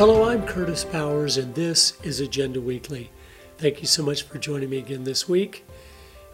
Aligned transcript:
Hello, 0.00 0.30
I'm 0.30 0.46
Curtis 0.46 0.82
Bowers, 0.82 1.36
and 1.36 1.54
this 1.54 2.00
is 2.02 2.20
Agenda 2.20 2.58
Weekly. 2.58 3.10
Thank 3.58 3.82
you 3.82 3.86
so 3.86 4.02
much 4.02 4.22
for 4.22 4.38
joining 4.38 4.70
me 4.70 4.78
again 4.78 5.04
this 5.04 5.28
week. 5.28 5.66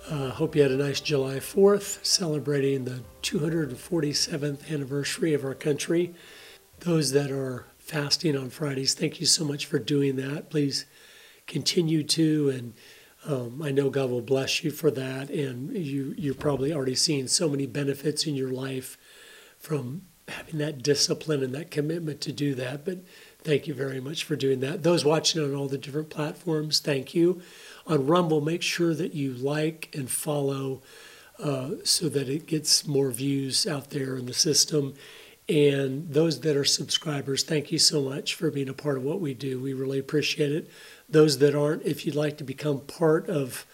Uh, 0.09 0.31
hope 0.31 0.55
you 0.55 0.63
had 0.63 0.71
a 0.71 0.77
nice 0.77 1.01
July 1.01 1.41
4th, 1.41 2.07
celebrating 2.07 2.85
the 2.85 3.03
247th 3.25 4.73
anniversary 4.73 5.35
of 5.35 5.45
our 5.45 5.57
country. 5.57 6.15
Those 6.79 7.11
that 7.11 7.33
are 7.33 7.67
fasting 7.77 8.37
on 8.37 8.51
Fridays, 8.51 8.95
thank 8.95 9.19
you 9.19 9.27
so 9.27 9.45
much 9.45 9.67
for 9.67 9.81
doing 9.81 10.15
that. 10.15 10.49
Please 10.49 10.87
continue 11.49 12.05
to, 12.05 12.51
and 12.51 12.75
um, 13.25 13.61
I 13.63 13.73
know 13.73 13.91
God 13.91 14.11
will 14.11 14.21
bless 14.21 14.63
you 14.63 14.71
for 14.71 14.93
that. 14.93 15.29
And 15.29 15.77
you 15.77 16.15
you're 16.17 16.35
probably 16.35 16.73
already 16.73 16.95
seen 16.95 17.27
so 17.27 17.49
many 17.49 17.67
benefits 17.67 18.29
in 18.29 18.37
your 18.37 18.53
life 18.53 18.97
from 19.59 20.03
having 20.29 20.59
that 20.59 20.83
discipline 20.83 21.43
and 21.43 21.55
that 21.55 21.71
commitment 21.71 22.21
to 22.21 22.33
do 22.33 22.55
that. 22.55 22.85
But 22.85 22.99
thank 23.47 23.69
you 23.69 23.75
very 23.75 24.01
much 24.01 24.25
for 24.25 24.35
doing 24.35 24.59
that. 24.59 24.83
Those 24.83 25.05
watching 25.05 25.41
on 25.41 25.55
all 25.55 25.69
the 25.69 25.79
different 25.79 26.11
platforms, 26.11 26.81
thank 26.81 27.15
you. 27.15 27.41
On 27.87 28.05
Rumble, 28.05 28.41
make 28.41 28.61
sure 28.61 28.93
that 28.93 29.15
you 29.15 29.35
like 29.35 29.89
and 29.95 30.11
follow 30.11 30.83
uh, 31.39 31.71
so 31.85 32.09
that 32.09 32.29
it 32.29 32.47
gets 32.47 32.89
more 32.89 33.13
views 33.13 33.65
out 33.65 33.91
there 33.91 34.17
in 34.17 34.27
the 34.27 34.35
system. 34.35 34.95
And 35.49 36.13
those 36.13 36.41
that 36.41 36.57
are 36.57 36.65
subscribers, 36.65 37.45
thank 37.45 37.71
you 37.71 37.79
so 37.79 38.03
much 38.03 38.35
for 38.35 38.51
being 38.51 38.69
a 38.69 38.75
part 38.75 38.97
of 38.97 39.05
what 39.05 39.21
we 39.21 39.33
do. 39.33 39.61
We 39.61 39.75
really 39.75 40.01
appreciate 40.01 40.51
it. 40.51 40.69
Those 41.09 41.39
that 41.39 41.55
aren't, 41.55 41.85
if 41.85 42.05
you'd 42.05 42.17
like 42.17 42.39
to 42.39 42.45
become 42.45 42.81
part 42.81 43.29
of 43.29 43.65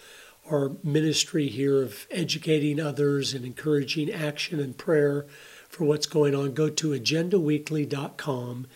our 0.51 0.73
ministry 0.85 1.49
here 1.49 1.83
of 1.83 2.07
educating 2.11 2.79
others 2.79 3.33
and 3.33 3.47
encouraging 3.47 4.13
action 4.13 4.61
and 4.61 4.77
prayer 4.77 5.25
for 5.71 5.85
what's 5.85 6.07
going 6.07 6.35
on, 6.35 6.53
go 6.53 6.69
to 6.69 6.91
agendaweekly.com 6.91 8.67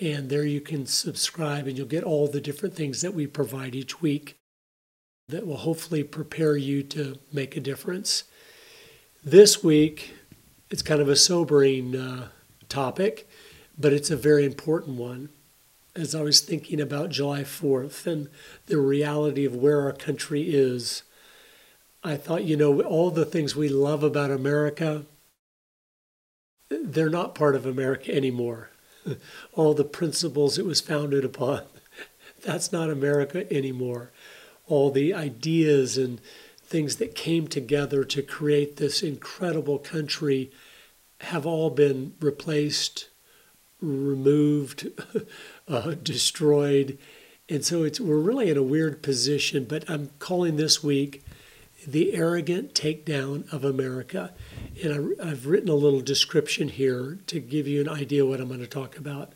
and 0.00 0.30
there 0.30 0.44
you 0.44 0.60
can 0.60 0.86
subscribe 0.86 1.66
and 1.66 1.76
you'll 1.76 1.86
get 1.86 2.04
all 2.04 2.28
the 2.28 2.40
different 2.40 2.74
things 2.74 3.00
that 3.02 3.14
we 3.14 3.26
provide 3.26 3.74
each 3.74 4.00
week 4.00 4.36
that 5.28 5.46
will 5.46 5.58
hopefully 5.58 6.04
prepare 6.04 6.56
you 6.56 6.82
to 6.82 7.18
make 7.32 7.56
a 7.56 7.60
difference. 7.60 8.24
This 9.24 9.62
week, 9.62 10.14
it's 10.70 10.82
kind 10.82 11.00
of 11.00 11.08
a 11.08 11.16
sobering 11.16 11.96
uh, 11.96 12.28
topic, 12.68 13.28
but 13.78 13.92
it's 13.92 14.10
a 14.10 14.16
very 14.16 14.44
important 14.44 14.96
one. 14.96 15.28
As 15.94 16.14
I 16.14 16.22
was 16.22 16.40
thinking 16.40 16.80
about 16.80 17.10
July 17.10 17.42
4th 17.42 18.06
and 18.06 18.28
the 18.66 18.78
reality 18.78 19.44
of 19.44 19.56
where 19.56 19.82
our 19.82 19.92
country 19.92 20.42
is, 20.54 21.02
I 22.04 22.16
thought, 22.16 22.44
you 22.44 22.56
know, 22.56 22.80
all 22.82 23.10
the 23.10 23.24
things 23.24 23.56
we 23.56 23.68
love 23.68 24.04
about 24.04 24.30
America, 24.30 25.04
they're 26.70 27.10
not 27.10 27.34
part 27.34 27.56
of 27.56 27.66
America 27.66 28.14
anymore. 28.14 28.70
all 29.52 29.74
the 29.74 29.84
principles 29.84 30.58
it 30.58 30.66
was 30.66 30.80
founded 30.80 31.24
upon, 31.24 31.62
that's 32.42 32.72
not 32.72 32.90
America 32.90 33.50
anymore. 33.52 34.10
All 34.66 34.90
the 34.90 35.14
ideas 35.14 35.96
and 35.96 36.20
things 36.60 36.96
that 36.96 37.14
came 37.14 37.48
together 37.48 38.04
to 38.04 38.22
create 38.22 38.76
this 38.76 39.02
incredible 39.02 39.78
country 39.78 40.50
have 41.22 41.46
all 41.46 41.70
been 41.70 42.14
replaced, 42.20 43.08
removed, 43.80 44.88
uh, 45.68 45.94
destroyed. 46.02 46.98
And 47.48 47.64
so 47.64 47.82
it's, 47.82 47.98
we're 47.98 48.18
really 48.18 48.50
in 48.50 48.58
a 48.58 48.62
weird 48.62 49.02
position, 49.02 49.64
but 49.64 49.88
I'm 49.88 50.10
calling 50.18 50.56
this 50.56 50.84
week 50.84 51.24
the 51.86 52.14
arrogant 52.14 52.74
takedown 52.74 53.50
of 53.52 53.64
America. 53.64 54.32
And 54.82 55.16
I, 55.20 55.28
have 55.28 55.46
written 55.46 55.68
a 55.68 55.74
little 55.74 56.00
description 56.00 56.68
here 56.68 57.18
to 57.26 57.40
give 57.40 57.66
you 57.66 57.80
an 57.80 57.88
idea 57.88 58.24
what 58.24 58.40
I'm 58.40 58.48
going 58.48 58.60
to 58.60 58.66
talk 58.66 58.96
about. 58.96 59.32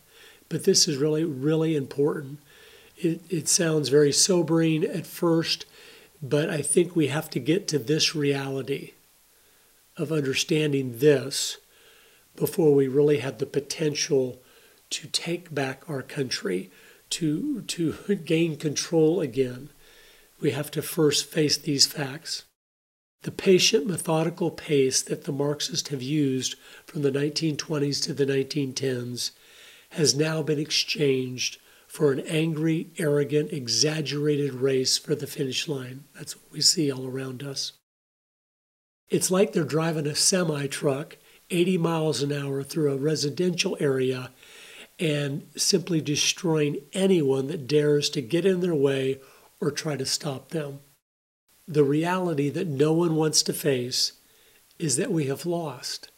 But 0.48 0.64
this 0.64 0.86
is 0.86 0.96
really, 0.96 1.24
really 1.24 1.74
important. 1.74 2.38
It, 2.96 3.20
it 3.30 3.48
sounds 3.48 3.88
very 3.88 4.12
sobering 4.12 4.84
at 4.84 5.06
first, 5.06 5.64
but 6.22 6.50
I 6.50 6.62
think 6.62 6.94
we 6.94 7.08
have 7.08 7.30
to 7.30 7.40
get 7.40 7.66
to 7.68 7.78
this 7.78 8.14
reality 8.14 8.92
of 9.96 10.12
understanding 10.12 10.98
this 10.98 11.58
before 12.36 12.74
we 12.74 12.88
really 12.88 13.18
have 13.18 13.38
the 13.38 13.46
potential 13.46 14.40
to 14.90 15.06
take 15.08 15.54
back 15.54 15.82
our 15.88 16.02
country, 16.02 16.70
to, 17.10 17.62
to 17.62 18.14
gain 18.24 18.56
control 18.56 19.20
again. 19.20 19.70
We 20.40 20.50
have 20.50 20.70
to 20.72 20.82
first 20.82 21.26
face 21.26 21.56
these 21.56 21.86
facts. 21.86 22.44
The 23.22 23.30
patient, 23.30 23.86
methodical 23.86 24.50
pace 24.50 25.00
that 25.02 25.24
the 25.24 25.32
Marxists 25.32 25.90
have 25.90 26.02
used 26.02 26.56
from 26.84 27.02
the 27.02 27.12
1920s 27.12 28.02
to 28.04 28.12
the 28.12 28.26
1910s 28.26 29.30
has 29.90 30.16
now 30.16 30.42
been 30.42 30.58
exchanged 30.58 31.58
for 31.86 32.10
an 32.10 32.20
angry, 32.20 32.90
arrogant, 32.98 33.52
exaggerated 33.52 34.54
race 34.54 34.98
for 34.98 35.14
the 35.14 35.26
finish 35.26 35.68
line. 35.68 36.04
That's 36.14 36.34
what 36.34 36.50
we 36.50 36.60
see 36.62 36.90
all 36.90 37.06
around 37.06 37.42
us. 37.42 37.72
It's 39.08 39.30
like 39.30 39.52
they're 39.52 39.64
driving 39.64 40.06
a 40.06 40.14
semi 40.14 40.66
truck 40.66 41.18
80 41.50 41.78
miles 41.78 42.22
an 42.22 42.32
hour 42.32 42.62
through 42.62 42.92
a 42.92 42.96
residential 42.96 43.76
area 43.78 44.30
and 44.98 45.46
simply 45.54 46.00
destroying 46.00 46.78
anyone 46.92 47.46
that 47.48 47.66
dares 47.66 48.08
to 48.10 48.22
get 48.22 48.46
in 48.46 48.60
their 48.60 48.74
way 48.74 49.20
or 49.60 49.70
try 49.70 49.96
to 49.96 50.06
stop 50.06 50.48
them. 50.48 50.80
The 51.68 51.84
reality 51.84 52.48
that 52.50 52.66
no 52.66 52.92
one 52.92 53.14
wants 53.14 53.42
to 53.44 53.52
face 53.52 54.12
is 54.78 54.96
that 54.96 55.12
we 55.12 55.26
have 55.26 55.46
lost. 55.46 56.10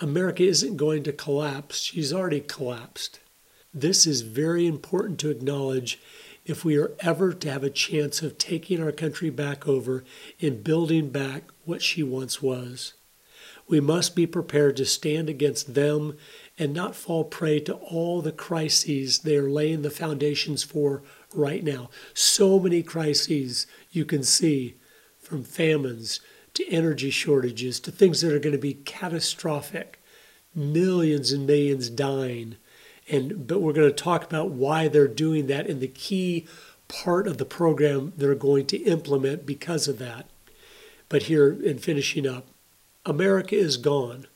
America 0.00 0.42
isn't 0.42 0.76
going 0.76 1.02
to 1.04 1.12
collapse, 1.12 1.82
she's 1.82 2.12
already 2.12 2.40
collapsed. 2.40 3.20
This 3.74 4.06
is 4.06 4.22
very 4.22 4.66
important 4.66 5.18
to 5.20 5.30
acknowledge 5.30 6.00
if 6.44 6.64
we 6.64 6.76
are 6.76 6.92
ever 7.00 7.32
to 7.32 7.50
have 7.50 7.62
a 7.62 7.70
chance 7.70 8.22
of 8.22 8.36
taking 8.36 8.82
our 8.82 8.92
country 8.92 9.30
back 9.30 9.68
over 9.68 10.02
and 10.40 10.64
building 10.64 11.10
back 11.10 11.44
what 11.64 11.82
she 11.82 12.02
once 12.02 12.42
was. 12.42 12.94
We 13.68 13.80
must 13.80 14.16
be 14.16 14.26
prepared 14.26 14.76
to 14.76 14.84
stand 14.84 15.28
against 15.28 15.74
them 15.74 16.16
and 16.58 16.74
not 16.74 16.96
fall 16.96 17.24
prey 17.24 17.60
to 17.60 17.74
all 17.74 18.20
the 18.20 18.32
crises 18.32 19.20
they 19.20 19.36
are 19.36 19.48
laying 19.48 19.82
the 19.82 19.90
foundations 19.90 20.62
for 20.62 21.02
right 21.32 21.62
now. 21.62 21.88
So 22.12 22.58
many 22.58 22.82
crises 22.82 23.66
you 23.92 24.04
can 24.04 24.22
see 24.24 24.74
from 25.20 25.44
famines 25.44 26.20
to 26.54 26.68
energy 26.68 27.10
shortages 27.10 27.78
to 27.80 27.92
things 27.92 28.20
that 28.20 28.32
are 28.32 28.38
going 28.38 28.52
to 28.52 28.58
be 28.58 28.74
catastrophic, 28.74 30.02
millions 30.54 31.32
and 31.32 31.46
millions 31.46 31.88
dying. 31.88 32.56
And 33.08 33.46
but 33.46 33.60
we're 33.60 33.72
going 33.72 33.88
to 33.88 33.94
talk 33.94 34.24
about 34.24 34.50
why 34.50 34.88
they're 34.88 35.08
doing 35.08 35.46
that 35.46 35.66
and 35.66 35.80
the 35.80 35.88
key 35.88 36.46
part 36.88 37.26
of 37.26 37.38
the 37.38 37.44
program 37.44 38.12
they're 38.16 38.34
going 38.34 38.66
to 38.66 38.76
implement 38.78 39.46
because 39.46 39.88
of 39.88 39.98
that. 39.98 40.26
But 41.08 41.24
here 41.24 41.50
in 41.50 41.78
finishing 41.78 42.26
up, 42.26 42.46
America 43.04 43.56
is 43.56 43.76
gone, 43.76 44.26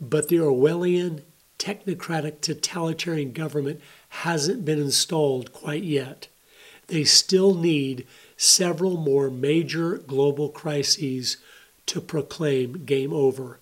but 0.00 0.28
the 0.28 0.36
Orwellian 0.36 1.22
technocratic 1.58 2.40
totalitarian 2.40 3.32
government 3.32 3.80
hasn't 4.08 4.64
been 4.64 4.80
installed 4.80 5.52
quite 5.52 5.84
yet. 5.84 6.28
They 6.88 7.04
still 7.04 7.54
need 7.54 8.06
several 8.36 8.96
more 8.96 9.30
major 9.30 9.98
global 9.98 10.48
crises 10.48 11.36
to 11.86 12.00
proclaim 12.00 12.84
game 12.84 13.12
over. 13.12 13.58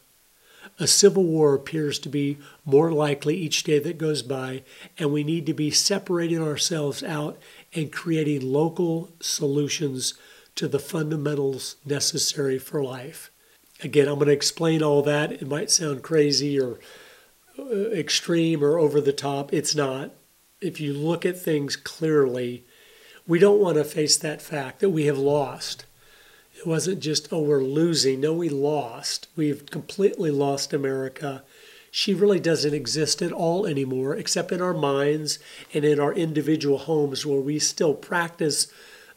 A 0.78 0.86
civil 0.86 1.24
war 1.24 1.54
appears 1.54 1.98
to 2.00 2.08
be 2.08 2.38
more 2.64 2.90
likely 2.90 3.36
each 3.36 3.62
day 3.62 3.78
that 3.78 3.98
goes 3.98 4.22
by, 4.22 4.62
and 4.98 5.12
we 5.12 5.22
need 5.22 5.46
to 5.46 5.54
be 5.54 5.70
separating 5.70 6.42
ourselves 6.42 7.02
out 7.02 7.38
and 7.74 7.92
creating 7.92 8.40
local 8.52 9.10
solutions 9.20 10.14
to 10.54 10.68
the 10.68 10.78
fundamentals 10.78 11.76
necessary 11.84 12.58
for 12.58 12.82
life. 12.82 13.30
Again, 13.82 14.08
I'm 14.08 14.14
going 14.14 14.28
to 14.28 14.32
explain 14.32 14.82
all 14.82 15.02
that. 15.02 15.32
It 15.32 15.46
might 15.46 15.70
sound 15.70 16.02
crazy 16.02 16.58
or 16.58 16.78
uh, 17.58 17.90
extreme 17.90 18.62
or 18.62 18.78
over 18.78 19.00
the 19.00 19.12
top. 19.12 19.52
It's 19.52 19.74
not. 19.74 20.12
If 20.60 20.80
you 20.80 20.94
look 20.94 21.26
at 21.26 21.38
things 21.38 21.74
clearly, 21.76 22.64
we 23.26 23.38
don't 23.38 23.60
want 23.60 23.76
to 23.76 23.84
face 23.84 24.16
that 24.16 24.42
fact 24.42 24.80
that 24.80 24.90
we 24.90 25.06
have 25.06 25.18
lost. 25.18 25.84
It 26.56 26.66
wasn't 26.66 27.00
just, 27.00 27.32
oh, 27.32 27.42
we're 27.42 27.62
losing. 27.62 28.20
No, 28.20 28.32
we 28.32 28.48
lost. 28.48 29.28
We've 29.36 29.66
completely 29.66 30.30
lost 30.30 30.72
America. 30.72 31.42
She 31.90 32.14
really 32.14 32.40
doesn't 32.40 32.74
exist 32.74 33.20
at 33.22 33.32
all 33.32 33.66
anymore, 33.66 34.14
except 34.16 34.52
in 34.52 34.60
our 34.60 34.74
minds 34.74 35.38
and 35.74 35.84
in 35.84 36.00
our 36.00 36.12
individual 36.12 36.78
homes 36.78 37.26
where 37.26 37.40
we 37.40 37.58
still 37.58 37.94
practice 37.94 38.68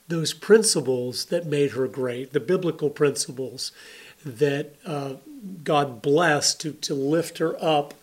those 0.08 0.34
principles 0.34 1.26
that 1.26 1.46
made 1.46 1.72
her 1.72 1.88
great, 1.88 2.34
the 2.34 2.40
biblical 2.40 2.90
principles 2.90 3.72
that 4.26 4.76
uh, 4.86 5.14
God 5.64 6.02
blessed 6.02 6.62
to, 6.62 6.74
to 6.74 6.94
lift 6.94 7.38
her 7.38 7.56
up 7.64 7.94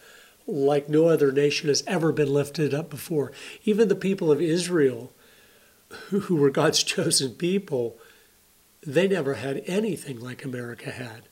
like 0.47 0.89
no 0.89 1.07
other 1.07 1.33
nation 1.33 1.69
has 1.69 1.85
ever 1.87 2.13
been 2.13 2.33
lifted 2.33 2.75
up 2.75 2.91
before. 2.91 3.33
Even 3.65 3.89
the 3.89 3.95
people 3.95 4.31
of 4.31 4.41
Israel, 4.41 5.13
who, 6.11 6.37
were 6.37 6.51
God's 6.51 6.83
chosen 6.83 7.33
people, 7.33 7.97
they 8.85 9.09
never 9.09 9.35
had 9.35 9.63
anything 9.67 10.21
like 10.21 10.45
America 10.45 10.91
had. 10.91 11.29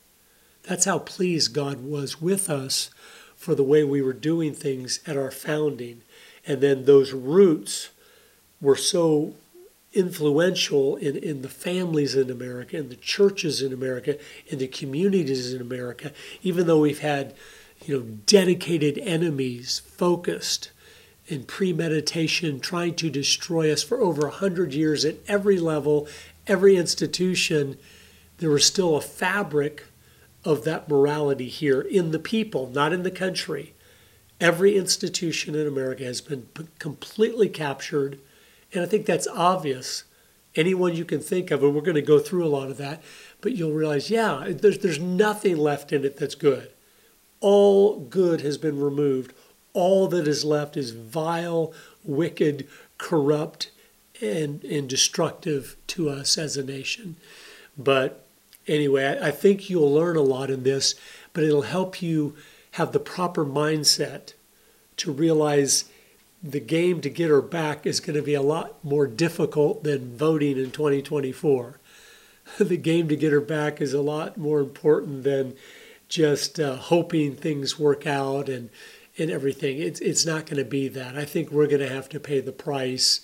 That's 0.63 0.85
how 0.85 0.99
pleased 0.99 1.55
God 1.55 1.83
was 1.83 2.21
with 2.21 2.49
us 2.49 2.91
for 3.37 3.55
the 3.55 3.65
way 3.65 3.83
we 3.83 4.03
were 4.03 4.13
doing 4.13 4.55
things 4.55 5.01
at 5.07 5.17
our 5.17 5.31
founding. 5.31 6.03
And 6.47 6.61
then 6.61 6.85
those 6.85 7.13
roots 7.13 7.91
were 8.61 8.77
so 8.77 9.35
influential 9.93 10.97
in, 10.97 11.17
in 11.17 11.43
the 11.43 11.49
families 11.49 12.15
in 12.15 12.31
America, 12.31 12.77
in 12.77 12.89
the 12.89 12.97
churches 12.97 13.63
in 13.63 13.73
America, 13.73 14.19
in 14.47 14.59
the 14.59 14.69
communities 14.69 15.53
in 15.53 15.61
America, 15.61 16.13
even 16.43 16.67
though 16.67 16.81
we've 16.81 17.01
had, 17.01 17.35
you 17.85 17.97
know, 17.97 18.05
dedicated 18.27 18.99
enemies 18.99 19.81
focused 19.81 20.71
in 21.31 21.45
premeditation 21.45 22.61
trying 22.61 22.95
to 22.97 23.11
destroy 23.11 23.73
us 23.73 23.83
for 23.83 24.01
over 24.01 24.27
a 24.27 24.33
hundred 24.33 24.75
years 24.75 25.05
at 25.05 25.17
every 25.29 25.59
level, 25.59 26.09
every 26.47 26.77
institution, 26.77 27.79
there 28.39 28.51
was 28.51 28.65
still 28.65 28.97
a 28.97 29.01
fabric 29.01 29.87
of 30.45 30.65
that 30.65 30.89
morality 30.89 31.49
here 31.49 31.81
in 31.81 32.11
the 32.11 32.19
people, 32.19 32.69
not 32.69 32.93
in 32.93 33.03
the 33.03 33.11
country. 33.11 33.75
Every 34.41 34.77
institution 34.77 35.55
in 35.55 35.67
America 35.67 36.05
has 36.05 36.21
been 36.21 36.49
completely 36.79 37.49
captured 37.49 38.19
and 38.73 38.83
I 38.83 38.87
think 38.87 39.07
that's 39.07 39.27
obvious. 39.29 40.05
Anyone 40.55 40.97
you 40.97 41.05
can 41.05 41.21
think 41.21 41.51
of, 41.51 41.63
and 41.63 41.75
we're 41.75 41.81
going 41.81 41.95
to 41.95 42.03
go 42.03 42.19
through 42.19 42.45
a 42.45 42.49
lot 42.49 42.71
of 42.71 42.77
that, 42.79 43.03
but 43.41 43.53
you'll 43.53 43.73
realize, 43.73 44.11
yeah, 44.11 44.47
there's, 44.49 44.79
there's 44.79 44.99
nothing 44.99 45.57
left 45.57 45.93
in 45.93 46.05
it 46.05 46.17
that's 46.17 46.35
good. 46.35 46.71
All 47.41 48.01
good 48.01 48.41
has 48.41 48.59
been 48.59 48.81
removed. 48.81 49.33
All 49.73 50.09
that 50.09 50.27
is 50.27 50.45
left 50.45 50.77
is 50.77 50.91
vile, 50.91 51.73
wicked, 52.05 52.67
corrupt, 52.99 53.71
and, 54.21 54.63
and 54.65 54.89
destructive 54.89 55.77
to 55.89 56.11
us 56.11 56.37
as 56.37 56.57
a 56.57 56.65
nation. 56.65 57.17
But 57.79 58.25
anyway, 58.67 59.05
I, 59.05 59.29
I 59.29 59.31
think 59.31 59.71
you'll 59.71 59.93
learn 59.93 60.17
a 60.17 60.23
lot 60.23 60.51
in 60.51 60.63
this, 60.63 60.95
but 61.33 61.45
it'll 61.45 61.63
help 61.63 62.03
you 62.03 62.37
have 62.73 62.93
the 62.93 63.01
proper 63.01 63.45
mindset 63.45 64.35
to 64.99 65.13
realize 65.13 65.87
the 66.43 66.61
game 66.61 67.01
to 67.01 67.11
get 67.11 67.29
her 67.29 67.43
back 67.43 67.87
is 67.87 68.01
going 68.01 68.17
to 68.17 68.23
be 68.23 68.35
a 68.35 68.43
lot 68.43 68.83
more 68.85 69.07
difficult 69.07 69.85
than 69.85 70.17
voting 70.17 70.57
in 70.57 70.71
2024. 70.71 71.79
the 72.59 72.77
game 72.77 73.09
to 73.09 73.17
get 73.17 73.33
her 73.33 73.41
back 73.41 73.81
is 73.81 73.93
a 73.93 74.01
lot 74.01 74.37
more 74.37 74.61
important 74.61 75.23
than 75.23 75.55
just 76.09 76.59
uh, 76.59 76.77
hoping 76.77 77.37
things 77.37 77.79
work 77.79 78.07
out 78.07 78.49
and 78.49 78.71
and 79.21 79.31
everything. 79.31 79.79
It's 79.79 80.01
it's 80.01 80.27
not 80.27 80.47
going 80.47 80.63
to 80.63 80.69
be 80.69 80.89
that. 80.89 81.17
I 81.17 81.25
think 81.25 81.51
we're 81.51 81.67
going 81.67 81.81
to 81.81 81.89
have 81.89 82.09
to 82.11 82.21
pay 82.21 82.41
the 82.41 82.53
price. 82.53 83.21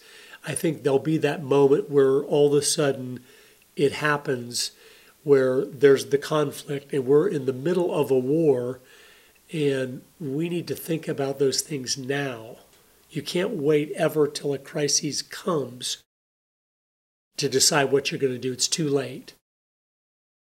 I 0.46 0.54
think 0.54 0.82
there'll 0.82 0.98
be 0.98 1.18
that 1.18 1.42
moment 1.42 1.90
where 1.90 2.22
all 2.22 2.48
of 2.48 2.54
a 2.54 2.62
sudden 2.62 3.20
it 3.74 3.92
happens 3.92 4.70
where 5.24 5.64
there's 5.64 6.06
the 6.06 6.18
conflict 6.18 6.92
and 6.92 7.04
we're 7.04 7.26
in 7.26 7.46
the 7.46 7.52
middle 7.52 7.92
of 7.92 8.10
a 8.12 8.18
war 8.18 8.80
and 9.52 10.02
we 10.20 10.48
need 10.48 10.68
to 10.68 10.74
think 10.76 11.08
about 11.08 11.38
those 11.38 11.60
things 11.60 11.98
now 11.98 12.56
you 13.10 13.22
can't 13.22 13.50
wait 13.50 13.92
ever 13.92 14.26
till 14.26 14.52
a 14.52 14.58
crisis 14.58 15.22
comes 15.22 16.02
to 17.36 17.48
decide 17.48 17.90
what 17.90 18.10
you're 18.10 18.20
going 18.20 18.32
to 18.32 18.38
do. 18.38 18.52
It's 18.52 18.68
too 18.68 18.88
late. 18.88 19.32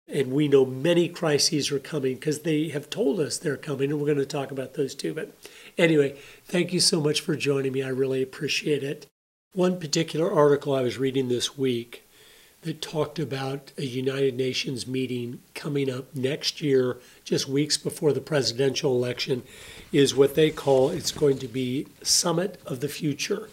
And 0.09 0.33
we 0.33 0.49
know 0.49 0.67
many 0.67 1.09
crises 1.09 1.71
are 1.71 1.79
coming 1.79 2.15
because 2.15 2.41
they 2.41 2.69
have 2.69 2.91
told 2.91 3.21
us 3.21 3.39
they're 3.39 3.57
coming, 3.57 3.91
and 3.91 4.01
we're 4.01 4.07
going 4.07 4.19
to 4.19 4.27
talk 4.27 4.51
about 4.51 4.75
those 4.75 4.95
too. 4.95 5.15
But 5.15 5.33
anyway, 5.79 6.19
thank 6.45 6.73
you 6.73 6.81
so 6.81 7.01
much 7.01 7.21
for 7.21 7.37
joining 7.37 7.73
me. 7.73 7.83
I 7.83 7.89
really 7.89 8.23
appreciate 8.23 8.83
it. 8.83 9.07
One 9.55 9.79
particular 9.79 10.33
article 10.33 10.75
I 10.75 10.83
was 10.83 10.99
reading 10.99 11.29
this 11.29 11.57
week 11.57 12.09
that 12.63 12.81
talked 12.81 13.19
about 13.19 13.73
a 13.77 13.85
United 13.85 14.37
Nations 14.37 14.87
meeting 14.87 15.41
coming 15.55 15.91
up 15.91 16.15
next 16.15 16.61
year, 16.61 16.99
just 17.25 17.49
weeks 17.49 17.77
before 17.77 18.13
the 18.13 18.21
presidential 18.21 18.95
election, 18.95 19.43
is 19.91 20.15
what 20.15 20.35
they 20.35 20.51
call 20.51 20.89
it's 20.91 21.11
going 21.11 21.39
to 21.39 21.49
be 21.49 21.87
Summit 22.03 22.61
of 22.65 22.81
the 22.81 22.89
Future. 22.89 23.49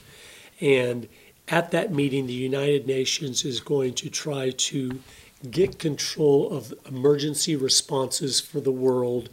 And 0.61 1.07
at 1.47 1.71
that 1.71 1.91
meeting, 1.91 2.27
the 2.27 2.33
United 2.33 2.85
Nations 2.85 3.43
is 3.43 3.59
going 3.59 3.95
to 3.95 4.09
try 4.09 4.51
to 4.51 4.99
get 5.49 5.79
control 5.79 6.51
of 6.51 6.73
emergency 6.87 7.55
responses 7.55 8.39
for 8.39 8.59
the 8.59 8.71
world. 8.71 9.29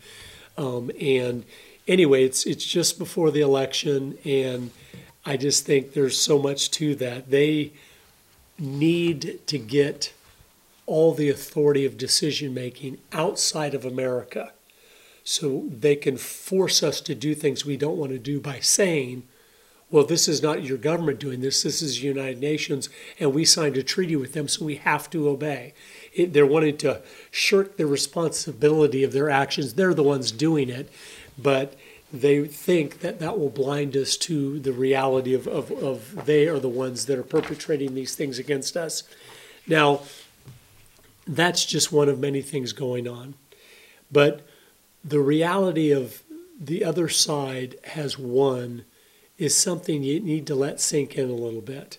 Um, 0.56 0.90
and 1.00 1.44
anyway, 1.88 2.24
it's 2.24 2.46
it's 2.46 2.64
just 2.64 2.98
before 2.98 3.30
the 3.30 3.40
election, 3.40 4.18
and 4.24 4.70
I 5.24 5.36
just 5.36 5.66
think 5.66 5.92
there's 5.92 6.18
so 6.18 6.38
much 6.38 6.70
to 6.72 6.94
that. 6.96 7.30
They 7.30 7.72
need 8.58 9.40
to 9.46 9.58
get 9.58 10.12
all 10.86 11.12
the 11.12 11.28
authority 11.28 11.84
of 11.84 11.98
decision 11.98 12.54
making 12.54 12.98
outside 13.12 13.74
of 13.74 13.84
America 13.84 14.52
so 15.24 15.64
they 15.68 15.96
can 15.96 16.16
force 16.16 16.82
us 16.82 17.00
to 17.00 17.14
do 17.14 17.34
things 17.34 17.66
we 17.66 17.76
don't 17.76 17.98
want 17.98 18.12
to 18.12 18.18
do 18.18 18.40
by 18.40 18.60
saying, 18.60 19.24
well, 19.90 20.04
this 20.04 20.26
is 20.26 20.42
not 20.42 20.64
your 20.64 20.78
government 20.78 21.20
doing 21.20 21.40
this, 21.40 21.62
this 21.62 21.80
is 21.80 22.00
the 22.00 22.06
United 22.06 22.40
Nations, 22.40 22.88
and 23.20 23.32
we 23.32 23.44
signed 23.44 23.76
a 23.76 23.82
treaty 23.82 24.16
with 24.16 24.32
them, 24.32 24.48
so 24.48 24.64
we 24.64 24.76
have 24.76 25.08
to 25.10 25.28
obey. 25.28 25.74
It, 26.12 26.32
they're 26.32 26.46
wanting 26.46 26.76
to 26.78 27.02
shirk 27.30 27.76
the 27.76 27.86
responsibility 27.86 29.04
of 29.04 29.12
their 29.12 29.30
actions. 29.30 29.74
They're 29.74 29.94
the 29.94 30.02
ones 30.02 30.32
doing 30.32 30.68
it, 30.68 30.90
but 31.38 31.74
they 32.12 32.46
think 32.46 33.00
that 33.00 33.20
that 33.20 33.38
will 33.38 33.50
blind 33.50 33.96
us 33.96 34.16
to 34.16 34.58
the 34.58 34.72
reality 34.72 35.34
of, 35.34 35.46
of, 35.46 35.70
of 35.70 36.26
they 36.26 36.48
are 36.48 36.58
the 36.58 36.68
ones 36.68 37.06
that 37.06 37.18
are 37.18 37.24
perpetrating 37.24 37.94
these 37.94 38.14
things 38.14 38.38
against 38.38 38.76
us. 38.76 39.04
Now, 39.66 40.02
that's 41.26 41.64
just 41.64 41.92
one 41.92 42.08
of 42.08 42.18
many 42.18 42.42
things 42.42 42.72
going 42.72 43.06
on. 43.06 43.34
But 44.10 44.46
the 45.04 45.20
reality 45.20 45.90
of 45.90 46.22
the 46.58 46.84
other 46.84 47.08
side 47.08 47.76
has 47.84 48.18
won 48.18 48.84
is 49.38 49.56
something 49.56 50.02
you 50.02 50.20
need 50.20 50.46
to 50.46 50.54
let 50.54 50.80
sink 50.80 51.16
in 51.16 51.28
a 51.28 51.34
little 51.34 51.60
bit. 51.60 51.98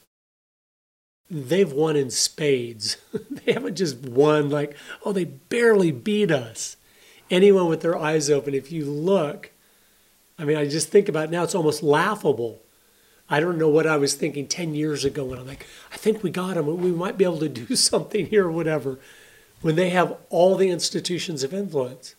They've 1.30 1.72
won 1.72 1.96
in 1.96 2.10
spades. 2.10 2.98
they 3.30 3.54
haven't 3.54 3.76
just 3.76 3.98
won 4.00 4.50
like, 4.50 4.76
oh, 5.06 5.12
they 5.12 5.26
barely 5.26 5.92
beat 5.92 6.32
us. 6.32 6.78
Anyone 7.30 7.68
with 7.68 7.82
their 7.82 7.98
eyes 7.98 8.30
open, 8.30 8.54
if 8.54 8.72
you 8.72 8.86
look, 8.86 9.52
I 10.40 10.46
mean, 10.46 10.58
I 10.58 10.68
just 10.68 10.90
think 10.90 11.10
about 11.10 11.26
it 11.26 11.32
now, 11.32 11.44
it's 11.44 11.56
almost 11.56 11.84
laughable. 11.84 12.62
I 13.30 13.40
don't 13.42 13.58
know 13.58 13.68
what 13.68 13.86
I 13.86 13.98
was 13.98 14.14
thinking 14.14 14.48
10 14.48 14.74
years 14.74 15.04
ago 15.04 15.26
when 15.26 15.40
I'm 15.40 15.48
like, 15.48 15.66
I 15.92 15.98
think 15.98 16.24
we 16.24 16.30
got 16.30 16.56
them. 16.56 16.66
We 16.66 16.92
might 16.92 17.18
be 17.18 17.26
able 17.26 17.40
to 17.40 17.50
do 17.68 17.76
something 17.76 18.28
here 18.28 18.46
or 18.46 18.52
whatever. 18.52 19.00
When 19.62 19.76
they 19.76 19.90
have 19.90 20.16
all 20.30 20.56
the 20.56 20.70
institutions 20.70 21.44
of 21.44 21.54
influence, 21.54 22.16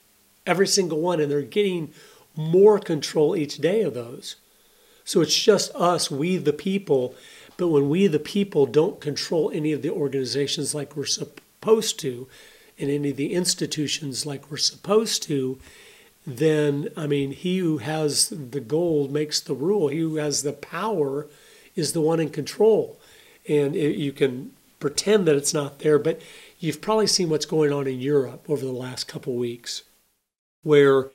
every 0.46 0.66
single 0.66 1.00
one, 1.00 1.20
and 1.20 1.30
they're 1.30 1.42
getting 1.42 1.92
more 2.34 2.78
control 2.78 3.36
each 3.36 3.58
day 3.58 3.82
of 3.82 3.94
those. 3.94 4.36
So 5.08 5.22
it's 5.22 5.42
just 5.42 5.74
us, 5.74 6.10
we 6.10 6.36
the 6.36 6.52
people. 6.52 7.14
But 7.56 7.68
when 7.68 7.88
we 7.88 8.08
the 8.08 8.18
people 8.18 8.66
don't 8.66 9.00
control 9.00 9.50
any 9.54 9.72
of 9.72 9.80
the 9.80 9.88
organizations 9.88 10.74
like 10.74 10.94
we're 10.94 11.06
supposed 11.06 11.98
to, 12.00 12.28
and 12.78 12.90
any 12.90 13.12
of 13.12 13.16
the 13.16 13.32
institutions 13.32 14.26
like 14.26 14.50
we're 14.50 14.58
supposed 14.58 15.22
to, 15.22 15.58
then 16.26 16.90
I 16.94 17.06
mean, 17.06 17.32
he 17.32 17.56
who 17.56 17.78
has 17.78 18.28
the 18.28 18.60
gold 18.60 19.10
makes 19.10 19.40
the 19.40 19.54
rule. 19.54 19.88
He 19.88 20.00
who 20.00 20.16
has 20.16 20.42
the 20.42 20.52
power 20.52 21.26
is 21.74 21.94
the 21.94 22.02
one 22.02 22.20
in 22.20 22.28
control. 22.28 23.00
And 23.48 23.74
it, 23.74 23.96
you 23.96 24.12
can 24.12 24.52
pretend 24.78 25.26
that 25.26 25.36
it's 25.36 25.54
not 25.54 25.78
there, 25.78 25.98
but 25.98 26.20
you've 26.58 26.82
probably 26.82 27.06
seen 27.06 27.30
what's 27.30 27.46
going 27.46 27.72
on 27.72 27.86
in 27.86 27.98
Europe 27.98 28.44
over 28.46 28.62
the 28.62 28.72
last 28.72 29.08
couple 29.08 29.34
weeks, 29.36 29.84
where 30.62 31.12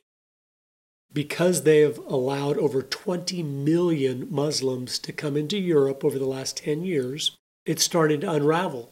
because 1.13 1.63
they 1.63 1.81
have 1.81 1.99
allowed 1.99 2.57
over 2.57 2.81
20 2.81 3.43
million 3.43 4.27
Muslims 4.31 4.97
to 4.99 5.13
come 5.13 5.37
into 5.37 5.57
Europe 5.57 6.03
over 6.03 6.17
the 6.17 6.25
last 6.25 6.57
10 6.57 6.83
years, 6.83 7.37
it's 7.65 7.83
starting 7.83 8.21
to 8.21 8.31
unravel. 8.31 8.91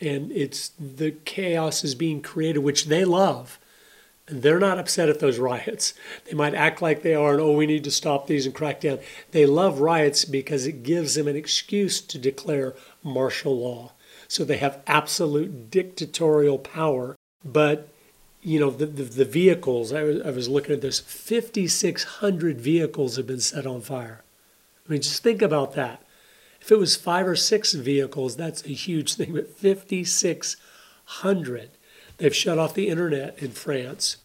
And 0.00 0.32
it's 0.32 0.72
the 0.80 1.12
chaos 1.12 1.84
is 1.84 1.94
being 1.94 2.22
created, 2.22 2.60
which 2.60 2.86
they 2.86 3.04
love 3.04 3.58
And 4.28 4.42
they're 4.42 4.60
not 4.60 4.78
upset 4.78 5.08
at 5.08 5.20
those 5.20 5.38
riots. 5.38 5.94
They 6.24 6.34
might 6.34 6.54
act 6.54 6.80
like 6.80 7.02
they 7.02 7.14
are 7.14 7.32
and, 7.32 7.40
oh, 7.40 7.52
we 7.52 7.66
need 7.66 7.84
to 7.84 7.90
stop 7.90 8.26
these 8.26 8.46
and 8.46 8.54
crack 8.54 8.80
down. 8.80 9.00
They 9.32 9.46
love 9.46 9.80
riots 9.80 10.24
because 10.24 10.66
it 10.66 10.82
gives 10.84 11.14
them 11.14 11.28
an 11.28 11.36
excuse 11.36 12.00
to 12.00 12.18
declare 12.18 12.74
martial 13.02 13.58
law. 13.58 13.92
So 14.28 14.44
they 14.44 14.58
have 14.58 14.80
absolute 14.86 15.70
dictatorial 15.70 16.58
power. 16.58 17.16
But, 17.44 17.88
you 18.42 18.58
know, 18.58 18.70
the, 18.70 18.86
the, 18.86 19.04
the 19.04 19.24
vehicles, 19.24 19.92
I 19.92 20.02
was, 20.02 20.20
I 20.22 20.30
was 20.30 20.48
looking 20.48 20.74
at 20.74 20.80
this, 20.80 20.98
5,600 20.98 22.60
vehicles 22.60 23.14
have 23.16 23.26
been 23.26 23.40
set 23.40 23.66
on 23.66 23.80
fire. 23.80 24.24
I 24.86 24.92
mean, 24.92 25.02
just 25.02 25.22
think 25.22 25.42
about 25.42 25.74
that. 25.74 26.02
If 26.60 26.72
it 26.72 26.78
was 26.78 26.96
five 26.96 27.26
or 27.26 27.36
six 27.36 27.72
vehicles, 27.72 28.36
that's 28.36 28.64
a 28.64 28.70
huge 28.70 29.14
thing, 29.14 29.32
but 29.32 29.56
5,600. 29.56 31.70
They've 32.18 32.34
shut 32.34 32.58
off 32.58 32.74
the 32.74 32.88
internet 32.88 33.38
in 33.38 33.52
France. 33.52 34.16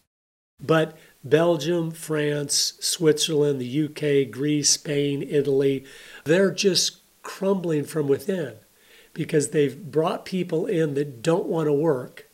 But 0.60 0.98
Belgium, 1.22 1.92
France, 1.92 2.74
Switzerland, 2.80 3.60
the 3.60 3.84
UK, 3.84 4.28
Greece, 4.30 4.70
Spain, 4.70 5.22
Italy, 5.22 5.84
they're 6.24 6.50
just 6.50 6.96
crumbling 7.22 7.84
from 7.84 8.08
within 8.08 8.54
because 9.14 9.50
they've 9.50 9.90
brought 9.90 10.24
people 10.24 10.66
in 10.66 10.94
that 10.94 11.22
don't 11.22 11.46
want 11.46 11.66
to 11.66 11.72
work 11.72 12.27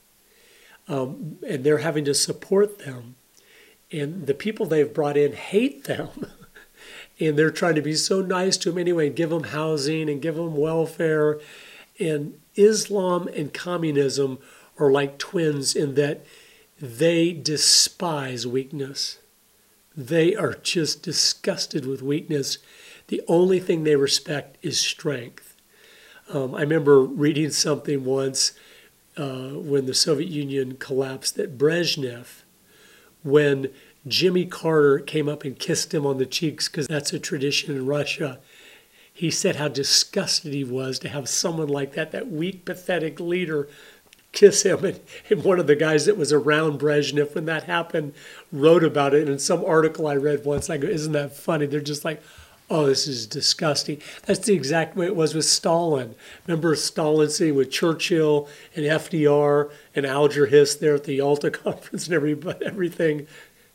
um, 0.89 1.39
and 1.47 1.65
they're 1.65 1.79
having 1.79 2.05
to 2.05 2.15
support 2.15 2.81
them. 2.81 3.17
And 3.91 4.27
the 4.27 4.35
people 4.35 4.67
they've 4.67 4.93
brought 4.93 5.17
in 5.17 5.33
hate 5.33 5.85
them. 5.85 6.09
and 7.21 7.39
they're 7.39 7.51
trying 7.51 7.77
to 7.77 7.83
be 7.83 7.95
so 7.95 8.21
nice 8.21 8.57
to 8.59 8.71
them 8.71 8.79
anyway, 8.79 9.09
and 9.09 9.17
give 9.17 9.31
them 9.31 9.45
housing 9.45 10.09
and 10.11 10.21
give 10.21 10.37
them 10.37 10.57
welfare. 10.57 11.41
And 11.99 12.41
Islam 12.57 13.29
and 13.29 13.55
communism 13.55 14.39
are 14.79 14.91
like 14.91 15.19
twins 15.19 15.77
in 15.77 15.95
that 15.95 16.25
they 16.81 17.33
despise 17.33 18.47
weakness. 18.47 19.19
They 19.97 20.35
are 20.35 20.55
just 20.55 21.03
disgusted 21.03 21.87
with 21.87 22.03
weakness. 22.03 22.59
The 23.07 23.23
only 23.29 23.61
thing 23.61 23.85
they 23.85 23.97
respect 23.97 24.59
is 24.63 24.81
strength. 24.81 25.57
Um, 26.33 26.55
I 26.55 26.61
remember 26.61 27.01
reading 27.01 27.51
something 27.51 28.05
once 28.05 28.53
uh, 29.17 29.51
when 29.51 29.87
the 29.87 29.95
Soviet 29.95 30.29
Union 30.29 30.77
collapsed 30.77 31.37
that 31.37 31.57
Brezhnev, 31.57 32.43
when 33.23 33.71
Jimmy 34.07 34.45
Carter 34.45 34.99
came 34.99 35.29
up 35.29 35.45
and 35.45 35.59
kissed 35.59 35.95
him 35.95 36.07
on 36.07 36.19
the 36.19 36.27
cheeks, 36.27 36.69
because 36.69 36.87
that's 36.87 37.13
a 37.13 37.19
tradition 37.19 37.75
in 37.75 37.87
Russia, 37.87 38.41
he 39.13 39.31
said 39.31 39.57
how 39.57 39.69
disgusted 39.69 40.53
he 40.53 40.65
was 40.65 40.99
to 40.99 41.09
have 41.09 41.29
someone 41.29 41.69
like 41.69 41.95
that, 41.95 42.11
that 42.11 42.31
weak, 42.31 42.65
pathetic 42.65 43.21
leader, 43.21 43.69
kiss 44.33 44.65
him. 44.65 44.85
And, 44.85 45.01
and, 45.31 45.45
one 45.45 45.61
of 45.61 45.69
the 45.69 45.77
guys 45.77 46.07
that 46.07 46.19
was 46.19 46.33
around 46.33 46.81
Brezhnev 46.81 47.35
when 47.35 47.45
that 47.47 47.65
happened 47.65 48.13
wrote 48.53 48.83
about 48.83 49.15
it. 49.15 49.23
And 49.23 49.31
in 49.31 49.39
some 49.39 49.65
article 49.65 50.09
I 50.09 50.17
read 50.17 50.45
once, 50.45 50.69
I 50.69 50.77
go, 50.77 50.89
Isn't 50.89 51.13
that 51.13 51.37
funny? 51.37 51.67
They're 51.67 51.81
just 51.81 52.05
like, 52.05 52.23
Oh, 52.71 52.87
this 52.87 53.07
is 53.07 53.27
disgusting. 53.27 54.01
That's 54.25 54.47
the 54.47 54.55
exact 54.55 54.97
way 54.97 55.05
it 55.07 55.17
was 55.17 55.35
with 55.35 55.45
Stalin. 55.45 56.15
Remember 56.47 56.75
Stalin 56.75 57.29
sitting 57.29 57.57
with 57.57 57.71
Churchill 57.71 58.49
and 58.75 58.87
FDR 58.87 59.71
and 59.95 60.07
Alger 60.07 60.47
Hiss 60.47 60.75
there 60.75 60.95
at 60.95 61.05
the 61.05 61.17
Yalta 61.17 61.51
conference 61.53 62.07
and 62.07 62.15
everybody, 62.15 62.65
everything. 62.65 63.27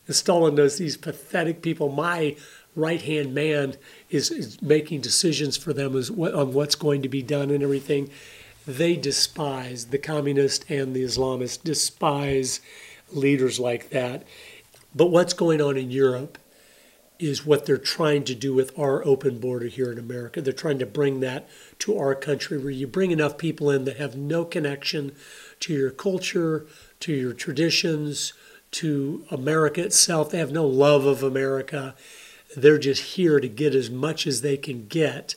And 0.08 0.15
Stalin 0.15 0.55
knows 0.55 0.77
these 0.77 0.98
pathetic 0.98 1.62
people. 1.62 1.89
My 1.89 2.36
right 2.75 3.01
hand 3.01 3.36
man 3.36 3.75
is, 4.10 4.31
is 4.31 4.60
making 4.60 5.01
decisions 5.01 5.55
for 5.55 5.72
them 5.72 5.96
as 5.96 6.10
what, 6.10 6.34
on 6.34 6.53
what's 6.53 6.75
going 6.75 7.03
to 7.03 7.10
be 7.10 7.22
done 7.22 7.51
and 7.51 7.62
everything. 7.62 8.10
They 8.65 8.96
despise 8.96 9.86
the 9.86 9.98
communists 10.00 10.65
and 10.67 10.96
the 10.96 11.03
Islamists, 11.03 11.62
despise 11.62 12.60
leaders 13.12 13.60
like 13.60 13.91
that. 13.91 14.24
But 14.96 15.12
what's 15.12 15.34
going 15.34 15.62
on 15.62 15.77
in 15.77 15.91
Europe 15.91 16.39
is 17.19 17.45
what 17.45 17.65
they're 17.65 17.77
trying 17.77 18.23
to 18.23 18.33
do 18.33 18.53
with 18.53 18.77
our 18.79 19.05
open 19.05 19.39
border 19.39 19.67
here 19.67 19.91
in 19.91 19.99
America. 19.99 20.41
They're 20.41 20.53
trying 20.53 20.79
to 20.79 20.85
bring 20.85 21.19
that 21.19 21.49
to 21.79 21.97
our 21.97 22.15
country 22.15 22.57
where 22.57 22.69
you 22.69 22.88
bring 22.88 23.11
enough 23.11 23.38
people 23.38 23.69
in 23.69 23.85
that 23.85 23.97
have 23.97 24.15
no 24.15 24.45
connection 24.45 25.13
to 25.59 25.73
your 25.73 25.91
culture, 25.91 26.65
to 27.01 27.13
your 27.13 27.33
traditions, 27.33 28.33
to 28.71 29.25
America 29.29 29.83
itself. 29.83 30.31
They 30.31 30.38
have 30.38 30.51
no 30.51 30.65
love 30.65 31.05
of 31.05 31.21
America 31.21 31.95
they're 32.55 32.79
just 32.79 33.15
here 33.15 33.39
to 33.39 33.47
get 33.47 33.75
as 33.75 33.89
much 33.89 34.25
as 34.25 34.41
they 34.41 34.57
can 34.57 34.88
get, 34.88 35.35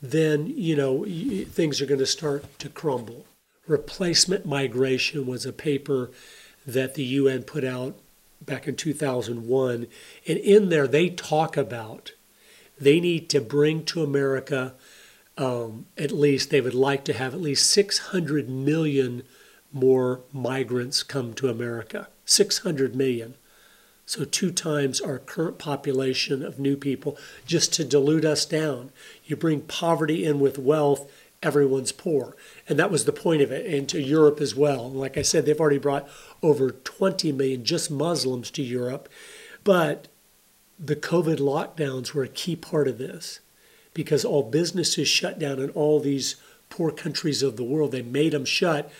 then, 0.00 0.46
you 0.46 0.74
know, 0.74 1.04
things 1.04 1.80
are 1.80 1.86
going 1.86 2.00
to 2.00 2.06
start 2.06 2.58
to 2.58 2.68
crumble. 2.68 3.26
Replacement 3.66 4.44
migration 4.44 5.26
was 5.26 5.46
a 5.46 5.52
paper 5.52 6.10
that 6.66 6.94
the 6.94 7.04
UN 7.04 7.44
put 7.44 7.64
out 7.64 7.98
back 8.44 8.68
in 8.68 8.76
2001. 8.76 9.86
And 10.26 10.38
in 10.38 10.68
there, 10.68 10.86
they 10.86 11.08
talk 11.08 11.56
about 11.56 12.12
they 12.78 13.00
need 13.00 13.28
to 13.30 13.40
bring 13.40 13.84
to 13.86 14.02
America 14.02 14.74
um, 15.38 15.86
at 15.96 16.12
least, 16.12 16.50
they 16.50 16.60
would 16.60 16.74
like 16.74 17.04
to 17.04 17.12
have 17.12 17.34
at 17.34 17.40
least 17.40 17.70
600 17.70 18.48
million 18.48 19.22
more 19.72 20.20
migrants 20.32 21.02
come 21.02 21.32
to 21.34 21.48
America. 21.48 22.08
600 22.24 22.94
million. 22.94 23.34
So, 24.04 24.24
two 24.24 24.50
times 24.50 25.00
our 25.00 25.18
current 25.18 25.58
population 25.58 26.44
of 26.44 26.58
new 26.58 26.76
people 26.76 27.16
just 27.46 27.72
to 27.74 27.84
dilute 27.84 28.24
us 28.24 28.44
down. 28.44 28.90
You 29.24 29.36
bring 29.36 29.62
poverty 29.62 30.24
in 30.24 30.38
with 30.38 30.58
wealth, 30.58 31.10
everyone's 31.42 31.92
poor. 31.92 32.36
And 32.68 32.78
that 32.78 32.90
was 32.90 33.04
the 33.04 33.12
point 33.12 33.42
of 33.42 33.50
it, 33.50 33.64
and 33.64 33.88
to 33.88 34.00
Europe 34.00 34.40
as 34.40 34.54
well. 34.54 34.90
Like 34.90 35.16
I 35.16 35.22
said, 35.22 35.46
they've 35.46 35.60
already 35.60 35.78
brought 35.78 36.08
over 36.42 36.70
20 36.70 37.32
million 37.32 37.64
just 37.64 37.90
Muslims 37.90 38.50
to 38.52 38.62
Europe. 38.62 39.08
But 39.64 40.08
the 40.78 40.96
COVID 40.96 41.38
lockdowns 41.38 42.12
were 42.12 42.24
a 42.24 42.28
key 42.28 42.56
part 42.56 42.88
of 42.88 42.98
this 42.98 43.40
because 43.94 44.24
all 44.24 44.42
businesses 44.42 45.08
shut 45.08 45.38
down 45.38 45.60
in 45.60 45.70
all 45.70 46.00
these 46.00 46.36
poor 46.70 46.90
countries 46.90 47.42
of 47.42 47.56
the 47.56 47.64
world. 47.64 47.92
They 47.92 48.02
made 48.02 48.32
them 48.32 48.44
shut. 48.44 48.90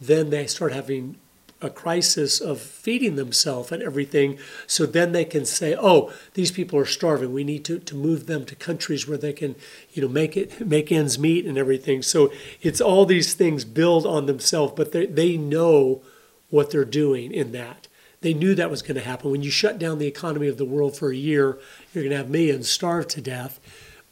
Then 0.00 0.30
they 0.30 0.46
start 0.46 0.72
having 0.72 1.16
a 1.62 1.70
crisis 1.70 2.38
of 2.40 2.60
feeding 2.60 3.16
themselves 3.16 3.72
and 3.72 3.82
everything. 3.82 4.38
So 4.66 4.84
then 4.84 5.12
they 5.12 5.24
can 5.24 5.46
say, 5.46 5.74
oh, 5.78 6.12
these 6.34 6.50
people 6.50 6.78
are 6.78 6.86
starving. 6.86 7.32
We 7.32 7.44
need 7.44 7.64
to, 7.64 7.78
to 7.78 7.94
move 7.94 8.26
them 8.26 8.44
to 8.44 8.54
countries 8.54 9.08
where 9.08 9.18
they 9.18 9.32
can, 9.32 9.56
you 9.92 10.02
know, 10.02 10.08
make 10.08 10.36
it 10.36 10.66
make 10.66 10.92
ends 10.92 11.18
meet 11.18 11.46
and 11.46 11.56
everything. 11.56 12.02
So 12.02 12.30
it's 12.60 12.80
all 12.80 13.06
these 13.06 13.34
things 13.34 13.64
build 13.64 14.06
on 14.06 14.26
themselves, 14.26 14.74
but 14.76 14.92
they, 14.92 15.06
they 15.06 15.36
know 15.36 16.02
what 16.50 16.70
they're 16.70 16.84
doing 16.84 17.32
in 17.32 17.52
that. 17.52 17.88
They 18.20 18.34
knew 18.34 18.54
that 18.54 18.70
was 18.70 18.82
going 18.82 18.96
to 18.96 19.02
happen. 19.02 19.30
When 19.30 19.42
you 19.42 19.50
shut 19.50 19.78
down 19.78 19.98
the 19.98 20.06
economy 20.06 20.48
of 20.48 20.58
the 20.58 20.64
world 20.64 20.96
for 20.96 21.10
a 21.10 21.16
year, 21.16 21.58
you're 21.92 22.04
going 22.04 22.10
to 22.10 22.16
have 22.16 22.30
millions 22.30 22.68
starve 22.68 23.08
to 23.08 23.20
death, 23.20 23.60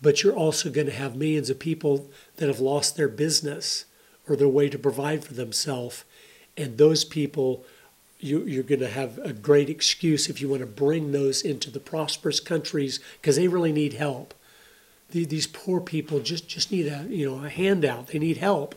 but 0.02 0.22
you're 0.22 0.36
also 0.36 0.70
going 0.70 0.86
to 0.86 0.92
have 0.92 1.16
millions 1.16 1.50
of 1.50 1.58
people 1.58 2.10
that 2.36 2.48
have 2.48 2.60
lost 2.60 2.96
their 2.96 3.08
business 3.08 3.86
or 4.28 4.36
their 4.36 4.48
way 4.48 4.68
to 4.68 4.78
provide 4.78 5.24
for 5.24 5.34
themselves 5.34 6.04
and 6.56 6.78
those 6.78 7.04
people, 7.04 7.64
you, 8.20 8.42
you're 8.44 8.62
going 8.62 8.80
to 8.80 8.88
have 8.88 9.18
a 9.18 9.32
great 9.32 9.68
excuse 9.68 10.28
if 10.28 10.40
you 10.40 10.48
want 10.48 10.60
to 10.60 10.66
bring 10.66 11.12
those 11.12 11.42
into 11.42 11.70
the 11.70 11.80
prosperous 11.80 12.40
countries 12.40 13.00
because 13.20 13.36
they 13.36 13.48
really 13.48 13.72
need 13.72 13.94
help. 13.94 14.34
The, 15.10 15.24
these 15.24 15.46
poor 15.46 15.80
people 15.80 16.20
just, 16.20 16.48
just 16.48 16.70
need 16.70 16.86
a, 16.86 17.06
you 17.08 17.28
know, 17.28 17.44
a 17.44 17.48
handout. 17.48 18.08
They 18.08 18.18
need 18.18 18.38
help. 18.38 18.74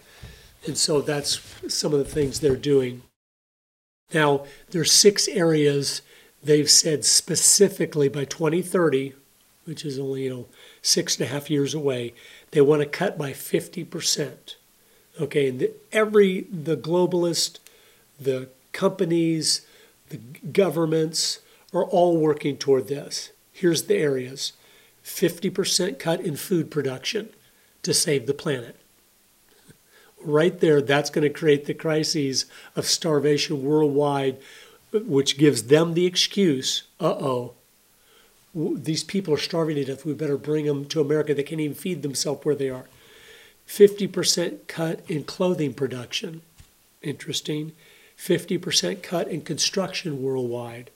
And 0.66 0.78
so 0.78 1.02
that's 1.02 1.40
some 1.68 1.94
of 1.94 2.00
the 2.00 2.06
things 2.06 2.40
they're 2.40 2.56
doing. 2.56 3.04
Now, 4.14 4.46
there's 4.70 4.92
six 4.92 5.28
areas 5.28 6.02
they've 6.44 6.70
said 6.70 7.04
specifically 7.04 8.08
by 8.08 8.26
2030, 8.26 9.14
which 9.66 9.84
is 9.84 10.00
only, 10.00 10.24
you 10.24 10.30
know, 10.30 10.46
six 10.82 11.18
and 11.20 11.28
a 11.28 11.32
half 11.32 11.50
years 11.50 11.74
away, 11.74 12.14
they 12.52 12.62
want 12.62 12.82
to 12.82 12.88
cut 12.88 13.18
by 13.18 13.32
50%. 13.32 14.56
Okay, 15.20 15.50
and 15.50 15.60
the, 15.60 15.72
every 15.92 16.42
the 16.52 16.78
globalist 16.78 17.60
the 18.20 18.50
companies, 18.72 19.66
the 20.10 20.18
governments 20.18 21.40
are 21.74 21.84
all 21.84 22.18
working 22.18 22.58
toward 22.58 22.88
this. 22.88 23.32
Here's 23.52 23.84
the 23.84 23.98
areas 23.98 24.54
50% 25.04 26.00
cut 26.00 26.22
in 26.22 26.36
food 26.36 26.70
production 26.70 27.30
to 27.84 27.94
save 27.94 28.28
the 28.28 28.34
planet. 28.34 28.76
Right 30.24 30.60
there, 30.60 30.82
that's 30.82 31.10
going 31.10 31.24
to 31.24 31.30
create 31.30 31.66
the 31.66 31.74
crises 31.74 32.46
of 32.76 32.86
starvation 32.86 33.64
worldwide, 33.64 34.38
which 34.92 35.38
gives 35.38 35.64
them 35.64 35.94
the 35.94 36.06
excuse 36.06 36.84
uh 37.00 37.16
oh, 37.20 37.54
these 38.56 39.04
people 39.04 39.34
are 39.34 39.38
starving 39.38 39.76
to 39.76 39.86
death. 39.86 40.06
We 40.06 40.14
better 40.14 40.38
bring 40.38 40.66
them 40.66 40.86
to 40.86 41.02
America. 41.02 41.34
They 41.36 41.44
can't 41.44 41.62
even 41.62 41.76
feed 41.76 42.02
themselves 42.02 42.44
where 42.44 42.56
they 42.56 42.70
are. 42.70 42.88
50% 43.68 44.68
cut 44.68 45.02
in 45.08 45.26
clothing 45.26 45.74
production. 45.76 46.42
Interesting. 47.04 47.74
50% 48.18 49.04
cut 49.04 49.28
in 49.28 49.42
construction 49.42 50.24
worldwide, 50.24 50.90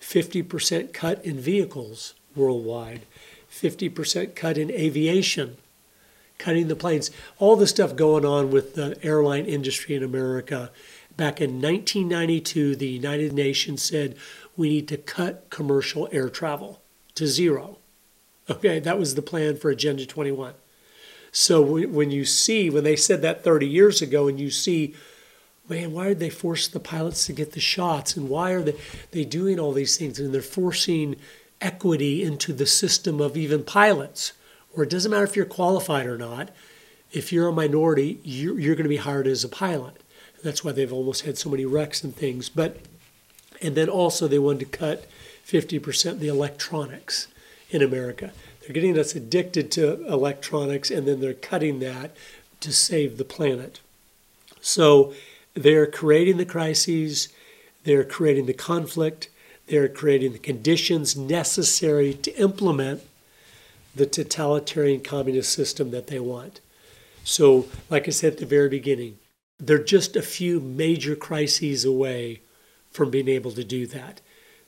50% 0.00 0.92
cut 0.92 1.24
in 1.24 1.38
vehicles 1.38 2.14
worldwide, 2.34 3.02
50% 3.52 4.34
cut 4.34 4.56
in 4.58 4.70
aviation, 4.70 5.58
cutting 6.38 6.68
the 6.68 6.76
planes, 6.76 7.10
all 7.38 7.56
the 7.56 7.66
stuff 7.66 7.96
going 7.96 8.24
on 8.24 8.50
with 8.50 8.74
the 8.74 8.98
airline 9.02 9.46
industry 9.46 9.94
in 9.94 10.02
America. 10.02 10.70
Back 11.16 11.40
in 11.40 11.62
1992, 11.62 12.76
the 12.76 12.88
United 12.88 13.32
Nations 13.32 13.82
said 13.82 14.16
we 14.56 14.68
need 14.68 14.88
to 14.88 14.96
cut 14.96 15.48
commercial 15.50 16.08
air 16.12 16.28
travel 16.28 16.82
to 17.14 17.26
zero. 17.26 17.78
Okay, 18.48 18.78
that 18.78 18.98
was 18.98 19.14
the 19.14 19.22
plan 19.22 19.56
for 19.56 19.70
Agenda 19.70 20.06
21. 20.06 20.54
So 21.32 21.60
when 21.62 22.10
you 22.10 22.24
see, 22.24 22.70
when 22.70 22.84
they 22.84 22.96
said 22.96 23.22
that 23.22 23.44
30 23.44 23.66
years 23.66 24.00
ago, 24.00 24.28
and 24.28 24.38
you 24.38 24.50
see 24.50 24.94
man, 25.68 25.92
why 25.92 26.08
did 26.08 26.20
they 26.20 26.30
force 26.30 26.68
the 26.68 26.80
pilots 26.80 27.26
to 27.26 27.32
get 27.32 27.52
the 27.52 27.60
shots? 27.60 28.16
And 28.16 28.28
why 28.28 28.52
are 28.52 28.62
they, 28.62 28.76
they 29.10 29.24
doing 29.24 29.58
all 29.58 29.72
these 29.72 29.96
things? 29.96 30.18
And 30.18 30.32
they're 30.32 30.42
forcing 30.42 31.16
equity 31.60 32.22
into 32.22 32.52
the 32.52 32.66
system 32.66 33.20
of 33.20 33.36
even 33.36 33.64
pilots, 33.64 34.32
where 34.76 34.84
it 34.84 34.90
doesn't 34.90 35.10
matter 35.10 35.24
if 35.24 35.36
you're 35.36 35.46
qualified 35.46 36.06
or 36.06 36.18
not. 36.18 36.50
If 37.10 37.32
you're 37.32 37.48
a 37.48 37.52
minority, 37.52 38.20
you're, 38.22 38.58
you're 38.58 38.74
going 38.74 38.84
to 38.84 38.90
be 38.90 38.98
hired 38.98 39.26
as 39.26 39.42
a 39.42 39.48
pilot. 39.48 40.02
That's 40.44 40.62
why 40.62 40.72
they've 40.72 40.92
almost 40.92 41.22
had 41.22 41.38
so 41.38 41.48
many 41.48 41.64
wrecks 41.64 42.04
and 42.04 42.14
things. 42.14 42.48
But 42.48 42.80
and 43.62 43.74
then 43.74 43.88
also 43.88 44.28
they 44.28 44.38
wanted 44.38 44.70
to 44.70 44.78
cut 44.78 45.06
50% 45.46 46.18
the 46.18 46.28
electronics 46.28 47.28
in 47.70 47.82
America. 47.82 48.32
They're 48.60 48.74
getting 48.74 48.98
us 48.98 49.14
addicted 49.14 49.70
to 49.72 50.06
electronics, 50.06 50.90
and 50.90 51.08
then 51.08 51.20
they're 51.20 51.32
cutting 51.32 51.78
that 51.80 52.14
to 52.60 52.72
save 52.72 53.16
the 53.16 53.24
planet. 53.24 53.80
So 54.60 55.14
they're 55.54 55.86
creating 55.86 56.36
the 56.36 56.44
crises, 56.44 57.28
they're 57.84 58.04
creating 58.04 58.44
the 58.46 58.52
conflict, 58.52 59.30
they're 59.68 59.88
creating 59.88 60.32
the 60.32 60.38
conditions 60.38 61.16
necessary 61.16 62.12
to 62.12 62.38
implement 62.38 63.02
the 63.96 64.06
totalitarian 64.06 65.00
communist 65.00 65.52
system 65.52 65.90
that 65.90 66.06
they 66.06 66.20
want. 66.20 66.60
So, 67.24 67.66
like 67.90 68.06
I 68.06 68.10
said 68.10 68.34
at 68.34 68.38
the 68.38 68.46
very 68.46 68.68
beginning, 68.68 69.18
they're 69.58 69.82
just 69.82 70.14
a 70.14 70.22
few 70.22 70.60
major 70.60 71.16
crises 71.16 71.84
away 71.84 72.42
from 72.90 73.10
being 73.10 73.28
able 73.28 73.52
to 73.52 73.64
do 73.64 73.86
that. 73.86 74.20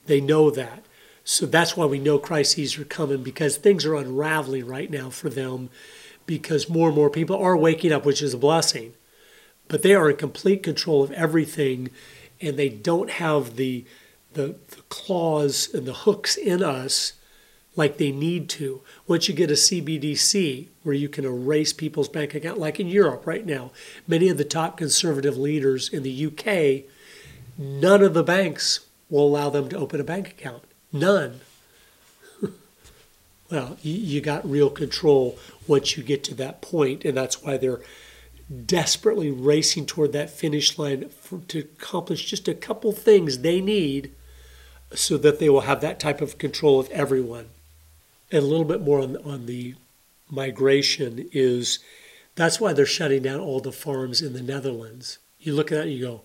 They 0.06 0.20
know 0.20 0.50
that. 0.50 0.84
So 1.24 1.44
that's 1.44 1.76
why 1.76 1.84
we 1.84 1.98
know 1.98 2.18
crises 2.18 2.78
are 2.78 2.84
coming 2.84 3.22
because 3.22 3.58
things 3.58 3.84
are 3.84 3.94
unraveling 3.94 4.66
right 4.66 4.90
now 4.90 5.10
for 5.10 5.28
them 5.28 5.68
because 6.24 6.70
more 6.70 6.88
and 6.88 6.96
more 6.96 7.10
people 7.10 7.36
are 7.36 7.56
waking 7.56 7.92
up, 7.92 8.06
which 8.06 8.22
is 8.22 8.32
a 8.32 8.38
blessing. 8.38 8.94
But 9.68 9.82
they 9.82 9.94
are 9.94 10.08
in 10.08 10.16
complete 10.16 10.62
control 10.62 11.02
of 11.02 11.12
everything 11.12 11.90
and 12.40 12.56
they 12.56 12.70
don't 12.70 13.10
have 13.10 13.56
the, 13.56 13.84
the, 14.32 14.56
the 14.68 14.82
claws 14.88 15.72
and 15.74 15.86
the 15.86 15.92
hooks 15.92 16.36
in 16.36 16.62
us 16.62 17.12
like 17.78 17.96
they 17.96 18.10
need 18.10 18.48
to. 18.48 18.82
Once 19.06 19.28
you 19.28 19.34
get 19.34 19.50
a 19.50 19.54
CBDC 19.54 20.66
where 20.82 20.96
you 20.96 21.08
can 21.08 21.24
erase 21.24 21.72
people's 21.72 22.08
bank 22.08 22.34
account, 22.34 22.58
like 22.58 22.80
in 22.80 22.88
Europe 22.88 23.24
right 23.24 23.46
now, 23.46 23.70
many 24.06 24.28
of 24.28 24.36
the 24.36 24.44
top 24.44 24.76
conservative 24.76 25.36
leaders 25.36 25.88
in 25.88 26.02
the 26.02 26.26
UK, 26.26 26.90
none 27.56 28.02
of 28.02 28.14
the 28.14 28.24
banks 28.24 28.80
will 29.08 29.24
allow 29.24 29.48
them 29.48 29.68
to 29.68 29.78
open 29.78 30.00
a 30.00 30.04
bank 30.04 30.28
account. 30.28 30.64
None. 30.92 31.40
well, 33.50 33.76
you, 33.80 34.20
got 34.20 34.48
real 34.48 34.70
control 34.70 35.38
once 35.68 35.96
you 35.96 36.02
get 36.02 36.24
to 36.24 36.34
that 36.34 36.60
point, 36.60 37.04
and 37.04 37.16
that's 37.16 37.42
why 37.42 37.56
they're 37.56 37.80
desperately 38.66 39.30
racing 39.30 39.86
toward 39.86 40.12
that 40.12 40.30
finish 40.30 40.78
line 40.78 41.08
for, 41.10 41.38
to 41.46 41.60
accomplish 41.60 42.24
just 42.24 42.48
a 42.48 42.54
couple 42.54 42.90
things 42.90 43.38
they 43.38 43.60
need 43.60 44.10
so 44.94 45.16
that 45.18 45.38
they 45.38 45.48
will 45.48 45.60
have 45.60 45.80
that 45.80 46.00
type 46.00 46.20
of 46.20 46.38
control 46.38 46.80
of 46.80 46.90
everyone 46.90 47.50
and 48.30 48.42
a 48.42 48.46
little 48.46 48.64
bit 48.64 48.82
more 48.82 49.00
on, 49.00 49.16
on 49.18 49.46
the 49.46 49.74
migration 50.30 51.28
is 51.32 51.78
that's 52.34 52.60
why 52.60 52.72
they're 52.72 52.86
shutting 52.86 53.22
down 53.22 53.40
all 53.40 53.60
the 53.60 53.72
farms 53.72 54.22
in 54.22 54.32
the 54.32 54.42
Netherlands. 54.42 55.18
You 55.38 55.54
look 55.54 55.72
at 55.72 55.76
that 55.76 55.86
and 55.88 55.92
you 55.92 56.04
go, 56.04 56.22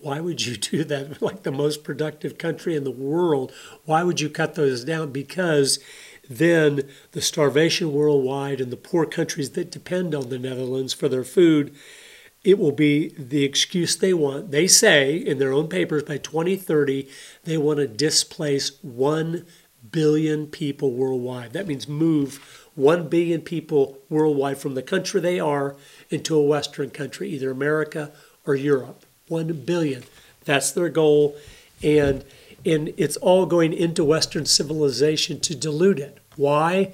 why 0.00 0.20
would 0.20 0.44
you 0.44 0.56
do 0.56 0.84
that? 0.84 1.22
Like 1.22 1.42
the 1.42 1.52
most 1.52 1.84
productive 1.84 2.38
country 2.38 2.74
in 2.74 2.84
the 2.84 2.90
world, 2.90 3.52
why 3.84 4.02
would 4.02 4.20
you 4.20 4.28
cut 4.28 4.54
those 4.54 4.84
down? 4.84 5.12
Because 5.12 5.78
then 6.28 6.82
the 7.12 7.20
starvation 7.20 7.92
worldwide 7.92 8.60
and 8.60 8.70
the 8.70 8.76
poor 8.76 9.04
countries 9.04 9.50
that 9.50 9.70
depend 9.70 10.14
on 10.14 10.28
the 10.28 10.38
Netherlands 10.38 10.92
for 10.92 11.08
their 11.08 11.24
food, 11.24 11.74
it 12.44 12.58
will 12.58 12.72
be 12.72 13.08
the 13.18 13.44
excuse 13.44 13.96
they 13.96 14.14
want. 14.14 14.50
They 14.50 14.66
say 14.66 15.16
in 15.16 15.38
their 15.38 15.52
own 15.52 15.68
papers 15.68 16.04
by 16.04 16.18
2030, 16.18 17.08
they 17.44 17.58
want 17.58 17.78
to 17.78 17.88
displace 17.88 18.82
1 18.82 19.44
billion 19.90 20.46
people 20.46 20.92
worldwide. 20.92 21.52
That 21.52 21.66
means 21.66 21.88
move 21.88 22.60
1 22.74 23.08
billion 23.08 23.42
people 23.42 23.98
worldwide 24.08 24.58
from 24.58 24.74
the 24.74 24.82
country 24.82 25.20
they 25.20 25.40
are 25.40 25.76
into 26.08 26.36
a 26.36 26.42
Western 26.42 26.90
country, 26.90 27.28
either 27.30 27.50
America 27.50 28.12
or 28.46 28.54
Europe. 28.54 29.04
1 29.28 29.52
billion. 29.64 30.04
That's 30.44 30.70
their 30.70 30.88
goal. 30.88 31.36
And, 31.82 32.24
and 32.64 32.92
it's 32.96 33.16
all 33.18 33.46
going 33.46 33.72
into 33.72 34.04
Western 34.04 34.46
civilization 34.46 35.40
to 35.40 35.54
dilute 35.54 35.98
it. 35.98 36.18
Why? 36.36 36.92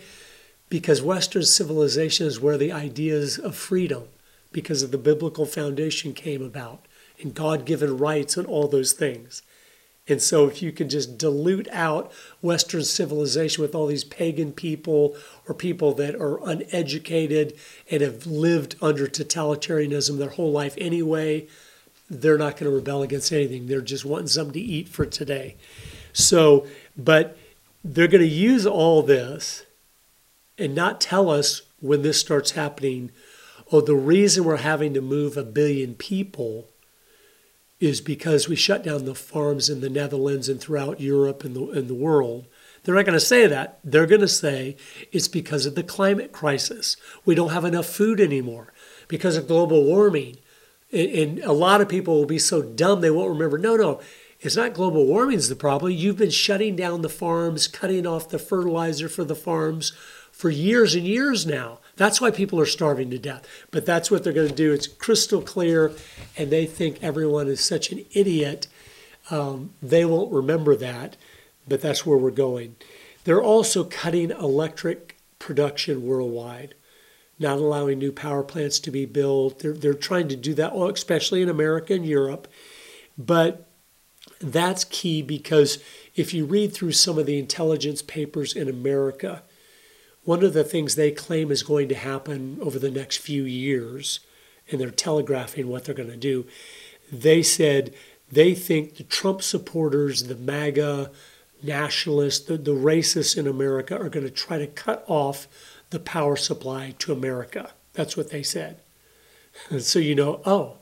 Because 0.69 1.03
Western 1.03 1.45
civilization 1.45 2.27
is 2.27 2.41
where 2.41 2.59
the 2.59 2.73
ideas 2.73 3.39
of 3.39 3.55
freedom, 3.55 4.05
because 4.53 4.83
of 4.83 4.91
the 4.91 4.99
biblical 4.99 5.47
foundation, 5.47 6.13
came 6.13 6.43
about, 6.43 6.85
and 7.21 7.35
God 7.35 7.65
given 7.65 7.99
rights 7.99 8.37
and 8.37 8.47
all 8.47 8.69
those 8.69 8.93
things. 8.93 9.43
And 10.09 10.23
so, 10.23 10.47
if 10.47 10.63
you 10.63 10.71
can 10.71 10.89
just 10.89 11.19
dilute 11.19 11.69
out 11.73 12.13
Western 12.41 12.85
civilization 12.85 13.63
with 13.63 13.75
all 13.75 13.89
these 13.89 14.05
pagan 14.05 14.53
people 14.53 15.17
or 15.49 15.55
people 15.55 15.93
that 15.95 16.15
are 16.15 16.39
uneducated 16.49 17.55
and 17.91 18.03
have 18.03 18.25
lived 18.25 18.77
under 18.81 19.07
totalitarianism 19.07 20.19
their 20.19 20.31
whole 20.31 20.53
life 20.53 20.75
anyway, 20.79 21.49
they're 22.09 22.39
not 22.39 22.57
going 22.57 22.71
to 22.71 22.77
rebel 22.77 23.03
against 23.03 23.33
anything. 23.33 23.67
They're 23.67 23.81
just 23.81 24.05
wanting 24.05 24.29
something 24.29 24.53
to 24.53 24.61
eat 24.61 24.89
for 24.89 25.07
today. 25.07 25.57
So, 26.13 26.67
but 26.97 27.37
they're 27.85 28.09
going 28.09 28.23
to 28.23 28.29
use 28.29 28.67
all 28.67 29.03
this 29.03 29.65
and 30.57 30.75
not 30.75 31.01
tell 31.01 31.31
us 31.31 31.63
when 31.81 32.03
this 32.03 32.21
starts 32.21 32.53
happening. 32.53 33.11
Oh, 33.73 33.81
the 33.81 33.97
reason 33.97 34.45
we're 34.45 34.57
having 34.59 34.95
to 34.95 35.01
move 35.01 35.37
a 35.37 35.43
billion 35.43 35.95
people 35.95 36.69
is 37.79 38.01
because 38.01 38.49
we 38.49 38.57
shut 38.57 38.83
down 38.83 39.05
the 39.05 39.15
farms 39.15 39.69
in 39.69 39.81
the 39.81 39.91
Netherlands 39.91 40.49
and 40.49 40.61
throughout 40.61 41.01
Europe 41.01 41.45
and 41.45 41.55
the, 41.55 41.71
and 41.71 41.89
the 41.89 41.95
world. 41.95 42.47
They're 42.83 42.95
not 42.95 43.05
going 43.05 43.19
to 43.19 43.21
say 43.21 43.47
that. 43.47 43.81
They're 43.85 44.07
going 44.07 44.21
to 44.21 44.29
say 44.29 44.77
it's 45.13 45.29
because 45.29 45.67
of 45.67 45.75
the 45.75 45.83
climate 45.83 46.33
crisis. 46.33 46.97
We 47.25 47.35
don't 47.35 47.51
have 47.51 47.65
enough 47.65 47.87
food 47.87 48.21
anymore 48.21 48.73
because 49.09 49.37
of 49.37 49.49
global 49.49 49.85
warming. 49.85 50.39
And, 50.93 51.11
and 51.11 51.39
a 51.41 51.53
lot 51.53 51.81
of 51.81 51.89
people 51.89 52.15
will 52.17 52.27
be 52.27 52.39
so 52.39 52.63
dumb 52.63 53.01
they 53.01 53.11
won't 53.11 53.31
remember. 53.31 53.59
No, 53.59 53.77
no, 53.77 54.01
it's 54.41 54.57
not 54.57 54.75
global 54.75 55.05
warming's 55.07 55.49
the 55.49 55.57
problem. 55.57 55.93
You've 55.93 56.19
been 56.19 56.31
shutting 56.31 56.77
down 56.77 57.03
the 57.03 57.09
farms, 57.09 57.67
cutting 57.67 58.07
off 58.07 58.29
the 58.29 58.39
fertilizer 58.39 59.09
for 59.09 59.25
the 59.25 59.35
farms 59.35 59.93
for 60.31 60.51
years 60.51 60.95
and 60.95 61.07
years 61.07 61.47
now. 61.47 61.81
That's 61.97 62.21
why 62.21 62.31
people 62.31 62.61
are 62.61 62.67
starving 62.67 63.11
to 63.11 63.19
death. 63.19 63.47
But 63.71 63.87
that's 63.87 64.11
what 64.11 64.23
they're 64.23 64.33
going 64.33 64.49
to 64.49 64.55
do. 64.55 64.73
It's 64.73 64.87
crystal 64.87 65.41
clear, 65.41 65.93
and 66.37 66.51
they 66.51 66.67
think 66.67 67.03
everyone 67.03 67.49
is 67.49 67.65
such 67.65 67.91
an 67.91 68.05
idiot. 68.13 68.69
Um, 69.31 69.75
they 69.83 70.05
won't 70.05 70.33
remember 70.33 70.77
that, 70.77 71.17
but 71.67 71.81
that's 71.81 72.05
where 72.05 72.19
we're 72.19 72.31
going. 72.31 72.77
They're 73.25 73.43
also 73.43 73.83
cutting 73.83 74.31
electric 74.31 75.17
production 75.39 76.07
worldwide, 76.07 76.75
not 77.39 77.59
allowing 77.59 77.99
new 77.99 78.13
power 78.13 78.43
plants 78.43 78.79
to 78.81 78.91
be 78.91 79.05
built. 79.05 79.61
They're, 79.61 79.73
they're 79.73 79.95
trying 79.95 80.29
to 80.29 80.37
do 80.37 80.55
that, 80.55 80.75
especially 80.75 81.43
in 81.43 81.49
America 81.49 81.95
and 81.95 82.07
Europe. 82.07 82.47
But 83.19 83.67
that's 84.41 84.85
key 84.85 85.23
because 85.23 85.83
if 86.15 86.35
you 86.35 86.45
read 86.45 86.73
through 86.73 86.93
some 86.93 87.19
of 87.19 87.27
the 87.27 87.39
intelligence 87.39 88.03
papers 88.03 88.55
in 88.55 88.69
America, 88.69 89.43
one 90.27 90.45
of 90.45 90.53
the 90.53 90.65
things 90.65 90.97
they 90.97 91.13
claim 91.13 91.53
is 91.53 91.63
going 91.63 91.89
to 91.89 91.95
happen 91.95 92.59
over 92.61 92.81
the 92.81 92.91
next 92.91 93.19
few 93.19 93.45
years, 93.45 94.21
and 94.71 94.81
they're 94.81 94.91
telegraphing 94.91 95.69
what 95.69 95.85
they're 95.85 95.95
going 95.95 96.11
to 96.11 96.17
do, 96.17 96.45
they 97.11 97.43
said 97.43 97.95
they 98.31 98.53
think 98.53 98.97
the 98.97 99.05
Trump 99.05 99.41
supporters, 99.41 100.25
the 100.25 100.35
MAGA 100.35 101.13
nationalists, 101.63 102.45
the, 102.45 102.59
the 102.59 102.75
racists 102.75 103.39
in 103.39 103.47
America 103.47 103.97
are 103.97 104.09
going 104.09 104.27
to 104.27 104.31
try 104.31 104.59
to 104.59 104.67
cut 104.67 105.05
off 105.07 105.47
the 105.91 106.01
power 106.01 106.35
supply 106.35 106.93
to 106.99 107.13
America. 107.13 107.71
That's 107.93 108.17
what 108.17 108.31
they 108.31 108.43
said. 108.43 108.81
so 109.79 110.01
you 110.01 110.17
know, 110.17 110.41
oh, 110.45 110.79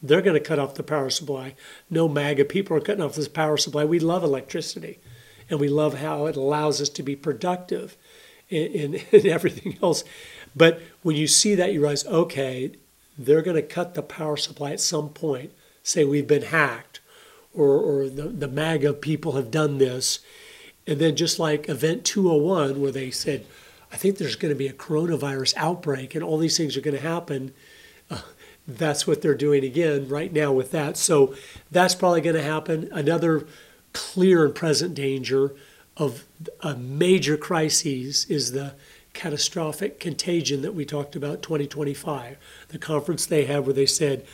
they're 0.00 0.22
going 0.22 0.40
to 0.40 0.48
cut 0.48 0.60
off 0.60 0.74
the 0.74 0.84
power 0.84 1.10
supply. 1.10 1.56
No 1.90 2.06
MAGA 2.06 2.44
people 2.44 2.76
are 2.76 2.80
cutting 2.80 3.02
off 3.02 3.16
this 3.16 3.26
power 3.26 3.56
supply. 3.56 3.84
We 3.84 3.98
love 3.98 4.22
electricity 4.22 5.00
and 5.50 5.58
we 5.58 5.68
love 5.68 5.94
how 5.94 6.26
it 6.26 6.36
allows 6.36 6.80
us 6.80 6.88
to 6.90 7.02
be 7.02 7.16
productive 7.16 7.96
and, 8.50 9.02
and, 9.12 9.26
everything 9.26 9.78
else. 9.82 10.04
But 10.54 10.80
when 11.02 11.16
you 11.16 11.26
see 11.26 11.54
that, 11.54 11.72
you 11.72 11.80
realize, 11.80 12.06
okay, 12.06 12.72
they're 13.18 13.42
going 13.42 13.56
to 13.56 13.62
cut 13.62 13.94
the 13.94 14.02
power 14.02 14.36
supply 14.36 14.72
at 14.72 14.80
some 14.80 15.10
point. 15.10 15.52
Say 15.82 16.04
we've 16.04 16.26
been 16.26 16.42
hacked, 16.42 17.00
or, 17.54 17.78
or 17.78 18.08
the, 18.08 18.24
the 18.24 18.48
MAGA 18.48 18.94
people 18.94 19.32
have 19.32 19.50
done 19.50 19.78
this. 19.78 20.20
And 20.86 20.98
then, 20.98 21.16
just 21.16 21.38
like 21.38 21.68
Event 21.68 22.04
201, 22.04 22.80
where 22.80 22.92
they 22.92 23.10
said, 23.10 23.44
I 23.92 23.96
think 23.96 24.18
there's 24.18 24.36
going 24.36 24.52
to 24.52 24.58
be 24.58 24.68
a 24.68 24.72
coronavirus 24.72 25.54
outbreak 25.56 26.14
and 26.14 26.22
all 26.22 26.38
these 26.38 26.56
things 26.56 26.76
are 26.76 26.80
going 26.80 26.96
to 26.96 27.02
happen. 27.02 27.52
Uh, 28.10 28.20
that's 28.68 29.06
what 29.06 29.22
they're 29.22 29.34
doing 29.34 29.64
again 29.64 30.08
right 30.08 30.32
now 30.32 30.52
with 30.52 30.72
that. 30.72 30.96
So 30.96 31.34
that's 31.70 31.94
probably 31.94 32.20
going 32.20 32.34
to 32.34 32.42
happen. 32.42 32.88
Another 32.92 33.46
clear 33.92 34.44
and 34.44 34.54
present 34.54 34.94
danger 34.94 35.54
of 35.96 36.24
a 36.60 36.74
major 36.74 37.36
crises 37.36 38.26
is 38.26 38.52
the 38.52 38.74
catastrophic 39.14 39.98
contagion 39.98 40.60
that 40.60 40.74
we 40.74 40.84
talked 40.84 41.16
about 41.16 41.40
2025 41.40 42.36
the 42.68 42.78
conference 42.78 43.24
they 43.24 43.46
had 43.46 43.64
where 43.64 43.72
they 43.72 43.86
said 43.86 44.26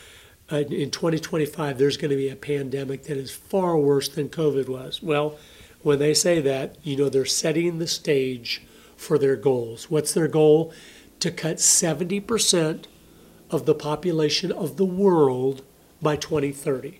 uh, 0.51 0.57
in 0.57 0.91
2025 0.91 1.77
there's 1.77 1.95
going 1.95 2.11
to 2.11 2.17
be 2.17 2.27
a 2.27 2.35
pandemic 2.35 3.03
that 3.03 3.15
is 3.15 3.31
far 3.31 3.77
worse 3.77 4.09
than 4.09 4.27
covid 4.27 4.67
was. 4.67 5.01
Well 5.01 5.37
when 5.81 5.99
they 5.99 6.13
say 6.13 6.41
that 6.41 6.75
you 6.83 6.97
know 6.97 7.07
they're 7.07 7.25
setting 7.25 7.79
the 7.79 7.87
stage 7.87 8.61
for 8.97 9.17
their 9.17 9.35
goals. 9.35 9.89
What's 9.89 10.13
their 10.13 10.27
goal? 10.27 10.73
To 11.19 11.31
cut 11.31 11.57
70% 11.57 12.85
of 13.49 13.65
the 13.65 13.75
population 13.75 14.51
of 14.51 14.77
the 14.77 14.85
world 14.85 15.63
by 16.01 16.17
2030 16.17 16.99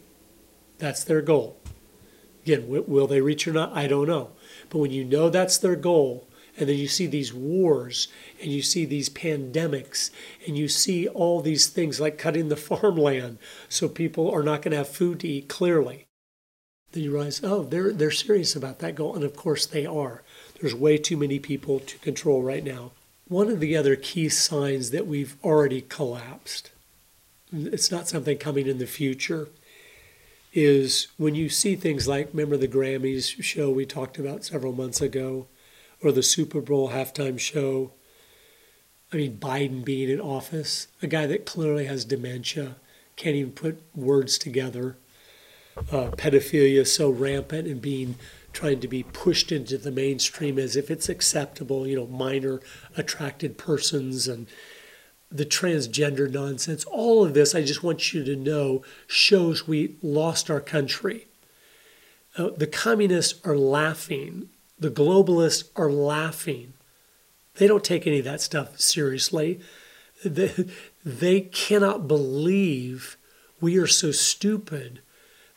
that's 0.77 1.03
their 1.03 1.21
goal 1.21 1.57
again 2.43 2.65
will 2.67 3.07
they 3.07 3.21
reach 3.21 3.47
or 3.47 3.53
not 3.53 3.71
i 3.73 3.87
don't 3.87 4.07
know 4.07 4.31
but 4.69 4.79
when 4.79 4.91
you 4.91 5.03
know 5.03 5.29
that's 5.29 5.59
their 5.59 5.75
goal, 5.75 6.27
and 6.57 6.67
then 6.67 6.77
you 6.77 6.87
see 6.87 7.05
these 7.05 7.33
wars, 7.33 8.07
and 8.41 8.51
you 8.51 8.61
see 8.63 8.85
these 8.85 9.09
pandemics, 9.09 10.09
and 10.47 10.57
you 10.57 10.67
see 10.67 11.07
all 11.07 11.41
these 11.41 11.67
things 11.67 11.99
like 11.99 12.17
cutting 12.17 12.49
the 12.49 12.55
farmland 12.57 13.37
so 13.69 13.87
people 13.87 14.31
are 14.31 14.41
not 14.41 14.61
going 14.61 14.71
to 14.71 14.77
have 14.77 14.87
food 14.89 15.19
to 15.19 15.27
eat 15.27 15.47
clearly, 15.47 16.05
then 16.91 17.03
you 17.03 17.11
realize, 17.11 17.41
oh, 17.43 17.63
they're, 17.63 17.91
they're 17.93 18.11
serious 18.11 18.55
about 18.55 18.79
that 18.79 18.95
goal. 18.95 19.15
And 19.15 19.23
of 19.23 19.35
course 19.35 19.65
they 19.65 19.85
are. 19.85 20.23
There's 20.59 20.75
way 20.75 20.97
too 20.97 21.17
many 21.17 21.39
people 21.39 21.79
to 21.79 21.97
control 21.99 22.43
right 22.43 22.63
now. 22.63 22.91
One 23.27 23.49
of 23.49 23.59
the 23.59 23.75
other 23.75 23.95
key 23.95 24.29
signs 24.29 24.91
that 24.91 25.07
we've 25.07 25.35
already 25.43 25.81
collapsed, 25.81 26.71
it's 27.51 27.91
not 27.91 28.07
something 28.07 28.37
coming 28.37 28.67
in 28.67 28.77
the 28.77 28.85
future, 28.85 29.49
is 30.53 31.07
when 31.17 31.35
you 31.35 31.49
see 31.49 31.75
things 31.75 32.07
like, 32.07 32.29
remember 32.31 32.57
the 32.57 32.67
Grammys 32.67 33.41
show 33.43 33.71
we 33.71 33.85
talked 33.85 34.19
about 34.19 34.45
several 34.45 34.71
months 34.71 35.01
ago, 35.01 35.47
or 36.01 36.11
the 36.11 36.23
Super 36.23 36.61
Bowl 36.61 36.89
halftime 36.89 37.39
show. 37.39 37.93
I 39.11 39.17
mean, 39.17 39.37
Biden 39.37 39.83
being 39.83 40.09
in 40.09 40.21
office, 40.21 40.87
a 41.01 41.07
guy 41.07 41.25
that 41.25 41.45
clearly 41.45 41.85
has 41.85 42.05
dementia, 42.05 42.75
can't 43.15 43.35
even 43.35 43.51
put 43.51 43.81
words 43.95 44.37
together. 44.37 44.97
Uh, 45.75 46.11
pedophilia 46.11 46.85
so 46.85 47.09
rampant 47.09 47.67
and 47.67 47.81
being 47.81 48.15
trying 48.51 48.79
to 48.79 48.87
be 48.87 49.01
pushed 49.01 49.51
into 49.51 49.77
the 49.77 49.91
mainstream 49.91 50.59
as 50.59 50.75
if 50.75 50.91
it's 50.91 51.09
acceptable, 51.09 51.87
you 51.87 51.95
know, 51.95 52.05
minor 52.05 52.59
attracted 52.95 53.57
persons 53.57 54.27
and 54.27 54.45
the 55.33 55.45
transgender 55.45 56.29
nonsense. 56.29 56.85
All 56.85 57.25
of 57.25 57.33
this, 57.33 57.55
I 57.55 57.63
just 57.63 57.83
want 57.83 58.13
you 58.13 58.23
to 58.23 58.35
know, 58.35 58.83
shows 59.07 59.67
we 59.67 59.95
lost 60.03 60.51
our 60.51 60.61
country. 60.61 61.25
Uh, 62.37 62.49
the 62.55 62.67
communists 62.67 63.39
are 63.45 63.57
laughing, 63.57 64.49
the 64.79 64.91
globalists 64.91 65.69
are 65.75 65.91
laughing. 65.91 66.73
They 67.55 67.67
don't 67.67 67.83
take 67.83 68.07
any 68.07 68.19
of 68.19 68.25
that 68.25 68.41
stuff 68.41 68.79
seriously. 68.79 69.59
They, 70.25 70.69
they 71.03 71.41
cannot 71.41 72.07
believe 72.07 73.17
we 73.59 73.77
are 73.77 73.87
so 73.87 74.11
stupid 74.11 75.01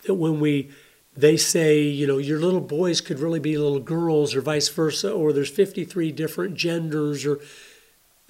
that 0.04 0.14
when 0.14 0.40
we 0.40 0.70
they 1.16 1.36
say, 1.36 1.80
you 1.80 2.06
know, 2.06 2.18
your 2.18 2.38
little 2.38 2.60
boys 2.60 3.00
could 3.00 3.20
really 3.20 3.40
be 3.40 3.56
little 3.56 3.80
girls 3.80 4.34
or 4.34 4.42
vice 4.42 4.68
versa, 4.68 5.10
or 5.10 5.32
there's 5.32 5.48
53 5.48 6.12
different 6.12 6.56
genders, 6.56 7.24
or 7.24 7.40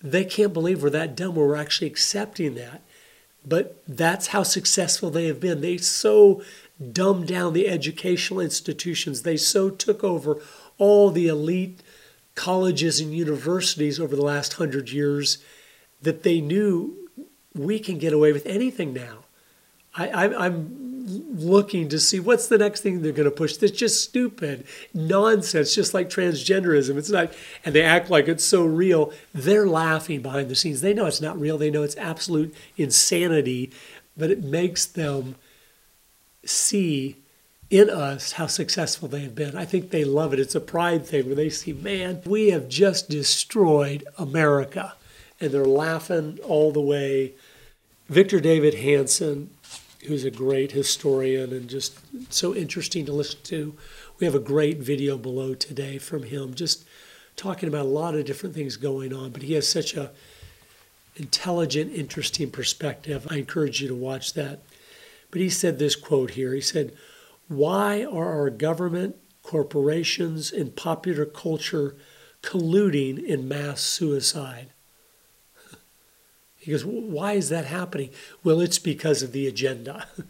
they 0.02 0.24
can't 0.24 0.52
believe 0.52 0.82
we're 0.82 0.90
that 0.90 1.16
dumb 1.16 1.34
we're 1.34 1.56
actually 1.56 1.86
accepting 1.86 2.54
that. 2.54 2.82
But 3.44 3.82
that's 3.86 4.28
how 4.28 4.42
successful 4.42 5.10
they 5.10 5.26
have 5.26 5.40
been. 5.40 5.60
They 5.60 5.76
so 5.76 6.42
dumbed 6.92 7.28
down 7.28 7.52
the 7.52 7.68
educational 7.68 8.40
institutions, 8.40 9.22
they 9.22 9.36
so 9.36 9.70
took 9.70 10.04
over 10.04 10.42
all 10.78 11.10
the 11.10 11.28
elite 11.28 11.80
colleges 12.34 13.00
and 13.00 13.14
universities 13.14 13.98
over 13.98 14.14
the 14.14 14.22
last 14.22 14.54
hundred 14.54 14.90
years 14.90 15.38
that 16.02 16.22
they 16.22 16.40
knew 16.40 17.08
we 17.54 17.78
can 17.78 17.98
get 17.98 18.12
away 18.12 18.32
with 18.32 18.44
anything 18.44 18.92
now. 18.92 19.24
I, 19.98 20.46
am 20.46 20.85
looking 21.06 21.88
to 21.88 22.00
see 22.00 22.18
what's 22.20 22.48
the 22.48 22.58
next 22.58 22.80
thing 22.80 23.00
they're 23.00 23.12
going 23.12 23.30
to 23.30 23.34
push 23.34 23.56
that's 23.56 23.72
just 23.72 24.02
stupid 24.02 24.66
nonsense, 24.92 25.74
just 25.74 25.94
like 25.94 26.10
transgenderism. 26.10 26.96
It's 26.96 27.10
not, 27.10 27.32
and 27.64 27.74
they 27.74 27.82
act 27.82 28.10
like 28.10 28.28
it's 28.28 28.44
so 28.44 28.64
real. 28.64 29.12
They're 29.32 29.66
laughing 29.66 30.20
behind 30.20 30.48
the 30.48 30.56
scenes. 30.56 30.80
They 30.80 30.94
know 30.94 31.06
it's 31.06 31.20
not 31.20 31.38
real. 31.38 31.58
They 31.58 31.70
know 31.70 31.82
it's 31.82 31.96
absolute 31.96 32.54
insanity, 32.76 33.70
but 34.16 34.30
it 34.30 34.42
makes 34.42 34.84
them 34.84 35.36
see 36.44 37.16
in 37.70 37.90
us 37.90 38.32
how 38.32 38.46
successful 38.46 39.08
they 39.08 39.22
have 39.22 39.34
been. 39.34 39.56
I 39.56 39.64
think 39.64 39.90
they 39.90 40.04
love 40.04 40.32
it. 40.32 40.40
It's 40.40 40.54
a 40.54 40.60
pride 40.60 41.06
thing 41.06 41.26
where 41.26 41.34
they 41.34 41.50
see, 41.50 41.72
man, 41.72 42.22
we 42.24 42.50
have 42.50 42.68
just 42.68 43.08
destroyed 43.08 44.04
America. 44.18 44.94
And 45.40 45.50
they're 45.50 45.64
laughing 45.64 46.38
all 46.44 46.72
the 46.72 46.80
way. 46.80 47.34
Victor 48.08 48.40
Davis 48.40 48.76
Hanson 48.76 49.50
who's 50.04 50.24
a 50.24 50.30
great 50.30 50.72
historian 50.72 51.52
and 51.52 51.68
just 51.68 51.98
so 52.32 52.54
interesting 52.54 53.06
to 53.06 53.12
listen 53.12 53.40
to. 53.44 53.74
We 54.18 54.26
have 54.26 54.34
a 54.34 54.40
great 54.40 54.78
video 54.78 55.16
below 55.18 55.54
today 55.54 55.98
from 55.98 56.24
him, 56.24 56.54
just 56.54 56.84
talking 57.34 57.68
about 57.68 57.86
a 57.86 57.88
lot 57.88 58.14
of 58.14 58.24
different 58.24 58.54
things 58.54 58.76
going 58.76 59.12
on. 59.12 59.30
But 59.30 59.42
he 59.42 59.54
has 59.54 59.68
such 59.68 59.94
a 59.94 60.12
intelligent, 61.16 61.92
interesting 61.94 62.50
perspective. 62.50 63.26
I 63.30 63.36
encourage 63.36 63.80
you 63.80 63.88
to 63.88 63.94
watch 63.94 64.34
that. 64.34 64.62
But 65.30 65.40
he 65.40 65.50
said 65.50 65.78
this 65.78 65.96
quote 65.96 66.32
here. 66.32 66.54
He 66.54 66.60
said, 66.60 66.94
"Why 67.48 68.04
are 68.04 68.38
our 68.38 68.50
government, 68.50 69.16
corporations, 69.42 70.52
and 70.52 70.76
popular 70.76 71.24
culture 71.26 71.96
colluding 72.42 73.24
in 73.24 73.48
mass 73.48 73.80
suicide?" 73.80 74.68
He 76.66 76.72
goes, 76.72 76.84
Why 76.84 77.34
is 77.34 77.48
that 77.50 77.66
happening? 77.66 78.10
Well, 78.42 78.60
it's 78.60 78.80
because 78.80 79.22
of 79.22 79.30
the 79.30 79.46
agenda. 79.46 80.08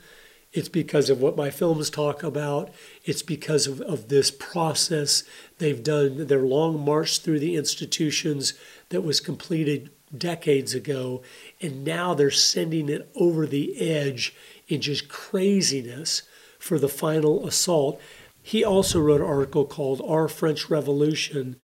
It's 0.52 0.68
because 0.70 1.10
of 1.10 1.20
what 1.20 1.36
my 1.36 1.50
films 1.50 1.90
talk 1.90 2.22
about. 2.22 2.70
It's 3.04 3.20
because 3.20 3.66
of, 3.66 3.82
of 3.82 4.08
this 4.08 4.30
process 4.30 5.22
they've 5.58 5.82
done, 5.82 6.28
their 6.28 6.40
long 6.40 6.82
march 6.82 7.18
through 7.18 7.40
the 7.40 7.56
institutions 7.56 8.54
that 8.88 9.02
was 9.02 9.20
completed 9.20 9.90
decades 10.16 10.72
ago. 10.72 11.20
And 11.60 11.84
now 11.84 12.14
they're 12.14 12.30
sending 12.30 12.88
it 12.88 13.10
over 13.14 13.44
the 13.44 13.78
edge 13.78 14.34
in 14.66 14.80
just 14.80 15.08
craziness 15.08 16.22
for 16.58 16.78
the 16.78 16.88
final 16.88 17.46
assault. 17.46 18.00
He 18.40 18.64
also 18.64 18.98
wrote 18.98 19.20
an 19.20 19.26
article 19.26 19.66
called 19.66 20.00
Our 20.08 20.26
French 20.26 20.70
Revolution 20.70 21.60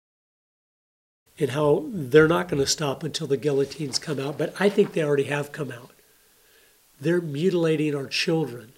and 1.42 1.52
how 1.52 1.86
they're 1.88 2.28
not 2.28 2.48
going 2.48 2.62
to 2.62 2.68
stop 2.68 3.04
until 3.04 3.28
the 3.28 3.38
guillotines 3.38 4.00
come 4.00 4.20
out. 4.20 4.38
But 4.38 4.54
I 4.60 4.70
think 4.70 4.94
they 4.94 5.04
already 5.04 5.26
have 5.26 5.52
come 5.52 5.72
out. 5.72 5.92
They're 7.00 7.22
mutilating 7.22 7.96
our 7.96 8.08
children. 8.08 8.74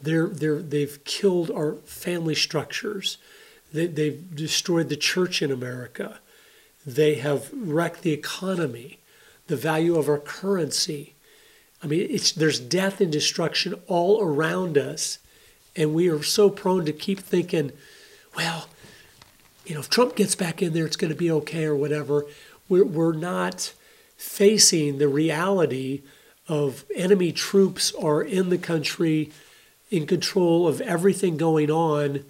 They're, 0.00 0.28
they're, 0.28 0.62
they've 0.62 1.02
killed 1.04 1.50
our 1.50 1.74
family 1.84 2.34
structures. 2.34 3.18
They, 3.72 3.86
they've 3.86 4.36
destroyed 4.36 4.88
the 4.88 4.96
church 4.96 5.42
in 5.42 5.50
America. 5.50 6.20
They 6.86 7.14
have 7.16 7.50
wrecked 7.52 8.02
the 8.02 8.12
economy, 8.12 8.98
the 9.46 9.56
value 9.56 9.96
of 9.96 10.08
our 10.08 10.18
currency. 10.18 11.14
I 11.82 11.86
mean, 11.86 12.06
it's, 12.08 12.32
there's 12.32 12.60
death 12.60 13.00
and 13.00 13.10
destruction 13.10 13.74
all 13.86 14.22
around 14.22 14.78
us. 14.78 15.18
And 15.74 15.92
we 15.92 16.08
are 16.08 16.22
so 16.22 16.50
prone 16.50 16.84
to 16.84 16.92
keep 16.92 17.18
thinking, 17.18 17.72
well, 18.36 18.68
you 19.64 19.74
know, 19.74 19.80
if 19.80 19.88
Trump 19.88 20.16
gets 20.16 20.34
back 20.34 20.62
in 20.62 20.72
there, 20.72 20.86
it's 20.86 20.96
going 20.96 21.12
to 21.12 21.18
be 21.18 21.30
okay 21.30 21.64
or 21.64 21.74
whatever. 21.74 22.26
We're, 22.68 22.84
we're 22.84 23.14
not 23.14 23.72
facing 24.16 24.98
the 24.98 25.08
reality 25.08 26.02
of 26.48 26.84
enemy 26.94 27.32
troops 27.32 27.94
are 27.94 28.22
in 28.22 28.50
the 28.50 28.58
country 28.58 29.32
in 29.90 30.06
control 30.06 30.66
of 30.66 30.80
everything 30.82 31.36
going 31.36 31.70
on, 31.70 32.24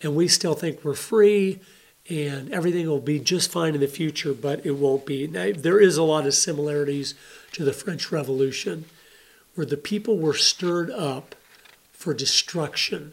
and 0.00 0.14
we 0.14 0.28
still 0.28 0.54
think 0.54 0.84
we're 0.84 0.94
free 0.94 1.60
and 2.08 2.50
everything 2.52 2.86
will 2.86 3.00
be 3.00 3.18
just 3.18 3.50
fine 3.50 3.74
in 3.74 3.80
the 3.80 3.86
future, 3.86 4.32
but 4.32 4.64
it 4.64 4.72
won't 4.72 5.04
be. 5.04 5.26
Now, 5.26 5.52
there 5.54 5.78
is 5.78 5.98
a 5.98 6.02
lot 6.02 6.26
of 6.26 6.32
similarities 6.34 7.14
to 7.52 7.64
the 7.64 7.72
French 7.72 8.10
Revolution, 8.10 8.86
where 9.54 9.66
the 9.66 9.76
people 9.76 10.16
were 10.16 10.34
stirred 10.34 10.90
up 10.90 11.34
for 11.92 12.14
destruction 12.14 13.12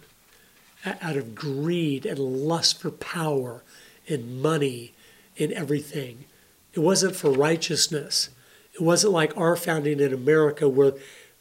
out 0.85 1.17
of 1.17 1.35
greed 1.35 2.05
and 2.05 2.19
lust 2.19 2.79
for 2.79 2.91
power 2.91 3.63
and 4.07 4.41
money 4.41 4.93
and 5.37 5.51
everything. 5.51 6.25
It 6.73 6.79
wasn't 6.79 7.15
for 7.15 7.31
righteousness. 7.31 8.29
It 8.73 8.81
wasn't 8.81 9.13
like 9.13 9.35
our 9.37 9.55
founding 9.55 9.99
in 9.99 10.13
America 10.13 10.67
where 10.67 10.93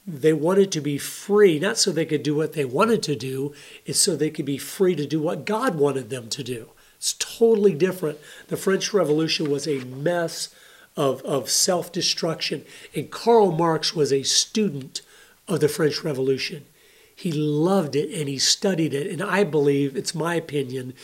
they 0.07 0.33
wanted 0.33 0.71
to 0.73 0.81
be 0.81 0.99
free, 0.99 1.59
not 1.59 1.79
so 1.79 1.91
they 1.91 2.05
could 2.05 2.23
do 2.23 2.35
what 2.35 2.53
they 2.53 2.65
wanted 2.65 3.03
to 3.05 3.17
do, 3.17 3.55
it's 3.87 3.99
so 3.99 4.15
they 4.15 4.31
could 4.31 4.45
be 4.45 4.59
free 4.59 4.95
to 4.95 5.07
do 5.07 5.21
what 5.21 5.47
God 5.47 5.77
wanted 5.77 6.11
them 6.11 6.29
to 6.29 6.45
do. 6.45 6.71
It's 6.97 7.15
totally 7.15 7.75
different. 7.75 8.19
The 8.49 8.57
French 8.57 8.93
Revolution 8.93 9.51
was 9.51 9.67
a 9.67 9.85
mess 9.85 10.55
of, 10.97 11.23
of 11.23 11.51
self 11.51 11.91
destruction, 11.91 12.65
and 12.95 13.11
Karl 13.11 13.51
Marx 13.51 13.95
was 13.95 14.13
a 14.13 14.23
student 14.23 15.01
of 15.49 15.61
the 15.61 15.69
French 15.69 16.05
Revolution. 16.05 16.67
He 17.15 17.33
loved 17.33 17.95
it 17.95 18.13
and 18.19 18.29
he 18.29 18.39
studied 18.39 18.93
it. 18.93 19.11
And 19.11 19.23
I 19.23 19.45
believe, 19.45 19.97
it's 19.97 20.15
my 20.15 20.35
opinion, 20.35 20.95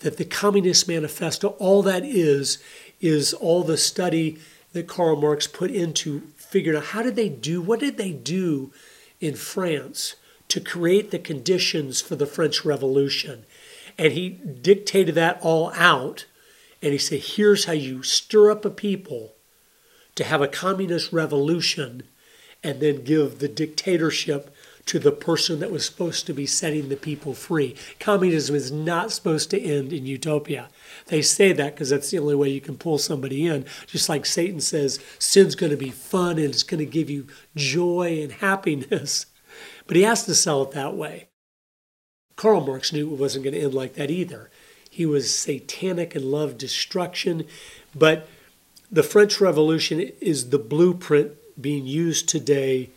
that 0.00 0.16
the 0.16 0.24
Communist 0.24 0.88
Manifesto, 0.88 1.50
all 1.58 1.82
that 1.82 2.04
is, 2.04 2.58
is 3.00 3.32
all 3.32 3.62
the 3.62 3.76
study 3.76 4.38
that 4.72 4.88
Karl 4.88 5.16
Marx 5.16 5.46
put 5.46 5.70
into 5.70 6.22
figuring 6.36 6.78
out 6.78 6.86
how 6.86 7.02
did 7.02 7.16
they 7.16 7.28
do, 7.28 7.60
what 7.60 7.80
did 7.80 7.96
they 7.96 8.10
do 8.10 8.72
in 9.20 9.34
France 9.34 10.16
to 10.48 10.60
create 10.60 11.10
the 11.10 11.18
conditions 11.18 12.00
for 12.00 12.16
the 12.16 12.26
French 12.26 12.64
Revolution. 12.64 13.44
And 13.96 14.12
he 14.12 14.28
dictated 14.28 15.14
that 15.14 15.38
all 15.42 15.72
out. 15.74 16.26
And 16.82 16.92
he 16.92 16.98
said, 16.98 17.20
here's 17.20 17.66
how 17.66 17.72
you 17.72 18.02
stir 18.02 18.50
up 18.50 18.64
a 18.64 18.70
people 18.70 19.34
to 20.16 20.24
have 20.24 20.42
a 20.42 20.48
communist 20.48 21.12
revolution 21.12 22.02
and 22.64 22.80
then 22.80 23.04
give 23.04 23.38
the 23.38 23.48
dictatorship 23.48 24.54
to 24.90 24.98
the 24.98 25.12
person 25.12 25.60
that 25.60 25.70
was 25.70 25.86
supposed 25.86 26.26
to 26.26 26.32
be 26.32 26.46
setting 26.46 26.88
the 26.88 26.96
people 26.96 27.32
free. 27.32 27.76
Communism 28.00 28.56
is 28.56 28.72
not 28.72 29.12
supposed 29.12 29.48
to 29.48 29.60
end 29.60 29.92
in 29.92 30.04
utopia. 30.04 30.68
They 31.06 31.22
say 31.22 31.52
that 31.52 31.76
because 31.76 31.90
that's 31.90 32.10
the 32.10 32.18
only 32.18 32.34
way 32.34 32.48
you 32.48 32.60
can 32.60 32.76
pull 32.76 32.98
somebody 32.98 33.46
in. 33.46 33.66
Just 33.86 34.08
like 34.08 34.26
Satan 34.26 34.60
says, 34.60 34.98
sin's 35.20 35.54
going 35.54 35.70
to 35.70 35.76
be 35.76 35.90
fun 35.90 36.38
and 36.38 36.46
it's 36.46 36.64
going 36.64 36.80
to 36.80 36.90
give 36.90 37.08
you 37.08 37.28
joy 37.54 38.18
and 38.20 38.32
happiness. 38.32 39.26
But 39.86 39.96
he 39.96 40.04
has 40.04 40.24
to 40.26 40.36
sell 40.36 40.62
it 40.62 40.70
that 40.70 40.94
way. 40.94 41.26
Karl 42.36 42.60
Marx 42.60 42.92
knew 42.92 43.12
it 43.12 43.18
wasn't 43.18 43.42
going 43.42 43.54
to 43.54 43.60
end 43.60 43.74
like 43.74 43.94
that 43.94 44.08
either. 44.08 44.48
He 44.88 45.04
was 45.04 45.34
satanic 45.34 46.14
and 46.14 46.26
loved 46.26 46.58
destruction. 46.58 47.44
But 47.92 48.28
the 48.88 49.02
French 49.02 49.40
Revolution 49.40 49.98
is 50.20 50.50
the 50.50 50.60
blueprint 50.60 51.32
being 51.60 51.86
used 51.86 52.28
today 52.28 52.90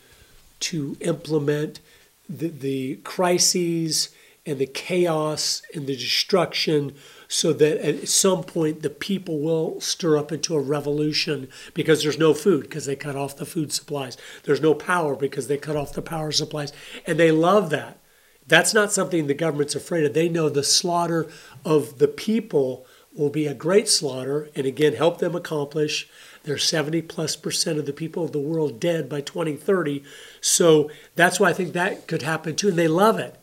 to 0.60 0.96
implement 1.00 1.80
the, 2.28 2.48
the 2.48 2.96
crises 2.96 4.10
and 4.46 4.58
the 4.58 4.66
chaos 4.66 5.62
and 5.74 5.86
the 5.86 5.96
destruction 5.96 6.94
so 7.28 7.52
that 7.52 7.84
at 7.84 8.08
some 8.08 8.42
point 8.44 8.82
the 8.82 8.90
people 8.90 9.40
will 9.40 9.80
stir 9.80 10.18
up 10.18 10.30
into 10.30 10.54
a 10.54 10.60
revolution 10.60 11.48
because 11.72 12.02
there's 12.02 12.18
no 12.18 12.34
food 12.34 12.62
because 12.62 12.84
they 12.84 12.96
cut 12.96 13.16
off 13.16 13.36
the 13.36 13.46
food 13.46 13.72
supplies. 13.72 14.16
There's 14.44 14.60
no 14.60 14.74
power 14.74 15.16
because 15.16 15.48
they 15.48 15.56
cut 15.56 15.76
off 15.76 15.94
the 15.94 16.02
power 16.02 16.30
supplies. 16.30 16.72
And 17.06 17.18
they 17.18 17.30
love 17.30 17.70
that. 17.70 17.98
That's 18.46 18.74
not 18.74 18.92
something 18.92 19.26
the 19.26 19.34
government's 19.34 19.74
afraid 19.74 20.04
of. 20.04 20.12
They 20.12 20.28
know 20.28 20.48
the 20.50 20.62
slaughter 20.62 21.26
of 21.64 21.98
the 21.98 22.08
people 22.08 22.86
will 23.14 23.30
be 23.30 23.46
a 23.46 23.54
great 23.54 23.88
slaughter 23.88 24.50
and 24.54 24.66
again 24.66 24.94
help 24.94 25.18
them 25.18 25.34
accomplish 25.34 26.08
there's 26.44 26.64
70 26.64 27.02
plus 27.02 27.36
percent 27.36 27.78
of 27.78 27.86
the 27.86 27.92
people 27.92 28.24
of 28.24 28.32
the 28.32 28.38
world 28.38 28.78
dead 28.78 29.08
by 29.08 29.20
2030. 29.20 30.04
So 30.40 30.90
that's 31.14 31.40
why 31.40 31.50
I 31.50 31.52
think 31.54 31.72
that 31.72 32.06
could 32.06 32.22
happen 32.22 32.54
too. 32.54 32.68
And 32.68 32.78
they 32.78 32.88
love 32.88 33.18
it. 33.18 33.36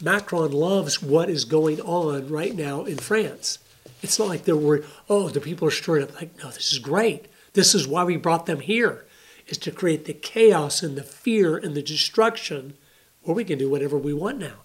Macron 0.00 0.52
loves 0.52 1.02
what 1.02 1.28
is 1.28 1.44
going 1.44 1.80
on 1.80 2.28
right 2.28 2.54
now 2.54 2.84
in 2.84 2.98
France. 2.98 3.58
It's 4.02 4.18
not 4.18 4.28
like 4.28 4.44
they're 4.44 4.56
worried, 4.56 4.84
oh, 5.08 5.28
the 5.28 5.40
people 5.40 5.68
are 5.68 5.72
stirring 5.72 6.04
up. 6.04 6.14
Like, 6.14 6.36
no, 6.38 6.50
this 6.50 6.72
is 6.72 6.78
great. 6.78 7.26
This 7.52 7.74
is 7.74 7.86
why 7.86 8.04
we 8.04 8.16
brought 8.16 8.46
them 8.46 8.60
here, 8.60 9.04
is 9.46 9.58
to 9.58 9.70
create 9.70 10.06
the 10.06 10.14
chaos 10.14 10.82
and 10.82 10.96
the 10.96 11.02
fear 11.02 11.56
and 11.56 11.74
the 11.74 11.82
destruction 11.82 12.74
where 13.22 13.34
we 13.34 13.44
can 13.44 13.58
do 13.58 13.70
whatever 13.70 13.96
we 13.96 14.12
want 14.12 14.38
now. 14.38 14.62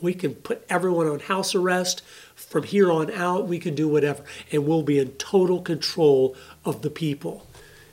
We 0.00 0.14
can 0.14 0.34
put 0.34 0.66
everyone 0.68 1.06
on 1.06 1.20
house 1.20 1.54
arrest. 1.54 2.02
From 2.48 2.64
here 2.64 2.90
on 2.90 3.10
out, 3.12 3.48
we 3.48 3.58
can 3.58 3.74
do 3.74 3.88
whatever. 3.88 4.24
And 4.50 4.66
we'll 4.66 4.82
be 4.82 4.98
in 4.98 5.12
total 5.12 5.60
control 5.60 6.36
of 6.64 6.82
the 6.82 6.90
people. 6.90 7.46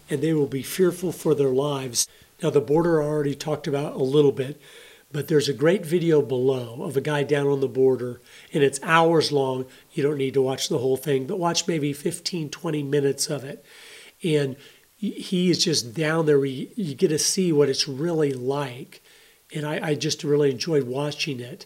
And 0.10 0.22
they 0.22 0.34
will 0.34 0.48
be 0.48 0.64
fearful 0.64 1.12
for 1.12 1.36
their 1.36 1.50
lives. 1.50 2.08
Now, 2.42 2.50
the 2.50 2.62
border 2.62 3.02
I 3.02 3.06
already 3.06 3.36
talked 3.36 3.68
about 3.68 3.96
a 3.96 4.04
little 4.04 4.32
bit, 4.32 4.60
but 5.12 5.28
there's 5.28 5.50
a 5.50 5.54
great 5.54 5.86
video 5.86 6.22
below 6.22 6.84
of 6.84 6.96
a 6.96 7.02
guy 7.02 7.24
down 7.24 7.48
on 7.48 7.60
the 7.60 7.68
border, 7.68 8.22
and 8.54 8.64
it's 8.64 8.80
hours 8.84 9.32
long. 9.32 9.66
You 9.92 10.04
don't 10.04 10.18
need 10.18 10.36
to 10.36 10.42
watch 10.42 10.70
the 10.70 10.78
whole 10.78 10.98
thing, 10.98 11.26
but 11.26 11.40
watch 11.40 11.68
maybe 11.68 11.94
15, 11.94 12.50
20 12.50 12.84
minutes 12.84 13.28
of 13.28 13.44
it. 13.44 13.66
And 14.24 14.56
he 14.96 15.50
is 15.50 15.64
just 15.64 15.94
down 15.94 16.26
there. 16.26 16.44
You, 16.44 16.94
get 16.94 17.08
to 17.08 17.20
see 17.20 17.54
what 17.54 17.70
it's 17.70 17.88
really 17.88 18.34
like. 18.34 19.02
And 19.56 19.66
I, 19.66 19.90
I 19.90 19.96
just 19.96 20.26
really 20.26 20.52
enjoyed 20.52 20.84
watching 20.84 21.40
it 21.40 21.66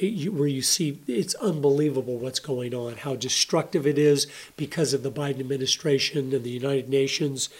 where 0.00 0.48
you 0.48 0.62
see 0.62 1.00
it's 1.06 1.34
unbelievable 1.34 2.16
what's 2.18 2.40
going 2.40 2.74
on, 2.74 2.96
how 2.96 3.14
destructive 3.14 3.86
it 3.86 3.98
is 3.98 4.26
because 4.56 4.94
of 4.94 5.02
the 5.02 5.10
Biden 5.10 5.40
administration 5.40 6.32
and 6.32 6.44
the 6.44 6.50
United 6.50 6.88
Nations. 6.88 7.50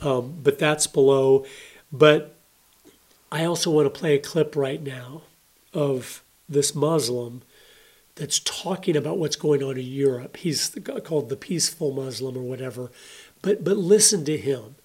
Um, 0.00 0.40
but 0.42 0.58
that's 0.58 0.86
below. 0.86 1.46
But 1.92 2.34
I 3.30 3.44
also 3.44 3.70
want 3.70 3.86
to 3.92 3.98
play 3.98 4.14
a 4.14 4.20
clip 4.20 4.56
right 4.56 4.82
now 4.82 5.22
of 5.72 6.22
this 6.48 6.74
Muslim 6.74 7.42
that's 8.16 8.40
talking 8.40 8.96
about 8.96 9.18
what's 9.18 9.36
going 9.36 9.62
on 9.62 9.76
in 9.76 9.86
Europe. 9.86 10.38
He's 10.38 10.76
called 11.04 11.28
the 11.28 11.36
peaceful 11.36 11.92
Muslim 11.92 12.36
or 12.36 12.42
whatever. 12.42 12.90
But 13.42 13.62
but 13.62 13.76
listen 13.76 14.24
to 14.24 14.36
him. 14.36 14.76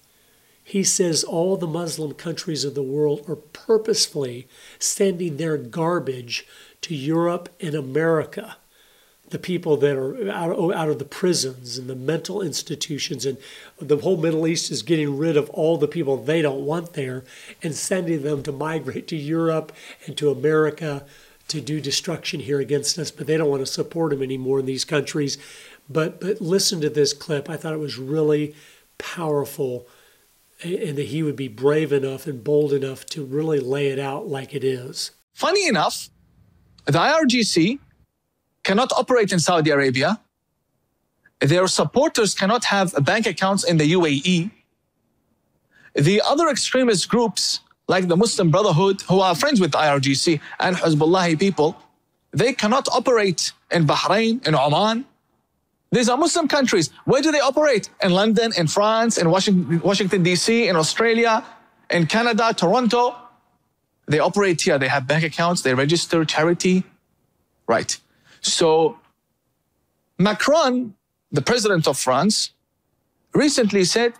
He 0.64 0.84
says 0.84 1.24
all 1.24 1.56
the 1.56 1.66
Muslim 1.66 2.14
countries 2.14 2.64
of 2.64 2.74
the 2.74 2.82
world 2.82 3.28
are 3.28 3.36
purposefully 3.36 4.46
sending 4.78 5.36
their 5.36 5.56
garbage 5.56 6.46
to 6.82 6.94
Europe 6.94 7.48
and 7.60 7.74
America, 7.74 8.56
the 9.30 9.38
people 9.38 9.76
that 9.78 9.96
are 9.96 10.30
out, 10.30 10.74
out 10.74 10.88
of 10.88 10.98
the 10.98 11.04
prisons 11.04 11.78
and 11.78 11.88
the 11.88 11.96
mental 11.96 12.42
institutions, 12.42 13.24
and 13.24 13.38
the 13.80 13.96
whole 13.98 14.16
Middle 14.16 14.46
East 14.46 14.70
is 14.70 14.82
getting 14.82 15.16
rid 15.16 15.36
of 15.36 15.48
all 15.50 15.78
the 15.78 15.88
people 15.88 16.16
they 16.16 16.42
don't 16.42 16.66
want 16.66 16.92
there 16.92 17.24
and 17.62 17.74
sending 17.74 18.22
them 18.22 18.42
to 18.42 18.52
migrate 18.52 19.08
to 19.08 19.16
Europe 19.16 19.72
and 20.06 20.16
to 20.18 20.30
America 20.30 21.04
to 21.48 21.60
do 21.60 21.80
destruction 21.80 22.40
here 22.40 22.60
against 22.60 22.98
us, 22.98 23.10
but 23.10 23.26
they 23.26 23.36
don't 23.36 23.50
want 23.50 23.60
to 23.60 23.72
support 23.72 24.10
them 24.10 24.22
anymore 24.22 24.60
in 24.60 24.66
these 24.66 24.84
countries. 24.84 25.38
But 25.88 26.20
but 26.20 26.40
listen 26.40 26.80
to 26.80 26.90
this 26.90 27.12
clip. 27.12 27.50
I 27.50 27.56
thought 27.56 27.74
it 27.74 27.78
was 27.78 27.98
really 27.98 28.54
powerful 28.98 29.86
and 30.62 30.96
that 30.96 31.08
he 31.08 31.22
would 31.22 31.36
be 31.36 31.48
brave 31.48 31.92
enough 31.92 32.26
and 32.26 32.44
bold 32.44 32.72
enough 32.72 33.04
to 33.06 33.24
really 33.24 33.58
lay 33.58 33.88
it 33.88 33.98
out 33.98 34.28
like 34.28 34.54
it 34.54 34.62
is. 34.62 35.10
Funny 35.34 35.66
enough, 35.66 36.08
the 36.84 36.98
IRGC 36.98 37.78
cannot 38.62 38.92
operate 38.92 39.32
in 39.32 39.38
Saudi 39.38 39.70
Arabia. 39.70 40.20
Their 41.40 41.66
supporters 41.66 42.34
cannot 42.34 42.64
have 42.66 42.94
bank 43.04 43.26
accounts 43.26 43.64
in 43.64 43.76
the 43.76 43.92
UAE. 43.92 44.50
The 45.94 46.22
other 46.24 46.48
extremist 46.48 47.08
groups, 47.08 47.60
like 47.88 48.08
the 48.08 48.16
Muslim 48.16 48.50
Brotherhood, 48.50 49.02
who 49.02 49.20
are 49.20 49.34
friends 49.34 49.60
with 49.60 49.72
the 49.72 49.78
IRGC 49.78 50.40
and 50.60 50.76
Hezbollah 50.76 51.38
people, 51.38 51.76
they 52.32 52.52
cannot 52.52 52.88
operate 52.88 53.52
in 53.70 53.86
Bahrain, 53.86 54.46
in 54.46 54.54
Oman. 54.54 55.04
These 55.90 56.08
are 56.08 56.16
Muslim 56.16 56.48
countries. 56.48 56.90
Where 57.04 57.20
do 57.20 57.30
they 57.30 57.40
operate? 57.40 57.90
In 58.02 58.12
London, 58.12 58.52
in 58.56 58.66
France, 58.66 59.18
in 59.18 59.28
Washington, 59.30 59.80
Washington 59.80 60.22
D.C., 60.22 60.68
in 60.68 60.76
Australia, 60.76 61.44
in 61.90 62.06
Canada, 62.06 62.54
Toronto. 62.56 63.14
They 64.06 64.18
operate 64.18 64.60
here. 64.60 64.78
They 64.78 64.88
have 64.88 65.06
bank 65.06 65.24
accounts. 65.24 65.62
They 65.62 65.74
register 65.74 66.24
charity. 66.24 66.84
Right. 67.66 67.98
So 68.40 68.98
Macron, 70.18 70.94
the 71.30 71.42
president 71.42 71.86
of 71.86 71.98
France, 71.98 72.52
recently 73.34 73.84
said 73.84 74.12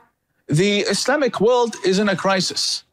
the 0.47 0.81
Islamic 0.81 1.41
world 1.41 1.77
is 1.85 1.99
in 1.99 2.09
a 2.09 2.17
crisis. 2.17 2.85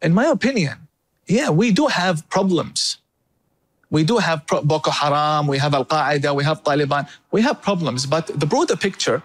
In 0.00 0.12
my 0.14 0.26
opinion, 0.26 0.88
yeah, 1.26 1.50
we 1.50 1.70
do 1.70 1.86
have 1.86 2.28
problems. 2.28 2.98
We 3.90 4.04
do 4.04 4.18
have 4.18 4.46
Boko 4.46 4.90
Haram, 4.90 5.46
we 5.46 5.58
have 5.58 5.74
Al 5.74 5.84
Qaeda, 5.84 6.34
we 6.34 6.44
have 6.44 6.62
Taliban, 6.64 7.08
we 7.30 7.42
have 7.42 7.60
problems. 7.60 8.06
But 8.06 8.26
the 8.26 8.46
broader 8.46 8.74
picture, 8.74 9.22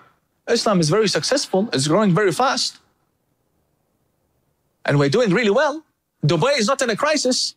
Islam 0.47 0.79
is 0.79 0.89
very 0.89 1.07
successful, 1.07 1.69
it's 1.71 1.87
growing 1.87 2.13
very 2.13 2.33
fast. 2.33 2.77
And 4.85 4.99
we're 4.99 5.09
doing 5.09 5.31
really 5.31 5.49
well. 5.49 5.83
Dubai 6.25 6.57
is 6.57 6.67
not 6.67 6.81
in 6.81 6.89
a 6.89 6.95
crisis. 6.95 7.55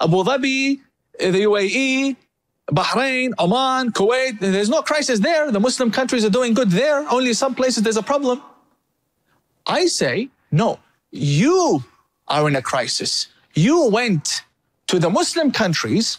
Abu 0.00 0.24
Dhabi, 0.24 0.80
eh, 1.18 1.30
the 1.30 1.42
UAE, 1.42 2.16
Bahrain, 2.70 3.32
Oman, 3.38 3.92
Kuwait, 3.92 4.42
eh, 4.42 4.50
there's 4.50 4.68
no 4.68 4.82
crisis 4.82 5.20
there. 5.20 5.50
The 5.50 5.60
Muslim 5.60 5.90
countries 5.90 6.24
are 6.24 6.30
doing 6.30 6.52
good 6.52 6.70
there. 6.70 7.06
Only 7.10 7.32
some 7.32 7.54
places 7.54 7.82
there's 7.82 7.96
a 7.96 8.02
problem. 8.02 8.42
I 9.66 9.86
say, 9.86 10.28
no, 10.50 10.78
you 11.10 11.84
are 12.28 12.48
in 12.48 12.56
a 12.56 12.62
crisis. 12.62 13.28
You 13.54 13.88
went 13.88 14.42
to 14.88 14.98
the 14.98 15.10
Muslim 15.10 15.50
countries 15.50 16.18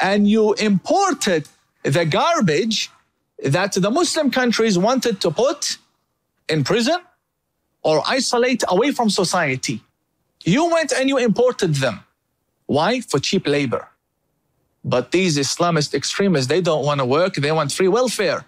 and 0.00 0.28
you 0.28 0.54
imported 0.54 1.48
the 1.82 2.04
garbage 2.04 2.90
that 3.42 3.72
the 3.72 3.90
Muslim 3.90 4.30
countries 4.30 4.78
wanted 4.78 5.20
to 5.20 5.30
put 5.30 5.78
in 6.48 6.64
prison 6.64 6.98
or 7.82 8.02
isolate 8.06 8.64
away 8.68 8.90
from 8.90 9.08
society. 9.10 9.82
You 10.48 10.64
went 10.72 10.92
and 10.92 11.08
you 11.10 11.18
imported 11.18 11.74
them. 11.74 11.96
Why? 12.66 13.00
For 13.00 13.18
cheap 13.18 13.46
labor. 13.46 13.88
But 14.82 15.10
these 15.10 15.36
Islamist 15.36 15.92
extremists, 15.92 16.48
they 16.48 16.62
don't 16.62 16.84
want 16.86 17.00
to 17.00 17.04
work. 17.04 17.34
They 17.34 17.52
want 17.52 17.70
free 17.70 17.88
welfare. 17.88 18.46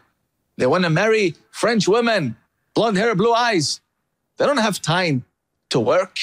They 0.56 0.66
want 0.66 0.84
to 0.84 0.90
marry 0.90 1.34
French 1.50 1.86
women, 1.86 2.36
blonde 2.74 2.96
hair, 2.96 3.14
blue 3.14 3.34
eyes. 3.34 3.80
They 4.36 4.46
don't 4.46 4.64
have 4.68 4.80
time 4.80 5.24
to 5.68 5.78
work. 5.78 6.14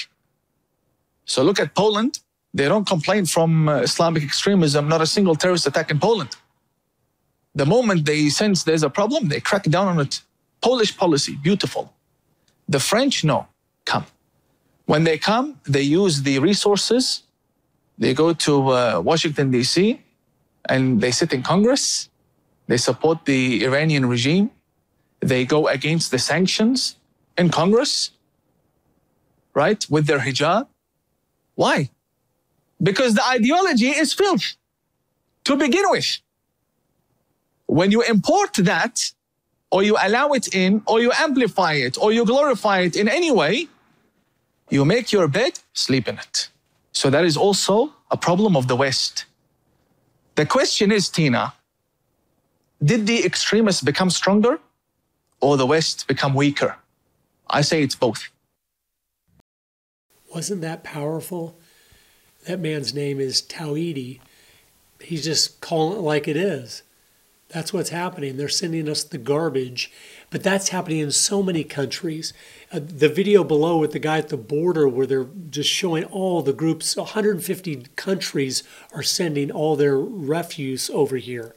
So 1.26 1.44
look 1.44 1.60
at 1.60 1.76
Poland. 1.76 2.20
They 2.56 2.68
don't 2.68 2.88
complain 2.88 3.28
from 3.28 3.70
uh, 3.70 3.82
Islamic 3.82 4.24
extremism, 4.24 4.88
not 4.88 5.02
a 5.02 5.06
single 5.06 5.36
terrorist 5.36 5.68
attack 5.68 5.92
in 5.92 6.00
Poland. 6.00 6.36
The 7.54 7.68
moment 7.68 8.06
they 8.06 8.30
sense 8.30 8.64
there's 8.64 8.84
a 8.84 8.90
problem, 8.90 9.28
they 9.28 9.42
crack 9.42 9.64
down 9.64 9.88
on 9.88 10.00
it. 10.00 10.22
Polish 10.62 10.98
policy, 10.98 11.34
beautiful. 11.36 11.94
The 12.68 12.80
French, 12.80 13.24
no, 13.24 13.48
come. 13.86 14.06
When 14.88 15.04
they 15.04 15.18
come, 15.18 15.60
they 15.66 15.82
use 15.82 16.22
the 16.24 16.40
resources. 16.40 17.24
They 17.98 18.14
go 18.14 18.34
to 18.34 18.54
uh, 18.70 19.02
Washington, 19.04 19.52
D.C., 19.52 20.02
and 20.70 21.02
they 21.02 21.12
sit 21.12 21.34
in 21.34 21.44
Congress. 21.44 22.10
They 22.68 22.78
support 22.78 23.26
the 23.26 23.66
Iranian 23.66 24.06
regime. 24.06 24.50
They 25.20 25.44
go 25.46 25.68
against 25.68 26.12
the 26.12 26.20
sanctions 26.20 26.96
in 27.38 27.50
Congress, 27.50 28.12
right, 29.54 29.86
with 29.90 30.08
their 30.08 30.20
hijab. 30.20 30.68
Why? 31.56 31.90
Because 32.82 33.14
the 33.14 33.26
ideology 33.28 33.90
is 33.90 34.14
filth 34.14 34.56
to 35.44 35.58
begin 35.58 35.84
with. 35.90 36.20
When 37.66 37.92
you 37.92 38.04
import 38.04 38.54
that, 38.60 39.12
or 39.70 39.84
you 39.84 39.98
allow 40.02 40.32
it 40.32 40.56
in, 40.56 40.82
or 40.86 41.02
you 41.02 41.12
amplify 41.20 41.74
it, 41.74 41.98
or 42.02 42.14
you 42.14 42.24
glorify 42.26 42.80
it 42.88 42.96
in 42.96 43.10
any 43.10 43.32
way, 43.32 43.68
you 44.70 44.86
make 44.86 45.12
your 45.12 45.28
bed, 45.28 45.60
sleep 45.74 46.08
in 46.08 46.18
it. 46.18 46.50
So 46.92 47.10
that 47.10 47.26
is 47.26 47.38
also 47.38 47.94
a 48.12 48.18
problem 48.18 48.56
of 48.56 48.68
the 48.68 48.76
West. 48.76 49.26
The 50.36 50.46
question 50.46 50.92
is, 50.92 51.10
Tina, 51.10 51.54
did 52.84 53.08
the 53.08 53.26
extremists 53.26 53.82
become 53.82 54.10
stronger 54.10 54.60
or 55.40 55.58
the 55.58 55.66
West 55.66 56.08
become 56.08 56.34
weaker? 56.34 56.76
I 57.50 57.62
say 57.62 57.82
it's 57.82 57.96
both. 57.96 58.30
Wasn't 60.34 60.62
that 60.62 60.84
powerful? 60.84 61.58
That 62.46 62.60
man's 62.60 62.94
name 62.94 63.20
is 63.20 63.42
Tawhidi. 63.42 64.20
He's 65.02 65.24
just 65.24 65.62
calling 65.62 65.98
it 65.98 66.02
like 66.02 66.28
it 66.28 66.38
is. 66.38 66.84
That's 67.50 67.72
what's 67.72 67.90
happening. 67.92 68.36
They're 68.36 68.50
sending 68.50 68.90
us 68.90 69.04
the 69.04 69.18
garbage. 69.18 69.92
But 70.30 70.44
that's 70.44 70.70
happening 70.70 71.00
in 71.00 71.12
so 71.12 71.42
many 71.42 71.64
countries. 71.64 72.34
Uh, 72.72 72.80
the 72.84 73.08
video 73.08 73.44
below 73.44 73.78
with 73.78 73.94
the 73.94 74.00
guy 74.00 74.18
at 74.18 74.30
the 74.30 74.38
border, 74.38 74.88
where 74.88 75.08
they're 75.08 75.30
just 75.50 75.70
showing 75.70 76.04
all 76.06 76.42
the 76.42 76.52
groups, 76.52 76.98
150 76.98 77.86
countries 77.96 78.64
are 78.94 79.04
sending 79.04 79.50
all 79.50 79.78
their 79.78 79.98
refuse 79.98 80.90
over 80.90 81.16
here. 81.16 81.56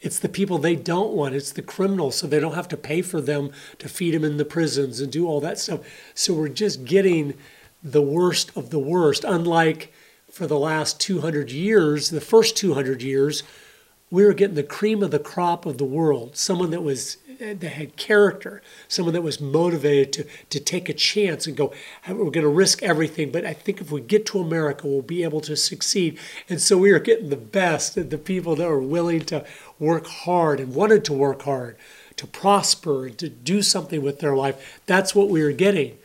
It's 0.00 0.18
the 0.18 0.28
people 0.28 0.58
they 0.58 0.76
don't 0.76 1.12
want. 1.12 1.34
It's 1.34 1.52
the 1.52 1.62
criminals, 1.62 2.16
so 2.16 2.26
they 2.26 2.40
don't 2.40 2.54
have 2.54 2.68
to 2.68 2.76
pay 2.76 3.02
for 3.02 3.20
them 3.20 3.50
to 3.78 3.88
feed 3.88 4.14
them 4.14 4.24
in 4.24 4.36
the 4.36 4.44
prisons 4.44 5.00
and 5.00 5.10
do 5.10 5.26
all 5.26 5.40
that 5.40 5.58
stuff. 5.58 5.80
So 6.14 6.34
we're 6.34 6.48
just 6.48 6.84
getting 6.84 7.34
the 7.82 8.02
worst 8.02 8.56
of 8.56 8.70
the 8.70 8.78
worst. 8.78 9.24
Unlike 9.24 9.92
for 10.30 10.46
the 10.46 10.58
last 10.58 11.00
200 11.00 11.50
years, 11.50 12.10
the 12.10 12.20
first 12.20 12.56
200 12.56 13.02
years, 13.02 13.42
we 14.12 14.26
were 14.26 14.34
getting 14.34 14.56
the 14.56 14.62
cream 14.62 15.02
of 15.02 15.10
the 15.10 15.18
crop 15.18 15.64
of 15.64 15.78
the 15.78 15.86
world. 15.86 16.36
Someone 16.36 16.70
that 16.70 16.82
was 16.82 17.16
eh, 17.40 17.54
that 17.54 17.70
had 17.70 17.96
character, 17.96 18.60
someone 18.86 19.14
that 19.14 19.22
was 19.22 19.40
motivated 19.40 20.12
to 20.12 20.26
to 20.50 20.60
take 20.60 20.90
a 20.90 20.92
chance 20.92 21.46
and 21.46 21.56
go, 21.56 21.72
we're 22.06 22.30
going 22.30 22.42
to 22.44 22.48
risk 22.48 22.82
everything. 22.82 23.32
But 23.32 23.46
I 23.46 23.54
think 23.54 23.80
if 23.80 23.90
we 23.90 24.02
get 24.02 24.26
to 24.26 24.38
America, 24.38 24.86
we'll 24.86 25.00
be 25.00 25.24
able 25.24 25.40
to 25.40 25.56
succeed. 25.56 26.18
And 26.50 26.60
so 26.60 26.76
we 26.76 26.92
were 26.92 26.98
getting 26.98 27.30
the 27.30 27.36
best, 27.36 27.94
the 27.94 28.18
people 28.18 28.54
that 28.56 28.68
were 28.68 28.82
willing 28.82 29.22
to 29.22 29.46
work 29.78 30.06
hard 30.06 30.60
and 30.60 30.74
wanted 30.74 31.06
to 31.06 31.14
work 31.14 31.42
hard, 31.42 31.78
to 32.16 32.26
prosper, 32.26 33.06
and 33.06 33.16
to 33.16 33.30
do 33.30 33.62
something 33.62 34.02
with 34.02 34.20
their 34.20 34.36
life. 34.36 34.82
That's 34.84 35.14
what 35.14 35.30
we 35.30 35.42
were 35.42 35.52
getting. 35.52 35.96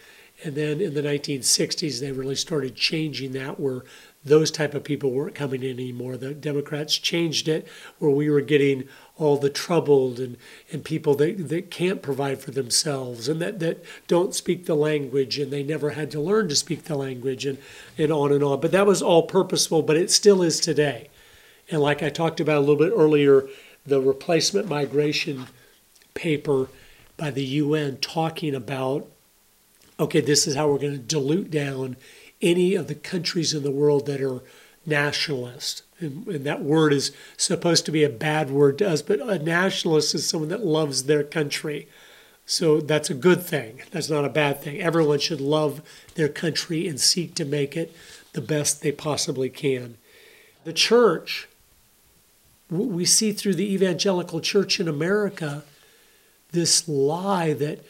And 0.44 0.56
then 0.56 0.80
in 0.80 0.94
the 0.94 1.02
1960s, 1.02 2.00
they 2.00 2.12
really 2.12 2.36
started 2.36 2.76
changing 2.76 3.34
that, 3.34 3.60
where 3.60 3.84
those 4.28 4.52
type 4.52 4.74
of 4.74 4.84
people 4.84 5.12
weren't 5.12 5.36
coming 5.36 5.64
in 5.64 5.72
anymore. 5.72 6.18
The 6.18 6.34
Democrats 6.34 6.98
changed 6.98 7.48
it 7.48 7.68
where 8.00 8.12
we 8.12 8.30
were 8.30 8.42
getting 8.42 8.88
all 9.18 9.38
the 9.38 9.50
troubled 9.50 10.20
and, 10.20 10.38
and 10.72 10.84
people 10.84 11.16
that, 11.16 11.50
that 11.50 11.72
can't 11.72 12.02
provide 12.02 12.40
for 12.40 12.52
themselves 12.52 13.28
and 13.28 13.42
that, 13.42 13.60
that 13.60 13.84
don't 14.08 14.36
speak 14.36 14.66
the 14.66 14.76
language 14.76 15.40
and 15.40 15.52
they 15.52 15.64
never 15.64 15.92
had 15.92 16.12
to 16.12 16.22
learn 16.22 16.50
to 16.50 16.56
speak 16.56 16.84
the 16.84 16.96
language 16.96 17.46
and, 17.46 17.58
and 17.98 18.12
on 18.12 18.32
and 18.32 18.44
on. 18.44 18.60
But 18.60 18.72
that 18.72 18.86
was 18.86 19.02
all 19.02 19.24
purposeful, 19.24 19.82
but 19.82 19.98
it 19.98 20.12
still 20.12 20.42
is 20.42 20.60
today. 20.60 21.10
And 21.70 21.82
like 21.82 22.04
I 22.04 22.10
talked 22.10 22.40
about 22.40 22.58
a 22.58 22.60
little 22.60 22.76
bit 22.76 22.94
earlier, 22.96 23.48
the 23.86 24.02
replacement 24.02 24.68
migration 24.68 25.48
paper 26.14 26.68
by 27.16 27.32
the 27.32 27.44
UN 27.44 27.98
talking 27.98 28.54
about 28.54 29.08
okay, 30.00 30.22
this 30.22 30.46
is 30.48 30.56
how 30.56 30.70
we're 30.70 30.78
going 30.78 30.94
to 30.94 31.00
dilute 31.00 31.50
down 31.50 31.98
any 32.42 32.76
of 32.76 32.88
the 32.88 32.96
countries 32.96 33.54
in 33.54 33.64
the 33.64 33.72
world 33.72 34.06
that 34.06 34.22
are 34.22 34.42
nationalist. 34.86 35.84
And, 36.00 36.28
and, 36.28 36.46
that 36.46 36.62
word 36.62 36.94
is 36.94 37.12
supposed 37.36 37.86
to 37.86 37.92
be 37.92 38.04
a 38.04 38.10
bad 38.10 38.50
word 38.50 38.78
to 38.78 38.90
us, 38.90 39.02
but 39.02 39.20
a 39.20 39.40
nationalist 39.40 40.16
is 40.16 40.28
someone 40.28 40.50
that 40.50 40.66
loves 40.66 41.04
their 41.04 41.24
country. 41.24 41.88
So 42.46 42.80
that's 42.80 43.10
a 43.10 43.16
good 43.16 43.44
thing. 43.44 43.82
That's 43.92 44.10
not 44.10 44.24
a 44.24 44.30
bad 44.30 44.62
thing. 44.62 44.80
Everyone 44.80 45.20
should 45.20 45.42
love 45.42 45.82
their 46.16 46.30
country 46.30 46.88
and 46.88 47.00
seek 47.00 47.36
to 47.36 47.46
make 47.46 47.76
it 47.76 47.94
the 48.32 48.42
best 48.42 48.82
they 48.82 48.92
possibly 48.92 49.50
can. 49.50 49.98
The 50.64 50.72
church, 50.72 51.50
we 52.70 53.04
see 53.04 53.34
through 53.34 53.56
the 53.56 53.74
evangelical 53.74 54.40
church 54.40 54.80
in 54.80 54.88
America 54.88 55.64
this 56.52 56.88
lie 56.88 57.54
that 57.54 57.84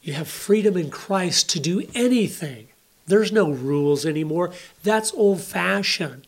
you 0.00 0.14
have 0.14 0.28
freedom 0.28 0.76
in 0.76 0.90
Christ 0.90 1.50
to 1.50 1.60
do 1.60 1.86
anything 1.94 2.69
there's 3.10 3.32
no 3.32 3.50
rules 3.50 4.06
anymore. 4.06 4.52
That's 4.82 5.12
old 5.14 5.40
fashioned. 5.42 6.26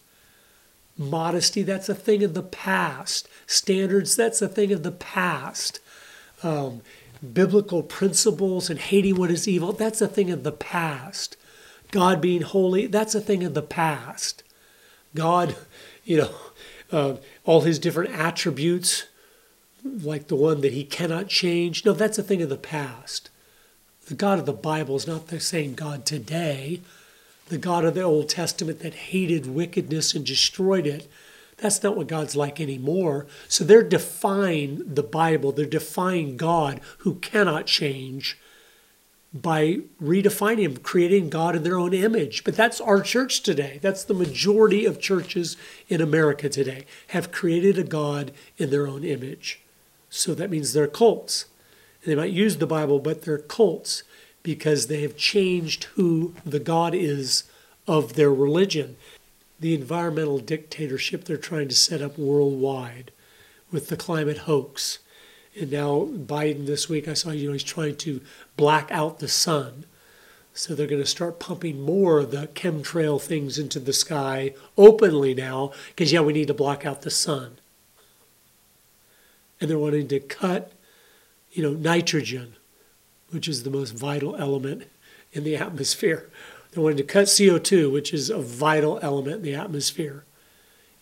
Modesty, 0.99 1.63
that's 1.63 1.89
a 1.89 1.95
thing 1.95 2.23
of 2.23 2.35
the 2.35 2.43
past. 2.43 3.29
Standards, 3.47 4.15
that's 4.15 4.43
a 4.43 4.49
thing 4.49 4.73
of 4.73 4.83
the 4.83 4.93
past. 4.93 5.81
Um, 6.43 6.83
biblical 7.33 7.83
principles 7.83 8.69
and 8.69 8.79
hating 8.79 9.17
what 9.17 9.31
is 9.31 9.47
evil, 9.47 9.73
that's 9.73 10.01
a 10.01 10.09
thing 10.09 10.31
of 10.31 10.43
the 10.43 10.53
past. 10.53 11.37
God 11.91 12.21
being 12.21 12.43
holy, 12.43 12.87
that's 12.87 13.15
a 13.15 13.21
thing 13.21 13.45
of 13.45 13.55
the 13.55 13.63
past. 13.63 14.43
God, 15.15 15.57
you 16.05 16.17
know, 16.17 16.35
uh, 16.91 17.17
all 17.45 17.63
his 17.63 17.79
different 17.79 18.11
attributes, 18.11 19.05
like 19.85 20.29
the 20.29 20.37
one 20.37 20.61
that 20.63 20.73
he 20.73 20.85
cannot 20.85 21.29
change, 21.29 21.85
no, 21.85 21.93
that's 21.93 22.19
a 22.19 22.23
thing 22.23 22.43
of 22.43 22.49
the 22.49 22.57
past. 22.57 23.31
The 24.07 24.15
God 24.15 24.39
of 24.39 24.47
the 24.47 24.53
Bible 24.53 24.97
is 24.97 25.07
not 25.07 25.29
the 25.29 25.41
same 25.41 25.75
God 25.75 26.05
today. 26.05 26.81
The 27.49 27.59
God 27.59 27.85
of 27.85 27.95
the 27.95 28.03
Old 28.03 28.29
Testament 28.29 28.81
that 28.81 28.95
hated 28.95 29.47
wickedness 29.47 30.15
and 30.15 30.25
destroyed 30.25 30.87
it, 30.87 31.09
that's 31.59 31.83
not 31.83 31.97
what 31.97 32.09
God's 32.09 32.35
like 32.35 32.61
anymore. 32.61 33.27
So 33.49 33.63
they're 33.63 33.83
defying 33.83 34.95
the 34.95 35.03
Bible, 35.03 35.53
they're 35.53 35.67
defying 35.67 36.37
God 36.37 36.81
who 36.99 37.17
cannot 37.17 37.67
change 37.67 38.39
by 39.35 39.79
redefining 40.03 40.63
him, 40.63 40.77
creating 40.79 41.31
God 41.31 41.57
in 41.57 41.63
their 41.63 41.79
own 41.79 41.95
image. 41.95 42.45
But 42.45 42.57
that's 42.57 42.81
our 42.81 43.01
church 43.01 43.43
today. 43.43 43.79
That's 43.81 44.05
the 44.05 44.15
majority 44.15 44.85
of 44.85 45.01
churches 45.01 45.57
in 45.89 46.01
America 46.01 46.49
today 46.49 46.85
have 47.09 47.33
created 47.33 47.79
a 47.79 47.85
God 47.85 48.33
in 48.59 48.71
their 48.71 48.87
own 48.87 49.05
image. 49.05 49.63
So 50.11 50.35
that 50.35 50.51
means 50.51 50.73
they're 50.73 50.87
cults. 50.87 51.47
They 52.05 52.15
might 52.15 52.33
use 52.33 52.57
the 52.57 52.67
Bible, 52.67 52.99
but 52.99 53.23
they're 53.23 53.39
cults 53.39 54.03
because 54.43 54.87
they 54.87 55.03
have 55.03 55.17
changed 55.17 55.85
who 55.95 56.35
the 56.45 56.59
God 56.59 56.95
is 56.95 57.45
of 57.87 58.15
their 58.15 58.33
religion. 58.33 58.97
The 59.61 59.75
environmental 59.75 60.39
dictatorship 60.39 61.25
they're 61.25 61.37
trying 61.37 61.69
to 61.69 61.75
set 61.75 62.03
up 62.03 62.19
worldwide 62.19 63.13
with 63.71 63.89
the 63.89 63.97
climate 63.97 64.39
hoax. 64.39 64.99
And 65.59 65.71
now 65.71 66.09
Biden 66.11 66.67
this 66.67 66.89
week, 66.89 67.07
I 67.07 67.15
saw, 67.15 67.31
you 67.31 67.47
know, 67.47 67.53
he's 67.53 67.63
trying 67.63 67.97
to 67.97 68.21
black 68.57 68.91
out 68.91 69.19
the 69.19 69.29
sun. 69.29 69.85
So 70.55 70.75
they're 70.75 70.87
going 70.87 71.01
to 71.01 71.07
start 71.07 71.39
pumping 71.39 71.81
more 71.81 72.19
of 72.19 72.31
the 72.31 72.49
chemtrail 72.49 73.21
things 73.21 73.59
into 73.59 73.81
the 73.81 73.93
sky 73.93 74.55
openly 74.77 75.35
now 75.35 75.73
because, 75.89 76.13
yeah, 76.13 76.21
we 76.21 76.33
need 76.33 76.49
to 76.49 76.55
block 76.55 76.85
out 76.85 77.03
the 77.03 77.11
sun. 77.11 77.59
And 79.61 79.71
they're 79.71 79.79
wanting 79.79 80.09
to 80.09 80.21
cut 80.21 80.73
you 81.53 81.63
know, 81.63 81.73
nitrogen, 81.73 82.55
which 83.31 83.47
is 83.47 83.63
the 83.63 83.71
most 83.71 83.91
vital 83.91 84.35
element 84.37 84.85
in 85.33 85.45
the 85.45 85.57
atmosphere. 85.57 86.31
They 86.73 86.81
wanted 86.81 86.99
to 86.99 87.05
cut 87.05 87.27
CO2, 87.27 87.93
which 87.93 88.15
is 88.15 88.31
a 88.31 88.39
vital 88.39 88.99
element 89.03 89.37
in 89.37 89.43
the 89.43 89.55
atmosphere. 89.55 90.25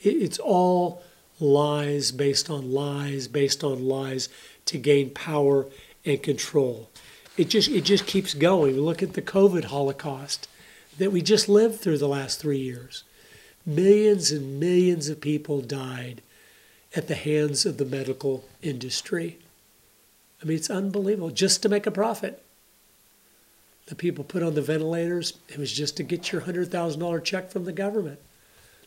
It's 0.00 0.38
all 0.38 1.02
lies 1.38 2.10
based 2.10 2.50
on 2.50 2.72
lies, 2.72 3.28
based 3.28 3.62
on 3.62 3.86
lies 3.86 4.28
to 4.66 4.78
gain 4.78 5.10
power 5.10 5.66
and 6.04 6.22
control. 6.22 6.90
It 7.36 7.48
just 7.48 7.68
it 7.70 7.82
just 7.82 8.06
keeps 8.06 8.34
going. 8.34 8.80
Look 8.80 9.02
at 9.02 9.14
the 9.14 9.22
COVID 9.22 9.64
holocaust 9.64 10.48
that 10.98 11.12
we 11.12 11.22
just 11.22 11.48
lived 11.48 11.80
through 11.80 11.98
the 11.98 12.08
last 12.08 12.40
three 12.40 12.58
years. 12.58 13.04
Millions 13.64 14.30
and 14.30 14.58
millions 14.58 15.08
of 15.08 15.20
people 15.20 15.60
died 15.60 16.22
at 16.96 17.08
the 17.08 17.14
hands 17.14 17.64
of 17.64 17.76
the 17.76 17.84
medical 17.84 18.44
industry. 18.62 19.38
I 20.42 20.46
mean, 20.46 20.56
it's 20.56 20.70
unbelievable 20.70 21.30
just 21.30 21.62
to 21.62 21.68
make 21.68 21.86
a 21.86 21.90
profit. 21.90 22.42
The 23.86 23.94
people 23.94 24.24
put 24.24 24.42
on 24.42 24.54
the 24.54 24.62
ventilators, 24.62 25.34
it 25.48 25.58
was 25.58 25.72
just 25.72 25.96
to 25.98 26.02
get 26.02 26.32
your 26.32 26.42
$100,000 26.42 27.24
check 27.24 27.50
from 27.50 27.64
the 27.64 27.72
government. 27.72 28.20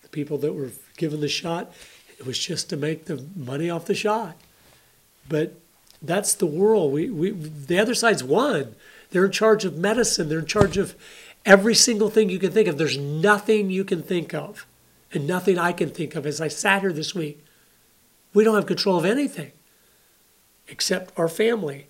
The 0.02 0.10
people 0.10 0.38
that 0.40 0.54
were 0.54 0.72
given 0.98 1.20
the 1.20 1.28
shot, 1.28 1.74
it 2.18 2.26
was 2.26 2.40
just 2.40 2.70
to 2.70 2.78
make 2.78 3.06
the 3.06 3.24
money 3.36 3.70
off 3.70 3.86
the 3.86 3.96
shot. 3.96 4.38
But 5.28 5.54
that's 6.02 6.34
the 6.34 6.46
world. 6.46 6.94
We, 6.94 7.10
we, 7.10 7.32
the 7.32 7.80
other 7.80 7.96
side's 7.96 8.24
won. 8.24 8.76
They're 9.12 9.26
in 9.26 9.32
charge 9.32 9.66
of 9.66 9.78
medicine, 9.78 10.30
they're 10.30 10.40
in 10.40 10.46
charge 10.46 10.78
of 10.78 10.96
every 11.46 11.76
single 11.76 12.10
thing 12.10 12.30
you 12.30 12.40
can 12.40 12.52
think 12.52 12.68
of. 12.68 12.78
There's 12.78 12.98
nothing 12.98 13.70
you 13.70 13.84
can 13.84 14.02
think 14.02 14.34
of, 14.34 14.66
and 15.12 15.28
nothing 15.28 15.60
I 15.60 15.72
can 15.72 15.90
think 15.90 16.16
of 16.16 16.26
as 16.26 16.42
I 16.42 16.48
sat 16.48 16.82
here 16.82 16.94
this 16.94 17.14
week. 17.14 17.44
We 18.34 18.44
don't 18.44 18.56
have 18.56 18.66
control 18.66 18.98
of 18.98 19.06
anything 19.06 19.52
except 20.68 21.18
our 21.18 21.28
family. 21.28 21.88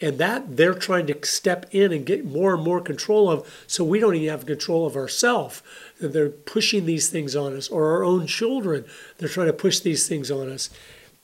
And 0.00 0.18
that 0.18 0.58
they're 0.58 0.74
trying 0.74 1.06
to 1.06 1.26
step 1.26 1.66
in 1.70 1.90
and 1.90 2.04
get 2.04 2.26
more 2.26 2.54
and 2.54 2.62
more 2.62 2.82
control 2.82 3.30
of, 3.30 3.64
so 3.66 3.82
we 3.82 3.98
don't 3.98 4.14
even 4.14 4.28
have 4.28 4.44
control 4.44 4.86
of 4.86 4.94
ourselves. 4.94 5.62
They're 5.98 6.28
pushing 6.28 6.84
these 6.84 7.08
things 7.08 7.34
on 7.34 7.56
us, 7.56 7.68
or 7.68 7.92
our 7.92 8.04
own 8.04 8.26
children. 8.26 8.84
They're 9.16 9.28
trying 9.28 9.46
to 9.46 9.54
push 9.54 9.80
these 9.80 10.06
things 10.06 10.30
on 10.30 10.50
us. 10.50 10.68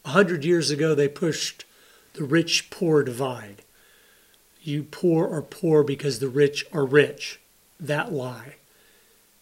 A 0.07 0.11
hundred 0.11 0.45
years 0.45 0.71
ago, 0.71 0.95
they 0.95 1.09
pushed 1.09 1.67
the 2.15 2.25
rich 2.25 2.71
poor 2.71 3.03
divide. 3.03 3.63
You 4.63 4.85
poor 4.85 5.29
are 5.29 5.43
poor 5.43 5.83
because 5.83 6.19
the 6.19 6.29
rich 6.29 6.65
are 6.73 6.87
rich. 6.87 7.41
That 7.79 8.13
lie. 8.13 8.55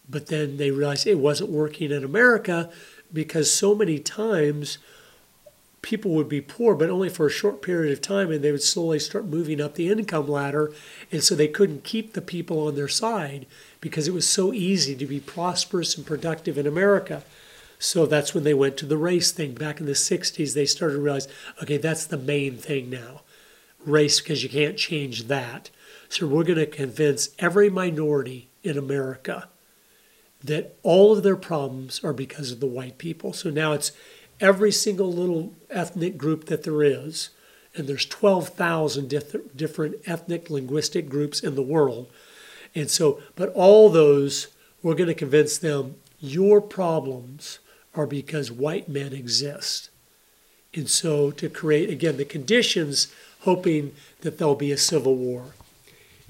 But 0.09 0.27
then 0.27 0.57
they 0.57 0.71
realized 0.71 1.07
it 1.07 1.19
wasn't 1.19 1.51
working 1.51 1.93
in 1.93 2.03
America 2.03 2.71
because 3.13 3.53
so 3.53 3.75
many 3.75 3.99
times 3.99 4.79
people 5.83 6.11
would 6.13 6.29
be 6.29 6.41
poor, 6.41 6.75
but 6.75 6.91
only 6.91 7.09
for 7.09 7.27
a 7.27 7.31
short 7.31 7.63
period 7.63 7.93
of 7.93 8.01
time, 8.01 8.31
and 8.31 8.43
they 8.43 8.53
would 8.53 8.63
slowly 8.63 8.99
start 8.99 9.25
moving 9.25 9.61
up 9.61 9.75
the 9.75 9.89
income 9.89 10.29
ladder. 10.29 10.73
And 11.11 11.23
so 11.23 11.35
they 11.35 11.49
couldn't 11.49 11.85
keep 11.85 12.13
the 12.13 12.21
people 12.21 12.67
on 12.67 12.75
their 12.75 12.89
side 12.89 13.47
because 13.81 14.07
it 14.07 14.15
was 14.15 14.29
so 14.29 14.53
easy 14.53 14.95
to 14.97 15.07
be 15.07 15.21
prosperous 15.21 15.97
and 15.97 16.07
productive 16.07 16.59
in 16.59 16.67
America. 16.67 17.23
So 17.79 18.05
that's 18.05 18.35
when 18.35 18.45
they 18.45 18.53
went 18.53 18.77
to 18.79 18.87
the 18.87 18.99
race 18.99 19.33
thing. 19.33 19.55
Back 19.55 19.81
in 19.81 19.87
the 19.87 19.93
60s, 19.93 20.55
they 20.55 20.67
started 20.67 20.97
to 20.97 21.01
realize 21.01 21.29
okay, 21.63 21.79
that's 21.79 22.05
the 22.05 22.19
main 22.19 22.57
thing 22.57 22.91
now 22.91 23.23
race, 23.87 24.21
because 24.21 24.43
you 24.43 24.49
can't 24.49 24.77
change 24.77 25.25
that. 25.25 25.71
So 26.11 26.27
we're 26.27 26.45
going 26.45 26.59
to 26.59 26.67
convince 26.67 27.31
every 27.39 27.71
minority 27.71 28.49
in 28.63 28.77
America 28.77 29.49
that 30.43 30.77
all 30.83 31.13
of 31.17 31.23
their 31.23 31.37
problems 31.37 32.03
are 32.03 32.13
because 32.13 32.51
of 32.51 32.61
the 32.61 32.67
white 32.67 32.99
people. 32.99 33.33
So 33.33 33.51
now 33.51 33.73
it's 33.73 33.93
every 34.41 34.73
single 34.73 35.13
little 35.13 35.55
ethnic 35.69 36.17
group 36.17 36.47
that 36.47 36.63
there 36.63 36.83
is, 36.83 37.31
and 37.75 37.87
there's 37.87 38.07
12,000 38.07 39.09
diff- 39.09 39.57
different 39.57 39.97
ethnic 40.07 40.51
linguistic 40.51 41.09
groups 41.09 41.41
in 41.41 41.55
the 41.55 41.63
world. 41.63 42.11
And 42.75 42.91
so, 42.91 43.21
but 43.37 43.53
all 43.55 43.89
those, 43.89 44.49
we're 44.83 44.95
going 44.95 45.09
to 45.09 45.15
convince 45.15 45.59
them 45.59 45.97
your 46.19 46.61
problems 46.61 47.59
are 47.95 48.07
because 48.07 48.51
white 48.51 48.89
men 48.89 49.13
exist. 49.13 49.91
And 50.75 50.89
so, 50.89 51.31
to 51.33 51.49
create, 51.49 51.91
again, 51.91 52.17
the 52.17 52.25
conditions, 52.25 53.13
hoping 53.41 53.93
that 54.21 54.39
there'll 54.39 54.55
be 54.55 54.71
a 54.71 54.79
civil 54.79 55.17
war. 55.17 55.55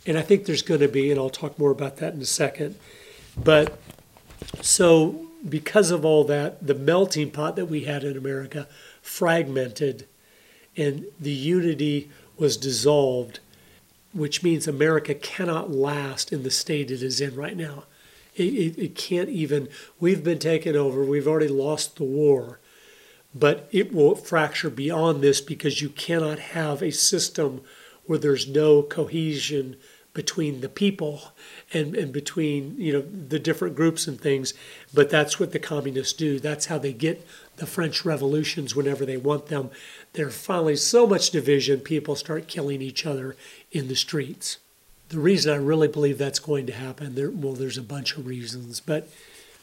And 0.06 0.16
I 0.16 0.22
think 0.22 0.46
there's 0.46 0.62
going 0.62 0.80
to 0.80 0.88
be, 0.88 1.11
and 1.11 1.20
I'll 1.20 1.28
talk 1.28 1.58
more 1.58 1.70
about 1.70 1.98
that 1.98 2.14
in 2.14 2.22
a 2.22 2.26
second. 2.26 2.76
But 3.36 3.78
so, 4.62 5.29
because 5.49 5.91
of 5.91 6.05
all 6.05 6.24
that, 6.24 6.66
the 6.66 6.74
melting 6.74 7.30
pot 7.30 7.57
that 7.57 7.66
we 7.66 7.84
had 7.84 8.05
in 8.05 8.16
America 8.16 8.68
fragmented 9.03 10.07
and 10.76 11.07
the 11.18 11.32
unity 11.32 12.11
was 12.36 12.57
dissolved, 12.57 13.41
which 14.12 14.43
means 14.43 14.66
America 14.66 15.14
cannot 15.14 15.70
last 15.70 16.32
in 16.32 16.43
the 16.43 16.51
state 16.51 16.91
it 16.91 17.03
is 17.03 17.20
in 17.20 17.34
right 17.34 17.57
now. 17.57 17.84
It, 18.36 18.55
it, 18.55 18.78
it, 18.78 18.95
can't 18.95 19.28
even, 19.28 19.68
we've 19.99 20.22
been 20.22 20.38
taken 20.38 20.76
over, 20.76 21.05
we've 21.05 21.26
already 21.26 21.49
lost 21.49 21.97
the 21.97 22.05
war, 22.05 22.61
but 23.34 23.68
it 23.72 23.93
will 23.93 24.14
fracture 24.14 24.70
beyond 24.70 25.22
this 25.22 25.41
because 25.41 25.82
you 25.82 25.88
cannot 25.91 26.38
have 26.38 26.82
a 26.82 26.93
system 26.93 27.62
where 28.07 28.18
there's 28.18 28.49
no 28.49 28.82
cohesion 28.82 29.76
between 30.12 30.61
the 30.61 30.68
people 30.68 31.32
and, 31.72 31.94
and 31.94 32.12
between 32.12 32.74
you 32.78 32.92
know 32.92 33.00
the 33.00 33.38
different 33.38 33.76
groups 33.76 34.06
and 34.08 34.20
things 34.20 34.54
but 34.92 35.08
that's 35.08 35.38
what 35.38 35.52
the 35.52 35.58
communists 35.58 36.12
do. 36.12 36.40
That's 36.40 36.66
how 36.66 36.78
they 36.78 36.92
get 36.92 37.24
the 37.56 37.66
french 37.66 38.04
revolutions 38.04 38.74
whenever 38.74 39.06
they 39.06 39.16
want 39.16 39.46
them. 39.46 39.70
There's 40.14 40.36
finally 40.36 40.76
so 40.76 41.06
much 41.06 41.30
division 41.30 41.80
people 41.80 42.16
start 42.16 42.48
killing 42.48 42.82
each 42.82 43.06
other 43.06 43.36
in 43.70 43.88
the 43.88 43.96
streets. 43.96 44.58
The 45.11 45.18
reason 45.18 45.52
i 45.52 45.56
really 45.56 45.88
believe 45.88 46.18
that's 46.18 46.38
going 46.38 46.66
to 46.66 46.72
happen 46.72 47.16
there 47.16 47.30
well 47.30 47.54
there's 47.54 47.78
a 47.78 47.82
bunch 47.82 48.16
of 48.16 48.26
reasons 48.26 48.78
but 48.78 49.08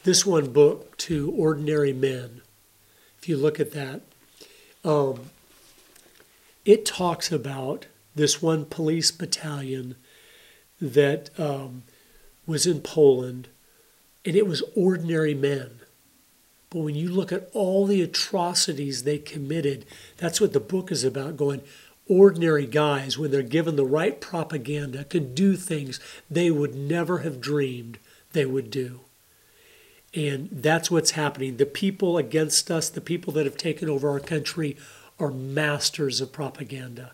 this 0.03 0.25
one 0.25 0.51
book 0.51 0.97
to 0.97 1.31
ordinary 1.31 1.93
men 1.93 2.41
if 3.17 3.29
you 3.29 3.37
look 3.37 3.57
at 3.57 3.71
that 3.71 4.01
um, 4.83 5.29
it 6.65 6.85
talks 6.85 7.31
about 7.31 7.85
this 8.13 8.41
one 8.41 8.65
police 8.65 9.09
battalion 9.09 9.95
that 10.81 11.29
um, 11.39 11.83
was 12.45 12.65
in 12.65 12.81
Poland, 12.81 13.49
and 14.25 14.35
it 14.35 14.47
was 14.47 14.63
ordinary 14.75 15.33
men. 15.33 15.79
But 16.69 16.79
when 16.79 16.95
you 16.95 17.09
look 17.09 17.31
at 17.31 17.49
all 17.53 17.85
the 17.85 18.01
atrocities 18.01 19.03
they 19.03 19.17
committed, 19.17 19.85
that's 20.17 20.41
what 20.41 20.53
the 20.53 20.59
book 20.59 20.91
is 20.91 21.03
about 21.03 21.37
going, 21.37 21.61
ordinary 22.09 22.65
guys, 22.65 23.17
when 23.17 23.31
they're 23.31 23.41
given 23.41 23.75
the 23.75 23.85
right 23.85 24.19
propaganda, 24.19 25.03
can 25.05 25.33
do 25.33 25.55
things 25.55 25.99
they 26.29 26.51
would 26.51 26.75
never 26.75 27.19
have 27.19 27.41
dreamed 27.41 27.99
they 28.33 28.45
would 28.45 28.69
do. 28.69 29.01
And 30.13 30.49
that's 30.51 30.89
what's 30.89 31.11
happening. 31.11 31.57
The 31.57 31.65
people 31.65 32.17
against 32.17 32.71
us, 32.71 32.89
the 32.89 33.01
people 33.01 33.33
that 33.33 33.45
have 33.45 33.57
taken 33.57 33.89
over 33.89 34.09
our 34.09 34.19
country, 34.19 34.77
are 35.19 35.31
masters 35.31 36.21
of 36.21 36.31
propaganda 36.31 37.13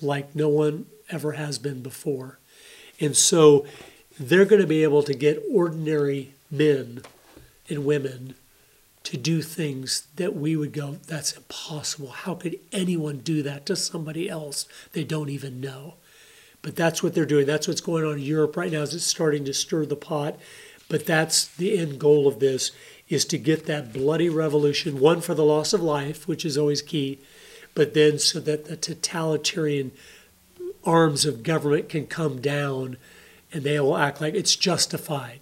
like 0.00 0.34
no 0.34 0.48
one 0.48 0.86
ever 1.10 1.32
has 1.32 1.58
been 1.58 1.82
before. 1.82 2.37
And 3.00 3.16
so 3.16 3.66
they're 4.18 4.44
going 4.44 4.60
to 4.60 4.66
be 4.66 4.82
able 4.82 5.02
to 5.04 5.14
get 5.14 5.42
ordinary 5.52 6.34
men 6.50 7.02
and 7.68 7.84
women 7.84 8.34
to 9.04 9.16
do 9.16 9.40
things 9.40 10.06
that 10.16 10.34
we 10.34 10.56
would 10.56 10.72
go, 10.72 10.98
that's 11.06 11.32
impossible. 11.32 12.08
How 12.08 12.34
could 12.34 12.58
anyone 12.72 13.18
do 13.18 13.42
that 13.42 13.64
to 13.66 13.76
somebody 13.76 14.28
else 14.28 14.66
they 14.92 15.04
don't 15.04 15.30
even 15.30 15.60
know? 15.60 15.94
But 16.60 16.76
that's 16.76 17.02
what 17.02 17.14
they're 17.14 17.24
doing. 17.24 17.46
That's 17.46 17.68
what's 17.68 17.80
going 17.80 18.04
on 18.04 18.14
in 18.14 18.18
Europe 18.18 18.56
right 18.56 18.72
now. 18.72 18.82
Is 18.82 18.92
it's 18.92 19.04
starting 19.04 19.44
to 19.44 19.54
stir 19.54 19.86
the 19.86 19.96
pot. 19.96 20.36
But 20.88 21.06
that's 21.06 21.46
the 21.46 21.78
end 21.78 22.00
goal 22.00 22.26
of 22.26 22.40
this 22.40 22.72
is 23.08 23.24
to 23.26 23.38
get 23.38 23.66
that 23.66 23.92
bloody 23.92 24.28
revolution, 24.28 25.00
one 25.00 25.20
for 25.20 25.34
the 25.34 25.44
loss 25.44 25.72
of 25.72 25.82
life, 25.82 26.26
which 26.26 26.44
is 26.44 26.58
always 26.58 26.82
key, 26.82 27.18
but 27.74 27.94
then 27.94 28.18
so 28.18 28.40
that 28.40 28.66
the 28.66 28.76
totalitarian 28.76 29.92
arms 30.84 31.24
of 31.24 31.42
government 31.42 31.88
can 31.88 32.06
come 32.06 32.40
down 32.40 32.96
and 33.52 33.62
they 33.62 33.78
will 33.80 33.96
act 33.96 34.20
like 34.20 34.34
it's 34.34 34.56
justified. 34.56 35.40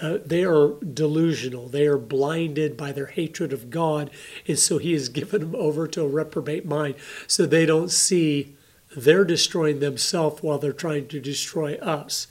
Uh, 0.00 0.18
they 0.24 0.44
are 0.44 0.74
delusional. 0.80 1.68
They 1.68 1.86
are 1.86 1.98
blinded 1.98 2.76
by 2.76 2.92
their 2.92 3.06
hatred 3.06 3.52
of 3.52 3.70
God. 3.70 4.10
And 4.46 4.58
so 4.58 4.78
he 4.78 4.92
has 4.92 5.08
given 5.08 5.40
them 5.40 5.54
over 5.54 5.86
to 5.88 6.02
a 6.02 6.08
reprobate 6.08 6.66
mind 6.66 6.96
so 7.26 7.46
they 7.46 7.64
don't 7.64 7.90
see 7.90 8.56
they're 8.96 9.24
destroying 9.24 9.80
themselves 9.80 10.42
while 10.42 10.58
they're 10.58 10.72
trying 10.72 11.08
to 11.08 11.20
destroy 11.20 11.76
us. 11.76 12.26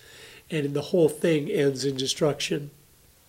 And 0.49 0.73
the 0.73 0.81
whole 0.81 1.09
thing 1.09 1.49
ends 1.49 1.86
in 1.86 1.95
destruction. 1.95 2.71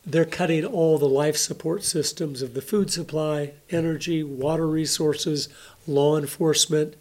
They're 0.07 0.25
cutting 0.25 0.65
all 0.65 0.99
the 0.99 1.09
life 1.09 1.37
support 1.37 1.83
systems 1.83 2.43
of 2.43 2.55
the 2.55 2.61
food 2.61 2.91
supply, 2.91 3.53
energy, 3.71 4.23
water 4.23 4.67
resources, 4.67 5.49
law 5.87 6.19
enforcement, 6.19 6.97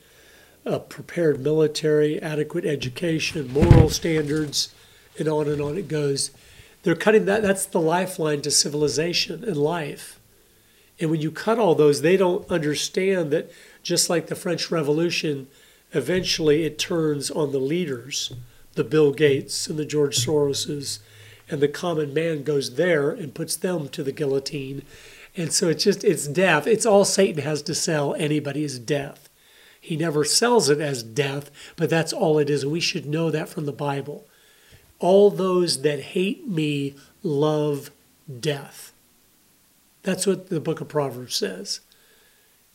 a 0.66 0.80
prepared 0.80 1.40
military, 1.40 2.22
adequate 2.22 2.66
education, 2.66 3.52
moral 3.52 3.90
standards, 3.90 4.74
and 5.20 5.28
on 5.28 5.48
and 5.48 5.62
on 5.62 5.78
it 5.78 5.88
goes. 5.88 6.32
They're 6.84 6.96
cutting 6.96 7.26
that, 7.26 7.42
that's 7.42 7.66
the 7.66 7.82
lifeline 7.82 8.42
to 8.42 8.52
civilization 8.52 9.44
and 9.44 9.58
life. 9.58 10.20
And 11.00 11.10
when 11.10 11.22
you 11.22 11.32
cut 11.32 11.60
all 11.60 11.76
those, 11.76 12.02
they 12.02 12.18
don't 12.18 12.50
understand 12.50 13.32
that 13.32 13.52
just 13.82 14.10
like 14.10 14.28
the 14.28 14.36
French 14.36 14.72
Revolution, 14.72 15.48
eventually 15.92 16.64
it 16.64 16.80
turns 16.80 17.30
on 17.32 17.52
the 17.52 17.60
leaders, 17.60 18.34
the 18.74 18.84
Bill 18.84 19.12
Gates 19.12 19.68
and 19.68 19.78
the 19.78 19.86
George 19.86 20.18
Soroses, 20.18 21.00
and 21.50 21.62
the 21.62 21.68
common 21.68 22.14
man 22.14 22.44
goes 22.44 22.76
there 22.76 23.12
and 23.12 23.36
puts 23.36 23.56
them 23.56 23.90
to 23.90 24.04
the 24.04 24.12
guillotine. 24.12 24.84
And 25.36 25.52
so 25.52 25.68
it's 25.68 25.84
just, 25.84 26.04
it's 26.04 26.28
death. 26.28 26.68
It's 26.68 26.86
all 26.86 27.06
Satan 27.06 27.44
has 27.44 27.62
to 27.64 27.76
sell 27.76 28.14
anybody 28.16 28.64
is 28.64 28.80
death. 28.80 29.23
He 29.84 29.98
never 29.98 30.24
sells 30.24 30.70
it 30.70 30.80
as 30.80 31.04
death, 31.04 31.52
but 31.76 31.90
that's 31.90 32.14
all 32.14 32.40
it 32.40 32.50
is. 32.50 32.66
We 32.66 32.80
should 32.80 33.06
know 33.06 33.30
that 33.30 33.50
from 33.50 33.66
the 33.66 33.74
Bible. 33.74 34.26
All 35.00 35.30
those 35.30 35.82
that 35.82 36.00
hate 36.00 36.48
me 36.48 36.96
love 37.22 37.92
death. 38.40 38.94
That's 40.04 40.26
what 40.26 40.48
the 40.48 40.62
book 40.62 40.80
of 40.80 40.88
Proverbs 40.88 41.36
says. 41.36 41.82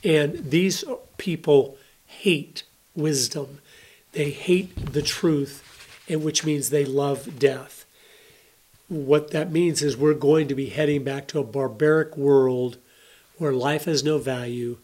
And 0.05 0.51
these 0.51 0.85
people 1.17 1.79
hate 2.05 2.65
wisdom. 2.95 3.61
They 4.13 4.29
hate 4.29 4.93
the 4.93 5.01
truth, 5.01 6.03
and 6.11 6.23
which 6.23 6.45
means 6.45 6.69
they 6.69 6.85
love 6.85 7.39
death. 7.39 7.87
What 8.89 9.31
that 9.31 9.51
means 9.51 9.81
is 9.81 9.97
we're 9.97 10.13
going 10.13 10.47
to 10.49 10.55
be 10.55 10.69
heading 10.69 11.05
back 11.05 11.27
to 11.29 11.39
a 11.39 11.45
barbaric 11.45 12.19
world 12.19 12.77
where 13.39 13.55
life 13.55 13.87
has 13.87 14.05
no 14.05 14.19
value 14.19 14.77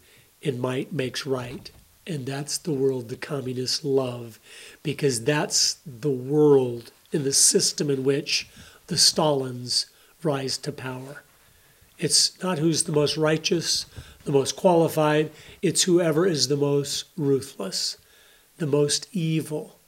and 0.42 0.58
might 0.58 0.90
makes 0.90 1.26
right. 1.26 1.70
And 2.06 2.26
that's 2.26 2.58
the 2.58 2.72
world 2.72 3.08
the 3.08 3.16
communists 3.16 3.84
love 3.84 4.38
because 4.82 5.24
that's 5.24 5.78
the 5.86 6.10
world 6.10 6.92
in 7.12 7.24
the 7.24 7.32
system 7.32 7.90
in 7.90 8.04
which 8.04 8.48
the 8.88 8.96
Stalins 8.96 9.86
rise 10.22 10.58
to 10.58 10.72
power. 10.72 11.22
It's 11.98 12.42
not 12.42 12.58
who's 12.58 12.84
the 12.84 12.92
most 12.92 13.16
righteous, 13.16 13.86
the 14.24 14.32
most 14.32 14.56
qualified, 14.56 15.30
it's 15.62 15.84
whoever 15.84 16.26
is 16.26 16.48
the 16.48 16.56
most 16.56 17.04
ruthless, 17.16 17.96
the 18.58 18.66
most 18.66 19.06
evil, 19.12 19.78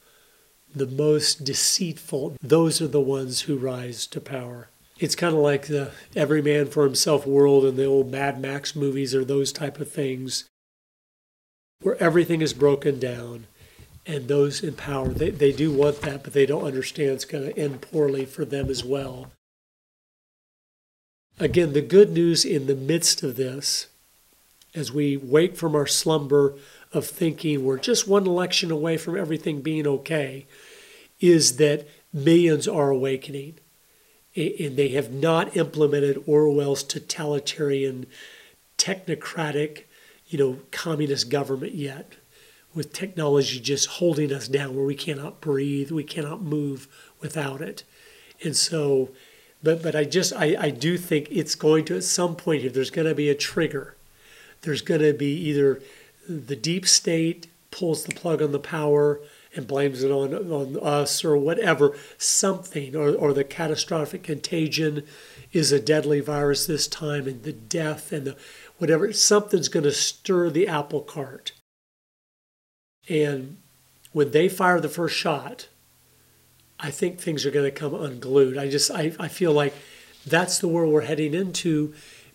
the 0.73 0.87
most 0.87 1.43
deceitful. 1.43 2.37
Those 2.41 2.81
are 2.81 2.87
the 2.87 3.01
ones 3.01 3.41
who 3.41 3.57
rise 3.57 4.07
to 4.07 4.21
power. 4.21 4.69
It's 4.99 5.15
kind 5.15 5.35
of 5.35 5.41
like 5.41 5.67
the 5.67 5.91
every 6.15 6.41
man 6.41 6.67
for 6.67 6.83
himself 6.83 7.27
world 7.27 7.65
and 7.65 7.77
the 7.77 7.85
old 7.85 8.09
Mad 8.09 8.39
Max 8.39 8.75
movies 8.75 9.13
or 9.13 9.23
those 9.23 9.51
type 9.51 9.79
of 9.79 9.91
things 9.91 10.45
where 11.81 12.01
everything 12.01 12.41
is 12.41 12.53
broken 12.53 12.99
down 12.99 13.47
and 14.05 14.27
those 14.27 14.63
in 14.63 14.73
power 14.73 15.09
they, 15.09 15.29
they 15.29 15.51
do 15.51 15.71
want 15.71 16.01
that 16.01 16.23
but 16.23 16.33
they 16.33 16.45
don't 16.45 16.65
understand 16.65 17.11
it's 17.11 17.25
going 17.25 17.43
to 17.43 17.59
end 17.59 17.81
poorly 17.81 18.25
for 18.25 18.45
them 18.45 18.69
as 18.69 18.83
well 18.83 19.31
again, 21.39 21.73
the 21.73 21.81
good 21.81 22.11
news 22.11 22.45
in 22.45 22.67
the 22.67 22.75
midst 22.75 23.23
of 23.23 23.35
this, 23.35 23.87
as 24.73 24.91
we 24.91 25.17
wake 25.17 25.55
from 25.55 25.75
our 25.75 25.87
slumber 25.87 26.55
of 26.93 27.05
thinking 27.05 27.63
we're 27.63 27.77
just 27.77 28.07
one 28.07 28.27
election 28.27 28.71
away 28.71 28.97
from 28.97 29.17
everything 29.17 29.61
being 29.61 29.87
okay, 29.87 30.45
is 31.19 31.57
that 31.57 31.87
millions 32.13 32.67
are 32.67 32.89
awakening. 32.89 33.55
And 34.35 34.77
they 34.77 34.89
have 34.89 35.11
not 35.11 35.57
implemented 35.57 36.23
Orwell's 36.27 36.83
totalitarian, 36.83 38.05
technocratic, 38.77 39.83
you 40.27 40.37
know, 40.37 40.59
communist 40.71 41.29
government 41.29 41.73
yet, 41.73 42.13
with 42.73 42.93
technology 42.93 43.59
just 43.59 43.87
holding 43.87 44.31
us 44.31 44.47
down 44.47 44.75
where 44.75 44.85
we 44.85 44.95
cannot 44.95 45.41
breathe, 45.41 45.91
we 45.91 46.03
cannot 46.03 46.41
move 46.41 46.87
without 47.19 47.61
it. 47.61 47.83
And 48.43 48.55
so, 48.55 49.09
but 49.63 49.81
but 49.81 49.95
I 49.95 50.03
just 50.03 50.33
I, 50.33 50.55
I 50.59 50.69
do 50.69 50.97
think 50.97 51.27
it's 51.31 51.55
going 51.55 51.85
to 51.85 51.97
at 51.97 52.03
some 52.03 52.35
point 52.35 52.61
here 52.61 52.69
there's 52.69 52.91
going 52.91 53.07
to 53.07 53.15
be 53.15 53.29
a 53.29 53.35
trigger. 53.35 53.95
There's 54.61 54.81
going 54.81 55.01
to 55.01 55.13
be 55.13 55.33
either 55.33 55.81
the 56.27 56.55
deep 56.55 56.87
state 56.87 57.47
pulls 57.71 58.03
the 58.03 58.13
plug 58.13 58.41
on 58.41 58.51
the 58.51 58.59
power 58.59 59.19
and 59.55 59.67
blames 59.67 60.03
it 60.03 60.11
on, 60.11 60.33
on 60.33 60.77
us 60.81 61.23
or 61.23 61.37
whatever, 61.37 61.95
something, 62.17 62.95
or, 62.95 63.13
or 63.15 63.33
the 63.33 63.43
catastrophic 63.43 64.23
contagion 64.23 65.03
is 65.51 65.71
a 65.71 65.79
deadly 65.79 66.19
virus 66.19 66.65
this 66.65 66.87
time, 66.87 67.27
and 67.27 67.43
the 67.43 67.53
death 67.53 68.11
and 68.11 68.25
the 68.25 68.37
whatever, 68.77 69.11
something's 69.13 69.69
going 69.69 69.83
to 69.83 69.91
stir 69.91 70.49
the 70.49 70.67
apple 70.67 71.01
cart. 71.01 71.51
And 73.09 73.57
when 74.11 74.31
they 74.31 74.49
fire 74.49 74.79
the 74.79 74.89
first 74.89 75.15
shot, 75.15 75.67
I 76.79 76.91
think 76.91 77.19
things 77.19 77.45
are 77.45 77.51
going 77.51 77.65
to 77.65 77.71
come 77.71 77.93
unglued. 77.93 78.57
I 78.57 78.69
just, 78.69 78.91
I, 78.91 79.13
I 79.19 79.27
feel 79.27 79.51
like 79.51 79.73
that's 80.25 80.59
the 80.59 80.67
world 80.67 80.93
we're 80.93 81.01
heading 81.01 81.33
into 81.33 81.93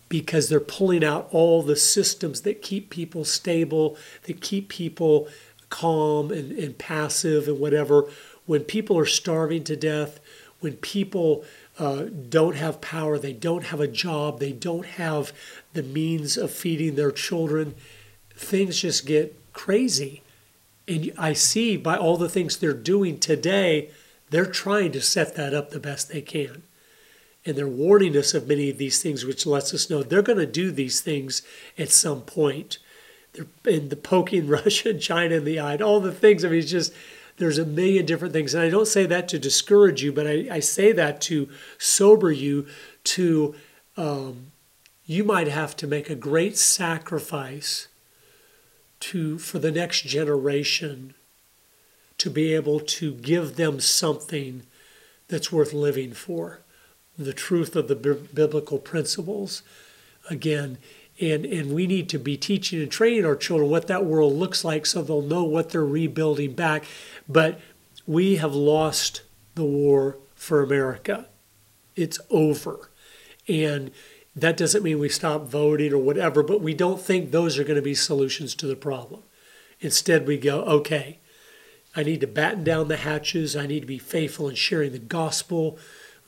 because 0.09 0.49
they're 0.49 0.59
pulling 0.59 1.03
out 1.03 1.27
all 1.31 1.63
the 1.63 1.75
systems 1.75 2.41
that 2.41 2.61
keep 2.61 2.89
people 2.89 3.23
stable, 3.23 3.97
that 4.23 4.41
keep 4.41 4.69
people 4.69 5.27
calm 5.69 6.31
and, 6.31 6.51
and 6.51 6.77
passive 6.77 7.47
and 7.47 7.59
whatever. 7.59 8.05
When 8.45 8.61
people 8.61 8.97
are 8.97 9.05
starving 9.05 9.63
to 9.63 9.75
death, 9.75 10.19
when 10.59 10.73
people 10.77 11.45
uh, 11.79 12.05
don't 12.29 12.55
have 12.55 12.81
power, 12.81 13.17
they 13.17 13.33
don't 13.33 13.65
have 13.65 13.79
a 13.79 13.87
job, 13.87 14.39
they 14.39 14.51
don't 14.51 14.85
have 14.85 15.33
the 15.73 15.83
means 15.83 16.37
of 16.37 16.51
feeding 16.51 16.95
their 16.95 17.11
children, 17.11 17.75
things 18.35 18.81
just 18.81 19.05
get 19.05 19.35
crazy. 19.53 20.21
And 20.87 21.11
I 21.17 21.33
see 21.33 21.77
by 21.77 21.97
all 21.97 22.17
the 22.17 22.29
things 22.29 22.57
they're 22.57 22.73
doing 22.73 23.19
today, 23.19 23.89
they're 24.29 24.45
trying 24.45 24.91
to 24.91 25.01
set 25.01 25.35
that 25.35 25.53
up 25.53 25.69
the 25.69 25.79
best 25.79 26.09
they 26.09 26.21
can. 26.21 26.63
And 27.45 27.55
they're 27.55 27.67
warning 27.67 28.15
us 28.17 28.33
of 28.33 28.47
many 28.47 28.69
of 28.69 28.77
these 28.77 29.01
things, 29.01 29.25
which 29.25 29.45
lets 29.45 29.73
us 29.73 29.89
know 29.89 30.03
they're 30.03 30.21
going 30.21 30.39
to 30.39 30.45
do 30.45 30.71
these 30.71 31.01
things 31.01 31.41
at 31.77 31.89
some 31.89 32.21
point. 32.21 32.77
point 32.77 32.77
and 33.65 33.89
the 33.89 33.95
poking 33.95 34.47
Russia 34.47 34.89
and 34.89 35.01
China 35.01 35.35
in 35.35 35.45
the 35.45 35.59
eye, 35.59 35.73
and 35.73 35.81
all 35.81 35.99
the 35.99 36.11
things. 36.11 36.43
I 36.45 36.49
mean, 36.49 36.59
it's 36.59 36.71
just 36.71 36.93
there's 37.43 37.57
a 37.57 37.65
million 37.65 38.05
different 38.05 38.33
things. 38.33 38.53
And 38.53 38.63
I 38.63 38.69
don't 38.69 38.87
say 38.87 39.05
that 39.05 39.27
to 39.27 39.37
discourage 39.37 40.01
you, 40.01 40.13
but 40.13 40.25
I, 40.25 40.47
I 40.49 40.59
say 40.61 40.93
that 40.93 41.19
to 41.23 41.49
sober 41.77 42.31
you 42.31 42.67
to 43.03 43.53
um, 43.97 44.53
you 45.05 45.25
might 45.25 45.49
have 45.49 45.75
to 45.77 45.87
make 45.87 46.09
a 46.09 46.15
great 46.15 46.57
sacrifice 46.57 47.89
to 49.01 49.37
for 49.37 49.59
the 49.59 49.71
next 49.71 50.03
generation 50.03 51.15
to 52.17 52.29
be 52.29 52.53
able 52.53 52.79
to 52.79 53.13
give 53.15 53.57
them 53.57 53.81
something 53.81 54.63
that's 55.27 55.51
worth 55.51 55.73
living 55.73 56.13
for 56.13 56.61
the 57.17 57.33
truth 57.33 57.75
of 57.75 57.89
the 57.89 57.95
biblical 57.95 58.77
principles 58.77 59.63
again 60.29 60.77
and 61.23 61.45
and 61.45 61.73
we 61.73 61.87
need 61.87 62.09
to 62.09 62.19
be 62.19 62.35
teaching 62.37 62.81
and 62.81 62.91
training 62.91 63.25
our 63.25 63.35
children 63.35 63.69
what 63.69 63.87
that 63.87 64.05
world 64.05 64.33
looks 64.33 64.63
like 64.63 64.85
so 64.85 65.01
they'll 65.01 65.21
know 65.21 65.43
what 65.43 65.69
they're 65.69 65.85
rebuilding 65.85 66.53
back. 66.53 66.83
But 67.27 67.59
we 68.05 68.35
have 68.37 68.53
lost 68.53 69.21
the 69.55 69.63
war 69.63 70.17
for 70.35 70.61
america. 70.61 71.27
It's 71.95 72.19
over. 72.29 72.89
And 73.47 73.91
that 74.35 74.57
doesn't 74.57 74.83
mean 74.83 74.99
we 74.99 75.09
stop 75.09 75.43
voting 75.43 75.93
or 75.93 75.99
whatever 75.99 76.43
but 76.43 76.61
we 76.61 76.73
don't 76.73 76.99
think 76.99 77.31
those 77.31 77.57
are 77.57 77.63
going 77.63 77.75
to 77.75 77.81
be 77.81 77.95
solutions 77.95 78.55
to 78.55 78.67
the 78.67 78.75
problem. 78.75 79.23
Instead 79.79 80.27
we 80.27 80.37
go 80.37 80.61
okay 80.63 81.19
i 81.95 82.03
need 82.03 82.21
to 82.21 82.27
batten 82.27 82.63
down 82.63 82.87
the 82.87 82.97
hatches. 82.97 83.55
I 83.55 83.67
need 83.67 83.81
to 83.81 83.85
be 83.85 83.99
faithful 83.99 84.49
in 84.49 84.55
sharing 84.55 84.91
the 84.91 84.99
gospel 84.99 85.77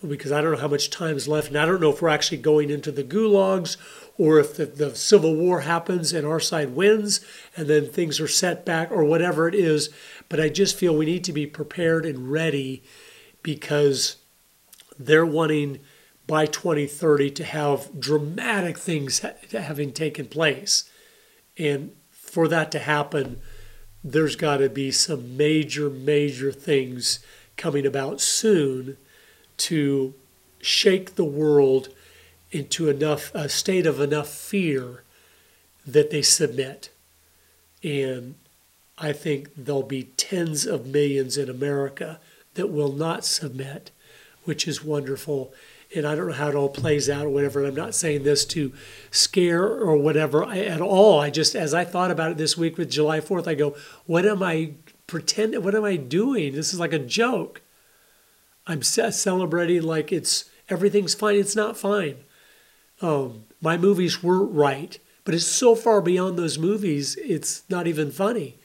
because 0.08 0.32
i 0.32 0.42
don't 0.42 0.52
know 0.52 0.60
how 0.60 0.68
much 0.68 0.90
time 0.90 1.16
is 1.16 1.28
left 1.28 1.48
and 1.48 1.58
i 1.58 1.66
don't 1.66 1.82
know 1.82 1.92
if 1.92 2.02
we're 2.02 2.10
actually 2.10 2.38
going 2.38 2.70
into 2.70 2.92
the 2.92 3.04
gulags 3.04 3.78
or 4.18 4.40
if 4.40 4.56
the, 4.56 4.66
the 4.66 4.96
Civil 4.96 5.36
War 5.36 5.62
happens 5.62 6.14
and 6.14 6.26
our 6.26 6.40
side 6.40 6.76
wins 6.76 7.20
and 7.56 7.68
then 7.68 7.88
things 7.88 8.20
are 8.20 8.28
set 8.28 8.66
back 8.66 8.92
or 8.92 9.04
whatever 9.04 9.48
it 9.48 9.56
is. 9.56 9.90
But 10.30 10.40
I 10.40 10.50
just 10.50 10.78
feel 10.78 10.96
we 10.96 11.06
need 11.06 11.24
to 11.26 11.34
be 11.34 11.46
prepared 11.46 12.06
and 12.06 12.32
ready 12.32 12.84
because 13.44 14.18
they're 14.98 15.26
wanting 15.26 15.80
by 16.28 16.46
2030 16.46 17.30
to 17.32 17.44
have 17.44 18.00
dramatic 18.00 18.78
things 18.78 19.24
having 19.52 19.92
taken 19.92 20.28
place. 20.28 20.90
And 21.58 21.92
for 22.10 22.48
that 22.48 22.72
to 22.72 22.80
happen, 22.80 23.42
there's 24.04 24.36
got 24.36 24.58
to 24.58 24.70
be 24.70 24.92
some 24.92 25.36
major, 25.36 25.90
major 25.90 26.52
things 26.52 27.20
coming 27.58 27.86
about 27.86 28.22
soon 28.22 28.98
to 29.58 30.14
shake 30.62 31.16
the 31.16 31.26
world 31.26 31.90
into 32.52 32.90
enough 32.90 33.34
a 33.34 33.50
state 33.50 33.86
of 33.86 34.00
enough 34.00 34.30
fear 34.30 35.04
that 35.86 36.10
they 36.10 36.22
submit. 36.22 36.90
And 37.84 38.36
I 38.98 39.12
think 39.12 39.50
there'll 39.56 39.84
be 39.84 40.04
tens 40.18 40.66
of 40.66 40.88
millions 40.88 41.38
in 41.38 41.50
America 41.50 42.20
that 42.56 42.72
will 42.72 42.92
not 42.92 43.26
submit, 43.26 43.92
which 44.46 44.68
is 44.68 44.84
wonderful. 44.84 45.54
And 45.96 46.08
I 46.08 46.16
don't 46.16 46.28
know 46.28 46.34
how 46.34 46.50
it 46.50 46.56
all 46.56 46.70
plays 46.70 47.10
out 47.10 47.26
or 47.26 47.30
whatever. 47.30 47.60
And 47.60 47.68
I'm 47.68 47.76
not 47.76 47.94
saying 47.94 48.24
this 48.24 48.46
to 48.46 48.74
scare 49.12 49.66
or 49.66 49.98
whatever 49.98 50.46
at 50.46 50.82
all. 50.82 51.20
I 51.20 51.30
just, 51.30 51.56
as 51.56 51.74
I 51.74 51.84
thought 51.84 52.12
about 52.12 52.32
it 52.32 52.38
this 52.38 52.58
week 52.58 52.78
with 52.78 52.90
July 52.90 53.20
4th, 53.20 53.48
I 53.48 53.54
go, 53.54 53.76
what 54.06 54.26
am 54.26 54.42
I 54.42 54.72
pretending? 55.08 55.62
What 55.64 55.76
am 55.76 55.84
I 55.84 55.98
doing? 55.98 56.56
This 56.56 56.74
is 56.74 56.80
like 56.80 56.94
a 56.94 57.00
joke. 57.00 57.62
I'm 58.68 58.82
celebrating 58.82 59.84
like 59.84 60.12
it's 60.12 60.46
everything's 60.70 61.14
fine. 61.14 61.36
It's 61.36 61.56
not 61.56 61.78
fine 61.78 62.18
um, 63.02 63.46
my 63.62 63.78
movies 63.78 64.24
were 64.24 64.44
right, 64.44 64.98
but 65.24 65.34
it's 65.34 65.46
so 65.46 65.76
far 65.76 66.02
beyond 66.02 66.38
those 66.38 66.58
movies, 66.58 67.16
it's 67.18 67.64
not 67.70 67.88
even 67.88 68.12
funny. 68.12 68.58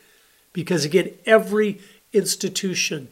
Because 0.53 0.85
again, 0.85 1.13
every 1.27 1.81
institution, 2.13 3.09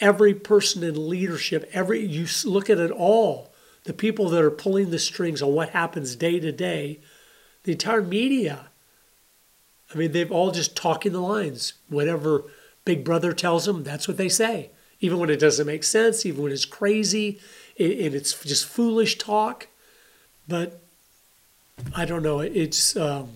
every 0.00 0.34
person 0.34 0.82
in 0.82 1.08
leadership, 1.08 1.68
every 1.72 2.04
you 2.04 2.26
look 2.44 2.68
at 2.68 2.78
it 2.78 2.90
all, 2.90 3.52
the 3.84 3.92
people 3.92 4.28
that 4.28 4.42
are 4.42 4.50
pulling 4.50 4.90
the 4.90 4.98
strings 4.98 5.40
on 5.40 5.52
what 5.52 5.70
happens 5.70 6.16
day 6.16 6.38
to 6.40 6.52
day, 6.52 7.00
the 7.64 7.72
entire 7.72 8.02
media. 8.02 8.66
I 9.92 9.98
mean, 9.98 10.12
they've 10.12 10.30
all 10.30 10.50
just 10.50 10.76
talking 10.76 11.12
the 11.12 11.20
lines. 11.20 11.74
Whatever 11.88 12.44
Big 12.84 13.04
Brother 13.04 13.32
tells 13.32 13.64
them, 13.64 13.82
that's 13.82 14.06
what 14.06 14.16
they 14.16 14.28
say. 14.28 14.70
Even 15.00 15.18
when 15.18 15.30
it 15.30 15.40
doesn't 15.40 15.66
make 15.66 15.84
sense, 15.84 16.26
even 16.26 16.42
when 16.42 16.52
it's 16.52 16.64
crazy 16.64 17.40
and 17.78 18.14
it's 18.14 18.44
just 18.44 18.66
foolish 18.66 19.16
talk. 19.18 19.68
But 20.46 20.80
I 21.94 22.04
don't 22.04 22.22
know. 22.22 22.40
It's 22.40 22.96
um, 22.96 23.30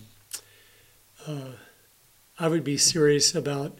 uh, 1.27 1.53
I 2.37 2.47
would 2.47 2.63
be 2.63 2.77
serious 2.77 3.33
about 3.33 3.79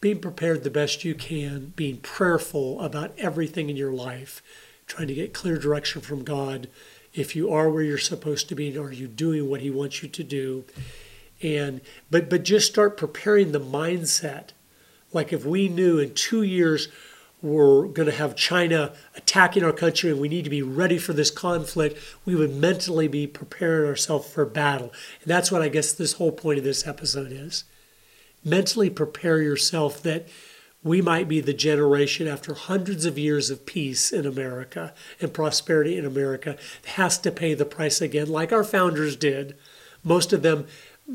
being 0.00 0.20
prepared 0.20 0.64
the 0.64 0.70
best 0.70 1.04
you 1.04 1.14
can, 1.14 1.72
being 1.76 1.98
prayerful 1.98 2.80
about 2.80 3.16
everything 3.18 3.70
in 3.70 3.76
your 3.76 3.92
life, 3.92 4.42
trying 4.86 5.06
to 5.06 5.14
get 5.14 5.32
clear 5.32 5.56
direction 5.56 6.02
from 6.02 6.24
God. 6.24 6.68
If 7.14 7.36
you 7.36 7.52
are 7.52 7.70
where 7.70 7.82
you're 7.84 7.98
supposed 7.98 8.48
to 8.48 8.54
be, 8.54 8.76
are 8.76 8.92
you 8.92 9.06
doing 9.06 9.48
what 9.48 9.60
He 9.60 9.70
wants 9.70 10.02
you 10.02 10.08
to 10.08 10.24
do? 10.24 10.64
And 11.40 11.80
but 12.10 12.28
but 12.28 12.42
just 12.42 12.70
start 12.70 12.96
preparing 12.96 13.52
the 13.52 13.60
mindset. 13.60 14.50
Like 15.12 15.32
if 15.32 15.44
we 15.44 15.68
knew 15.68 15.98
in 15.98 16.14
two 16.14 16.42
years 16.42 16.88
we're 17.42 17.88
going 17.88 18.08
to 18.08 18.14
have 18.14 18.36
China 18.36 18.92
attacking 19.16 19.64
our 19.64 19.72
country 19.72 20.10
and 20.10 20.20
we 20.20 20.28
need 20.28 20.44
to 20.44 20.50
be 20.50 20.62
ready 20.62 20.96
for 20.96 21.12
this 21.12 21.30
conflict, 21.30 21.98
we 22.24 22.36
would 22.36 22.54
mentally 22.54 23.08
be 23.08 23.26
preparing 23.26 23.88
ourselves 23.88 24.28
for 24.28 24.46
battle. 24.46 24.92
And 25.20 25.26
that's 25.26 25.50
what 25.50 25.60
I 25.60 25.68
guess 25.68 25.92
this 25.92 26.14
whole 26.14 26.32
point 26.32 26.58
of 26.58 26.64
this 26.64 26.86
episode 26.86 27.32
is. 27.32 27.64
Mentally 28.44 28.90
prepare 28.90 29.42
yourself 29.42 30.02
that 30.02 30.28
we 30.84 31.00
might 31.00 31.28
be 31.28 31.40
the 31.40 31.52
generation 31.52 32.26
after 32.26 32.54
hundreds 32.54 33.04
of 33.04 33.18
years 33.18 33.50
of 33.50 33.66
peace 33.66 34.12
in 34.12 34.26
America 34.26 34.92
and 35.20 35.34
prosperity 35.34 35.96
in 35.96 36.04
America 36.04 36.56
that 36.82 36.90
has 36.92 37.18
to 37.18 37.30
pay 37.30 37.54
the 37.54 37.64
price 37.64 38.00
again, 38.00 38.28
like 38.28 38.52
our 38.52 38.64
founders 38.64 39.16
did. 39.16 39.56
Most 40.02 40.32
of 40.32 40.42
them 40.42 40.66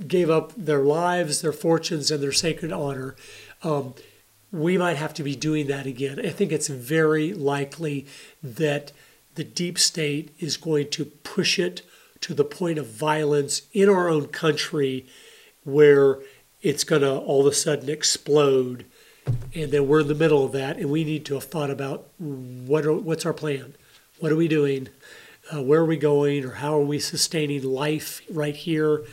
gave 0.08 0.30
up 0.30 0.54
their 0.56 0.82
lives, 0.82 1.42
their 1.42 1.54
fortunes, 1.54 2.12
and 2.12 2.22
their 2.22 2.32
sacred 2.32 2.72
honor. 2.72 3.16
Um, 3.64 3.94
we 4.52 4.78
might 4.78 4.98
have 4.98 5.14
to 5.16 5.24
be 5.24 5.36
doing 5.36 5.68
that 5.68 5.86
again. 5.86 6.20
I 6.26 6.30
think 6.30 6.52
it's 6.52 6.68
very 6.68 7.34
likely 7.34 8.06
that 8.42 8.92
the 9.36 9.44
deep 9.44 9.78
state 9.78 10.34
is 10.40 10.58
going 10.58 10.90
to 10.92 11.06
push 11.06 11.60
it 11.60 11.82
to 12.22 12.34
the 12.34 12.44
point 12.44 12.80
of 12.80 12.88
violence 12.88 13.64
in 13.74 13.90
our 13.90 14.10
own 14.10 14.28
country 14.28 15.06
where 15.64 16.20
it's 16.62 16.84
going 16.84 17.02
to 17.02 17.18
all 17.18 17.42
of 17.42 17.48
a 17.48 17.56
sudden 17.56 17.90
explode. 17.90 18.86
And 19.54 19.72
then 19.72 19.88
we're 19.88 20.00
in 20.00 20.08
the 20.08 20.16
middle 20.16 20.46
of 20.46 20.54
that, 20.54 20.78
and 20.78 20.90
we 20.90 21.04
need 21.04 21.26
to 21.26 21.36
have 21.36 21.44
thought 21.44 21.70
about 21.70 22.08
what 22.18 22.86
are, 22.86 22.94
what's 22.94 23.26
our 23.26 23.34
plan? 23.34 23.76
What 24.20 24.32
are 24.32 24.38
we 24.38 24.48
doing? 24.48 24.88
Uh, 25.54 25.62
where 25.62 25.82
are 25.82 25.86
we 25.86 25.98
going? 25.98 26.46
Or 26.46 26.54
how 26.54 26.80
are 26.80 26.84
we 26.84 27.00
sustaining 27.00 27.64
life 27.64 28.22
right 28.30 28.56
here? 28.56 29.04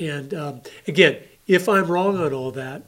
And 0.00 0.32
um, 0.32 0.62
again, 0.88 1.18
if 1.46 1.68
I'm 1.68 1.86
wrong 1.86 2.16
on 2.16 2.32
all 2.32 2.50
that, 2.52 2.82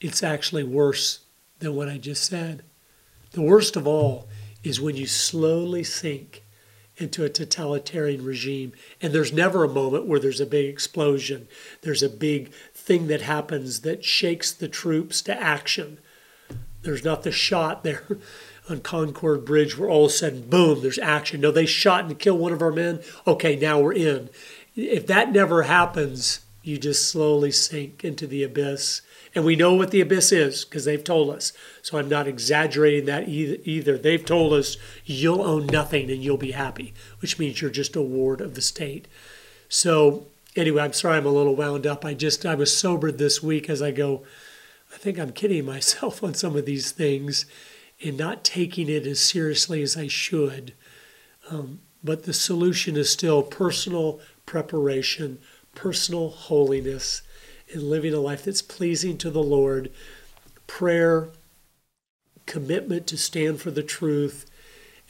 it's 0.00 0.22
actually 0.22 0.64
worse 0.64 1.20
than 1.58 1.74
what 1.74 1.88
I 1.88 1.98
just 1.98 2.24
said. 2.24 2.62
The 3.32 3.42
worst 3.42 3.76
of 3.76 3.86
all 3.86 4.28
is 4.62 4.80
when 4.80 4.96
you 4.96 5.06
slowly 5.06 5.84
sink 5.84 6.44
into 6.96 7.24
a 7.24 7.28
totalitarian 7.28 8.24
regime 8.24 8.72
and 9.00 9.12
there's 9.12 9.32
never 9.32 9.62
a 9.62 9.68
moment 9.68 10.06
where 10.06 10.18
there's 10.18 10.40
a 10.40 10.46
big 10.46 10.68
explosion. 10.68 11.46
There's 11.82 12.02
a 12.02 12.08
big 12.08 12.52
thing 12.74 13.06
that 13.06 13.22
happens 13.22 13.80
that 13.80 14.04
shakes 14.04 14.52
the 14.52 14.68
troops 14.68 15.22
to 15.22 15.40
action. 15.40 15.98
There's 16.82 17.04
not 17.04 17.22
the 17.22 17.32
shot 17.32 17.84
there 17.84 18.04
on 18.68 18.80
Concord 18.80 19.44
Bridge 19.44 19.78
where 19.78 19.88
all 19.88 20.06
of 20.06 20.10
a 20.10 20.14
sudden, 20.14 20.48
boom, 20.48 20.82
there's 20.82 20.98
action. 20.98 21.40
No, 21.40 21.50
they 21.50 21.66
shot 21.66 22.04
and 22.04 22.18
killed 22.18 22.40
one 22.40 22.52
of 22.52 22.62
our 22.62 22.72
men. 22.72 23.00
Okay, 23.26 23.56
now 23.56 23.80
we're 23.80 23.92
in. 23.92 24.30
If 24.74 25.06
that 25.06 25.32
never 25.32 25.64
happens, 25.64 26.40
you 26.62 26.78
just 26.78 27.08
slowly 27.08 27.50
sink 27.50 28.04
into 28.04 28.26
the 28.26 28.42
abyss 28.42 29.02
and 29.34 29.44
we 29.44 29.56
know 29.56 29.74
what 29.74 29.90
the 29.90 30.00
abyss 30.00 30.32
is 30.32 30.64
because 30.64 30.84
they've 30.84 31.04
told 31.04 31.30
us. 31.30 31.52
So 31.82 31.98
I'm 31.98 32.08
not 32.08 32.26
exaggerating 32.26 33.06
that 33.06 33.28
either. 33.28 33.98
They've 33.98 34.24
told 34.24 34.52
us 34.52 34.76
you'll 35.04 35.42
own 35.42 35.66
nothing 35.66 36.10
and 36.10 36.22
you'll 36.22 36.36
be 36.36 36.52
happy, 36.52 36.94
which 37.20 37.38
means 37.38 37.60
you're 37.60 37.70
just 37.70 37.96
a 37.96 38.02
ward 38.02 38.40
of 38.40 38.54
the 38.54 38.62
state. 38.62 39.06
So 39.68 40.26
anyway, 40.56 40.82
I'm 40.82 40.92
sorry 40.92 41.18
I'm 41.18 41.26
a 41.26 41.30
little 41.30 41.54
wound 41.54 41.86
up. 41.86 42.04
I 42.04 42.14
just 42.14 42.46
I 42.46 42.54
was 42.54 42.76
sobered 42.76 43.18
this 43.18 43.42
week 43.42 43.68
as 43.68 43.82
I 43.82 43.90
go. 43.90 44.22
I 44.92 44.96
think 44.96 45.18
I'm 45.18 45.32
kidding 45.32 45.64
myself 45.66 46.22
on 46.22 46.34
some 46.34 46.56
of 46.56 46.66
these 46.66 46.90
things 46.90 47.46
and 48.02 48.16
not 48.16 48.44
taking 48.44 48.88
it 48.88 49.06
as 49.06 49.20
seriously 49.20 49.82
as 49.82 49.96
I 49.96 50.06
should. 50.06 50.72
Um, 51.50 51.80
but 52.02 52.24
the 52.24 52.32
solution 52.32 52.96
is 52.96 53.10
still 53.10 53.42
personal 53.42 54.20
preparation, 54.46 55.38
personal 55.74 56.30
holiness 56.30 57.22
and 57.72 57.82
living 57.82 58.14
a 58.14 58.20
life 58.20 58.44
that's 58.44 58.62
pleasing 58.62 59.18
to 59.18 59.30
the 59.30 59.42
Lord, 59.42 59.90
prayer, 60.66 61.28
commitment 62.46 63.06
to 63.08 63.16
stand 63.16 63.60
for 63.60 63.70
the 63.70 63.82
truth, 63.82 64.50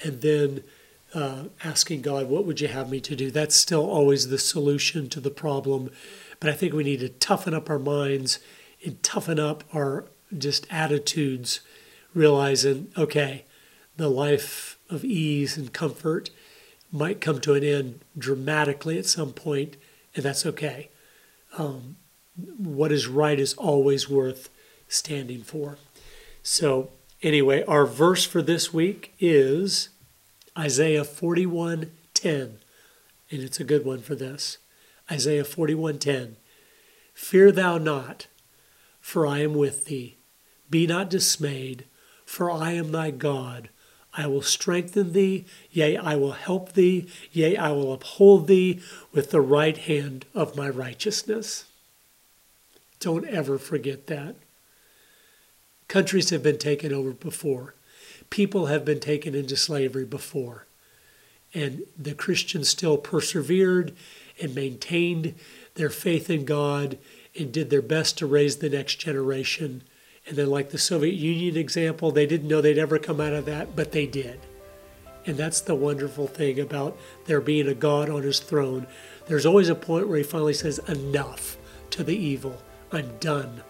and 0.02 0.20
then 0.20 0.62
uh, 1.14 1.44
asking 1.64 2.02
God, 2.02 2.28
what 2.28 2.44
would 2.44 2.60
you 2.60 2.68
have 2.68 2.90
me 2.90 3.00
to 3.00 3.16
do? 3.16 3.30
That's 3.30 3.54
still 3.54 3.88
always 3.88 4.28
the 4.28 4.38
solution 4.38 5.08
to 5.10 5.20
the 5.20 5.30
problem. 5.30 5.90
But 6.40 6.50
I 6.50 6.52
think 6.52 6.72
we 6.72 6.84
need 6.84 7.00
to 7.00 7.08
toughen 7.08 7.54
up 7.54 7.70
our 7.70 7.78
minds 7.78 8.38
and 8.84 9.02
toughen 9.02 9.40
up 9.40 9.64
our 9.74 10.06
just 10.36 10.66
attitudes, 10.70 11.60
realizing, 12.14 12.92
okay, 12.96 13.44
the 13.96 14.08
life 14.08 14.78
of 14.90 15.04
ease 15.04 15.56
and 15.56 15.72
comfort 15.72 16.30
might 16.92 17.20
come 17.20 17.40
to 17.40 17.54
an 17.54 17.64
end 17.64 18.00
dramatically 18.16 18.98
at 18.98 19.06
some 19.06 19.32
point, 19.32 19.76
and 20.14 20.24
that's 20.24 20.46
okay. 20.46 20.90
Um, 21.56 21.96
what 22.56 22.92
is 22.92 23.06
right 23.06 23.38
is 23.38 23.54
always 23.54 24.08
worth 24.08 24.48
standing 24.88 25.42
for. 25.42 25.78
So, 26.42 26.90
anyway, 27.22 27.64
our 27.64 27.86
verse 27.86 28.24
for 28.24 28.42
this 28.42 28.72
week 28.72 29.14
is 29.18 29.88
Isaiah 30.56 31.04
41:10. 31.04 31.90
And 33.30 33.42
it's 33.42 33.60
a 33.60 33.64
good 33.64 33.84
one 33.84 34.00
for 34.00 34.14
this. 34.14 34.58
Isaiah 35.10 35.44
41:10. 35.44 36.36
Fear 37.14 37.52
thou 37.52 37.78
not, 37.78 38.26
for 39.00 39.26
I 39.26 39.40
am 39.40 39.54
with 39.54 39.86
thee. 39.86 40.16
Be 40.70 40.86
not 40.86 41.10
dismayed, 41.10 41.84
for 42.24 42.50
I 42.50 42.72
am 42.72 42.92
thy 42.92 43.10
God. 43.10 43.70
I 44.14 44.26
will 44.26 44.42
strengthen 44.42 45.12
thee, 45.12 45.44
yea, 45.70 45.96
I 45.96 46.16
will 46.16 46.32
help 46.32 46.72
thee, 46.72 47.08
yea, 47.32 47.56
I 47.56 47.70
will 47.70 47.92
uphold 47.92 48.46
thee 48.46 48.80
with 49.12 49.30
the 49.30 49.40
right 49.40 49.76
hand 49.76 50.26
of 50.34 50.56
my 50.56 50.68
righteousness. 50.68 51.64
Don't 53.00 53.26
ever 53.26 53.58
forget 53.58 54.06
that. 54.08 54.36
Countries 55.86 56.30
have 56.30 56.42
been 56.42 56.58
taken 56.58 56.92
over 56.92 57.12
before. 57.12 57.74
People 58.30 58.66
have 58.66 58.84
been 58.84 59.00
taken 59.00 59.34
into 59.34 59.56
slavery 59.56 60.04
before. 60.04 60.66
And 61.54 61.82
the 61.96 62.14
Christians 62.14 62.68
still 62.68 62.98
persevered 62.98 63.94
and 64.40 64.54
maintained 64.54 65.34
their 65.74 65.88
faith 65.90 66.28
in 66.28 66.44
God 66.44 66.98
and 67.38 67.52
did 67.52 67.70
their 67.70 67.82
best 67.82 68.18
to 68.18 68.26
raise 68.26 68.56
the 68.56 68.68
next 68.68 68.96
generation. 68.96 69.82
And 70.26 70.36
then, 70.36 70.50
like 70.50 70.70
the 70.70 70.78
Soviet 70.78 71.14
Union 71.14 71.56
example, 71.56 72.10
they 72.10 72.26
didn't 72.26 72.48
know 72.48 72.60
they'd 72.60 72.76
ever 72.76 72.98
come 72.98 73.20
out 73.20 73.32
of 73.32 73.46
that, 73.46 73.74
but 73.74 73.92
they 73.92 74.06
did. 74.06 74.40
And 75.24 75.36
that's 75.36 75.60
the 75.60 75.74
wonderful 75.74 76.26
thing 76.26 76.60
about 76.60 76.98
there 77.26 77.40
being 77.40 77.68
a 77.68 77.74
God 77.74 78.10
on 78.10 78.22
his 78.22 78.40
throne. 78.40 78.86
There's 79.26 79.46
always 79.46 79.68
a 79.68 79.74
point 79.74 80.08
where 80.08 80.18
he 80.18 80.24
finally 80.24 80.54
says, 80.54 80.78
enough 80.80 81.56
to 81.90 82.02
the 82.02 82.16
evil. 82.16 82.60
I'm 82.92 83.18
done. 83.18 83.62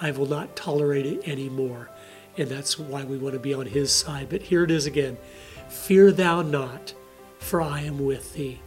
I 0.00 0.10
will 0.10 0.26
not 0.26 0.56
tolerate 0.56 1.06
it 1.06 1.28
anymore. 1.28 1.90
And 2.36 2.48
that's 2.48 2.78
why 2.78 3.04
we 3.04 3.18
want 3.18 3.34
to 3.34 3.40
be 3.40 3.54
on 3.54 3.66
his 3.66 3.92
side. 3.92 4.28
But 4.30 4.42
here 4.42 4.64
it 4.64 4.70
is 4.70 4.86
again 4.86 5.18
Fear 5.68 6.12
thou 6.12 6.42
not, 6.42 6.94
for 7.38 7.62
I 7.62 7.80
am 7.80 8.04
with 8.04 8.34
thee. 8.34 8.60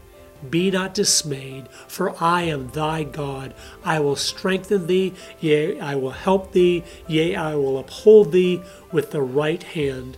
Be 0.50 0.70
not 0.70 0.94
dismayed, 0.94 1.70
for 1.88 2.22
I 2.22 2.44
am 2.44 2.70
thy 2.70 3.04
God. 3.04 3.54
I 3.84 4.00
will 4.00 4.16
strengthen 4.16 4.88
thee, 4.88 5.14
yea, 5.40 5.80
I 5.80 5.96
will 5.96 6.12
help 6.12 6.52
thee, 6.52 6.84
yea, 7.08 7.36
I 7.36 7.56
will 7.56 7.78
uphold 7.78 8.32
thee 8.32 8.62
with 8.92 9.12
the 9.12 9.22
right 9.22 9.62
hand 9.62 10.18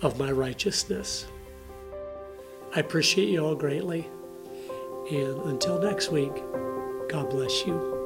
of 0.00 0.18
my 0.18 0.30
righteousness. 0.30 1.26
I 2.74 2.80
appreciate 2.80 3.28
you 3.28 3.44
all 3.44 3.54
greatly. 3.54 4.08
And 5.10 5.40
until 5.42 5.80
next 5.80 6.10
week, 6.10 6.34
God 7.08 7.30
bless 7.30 7.66
you. 7.66 7.97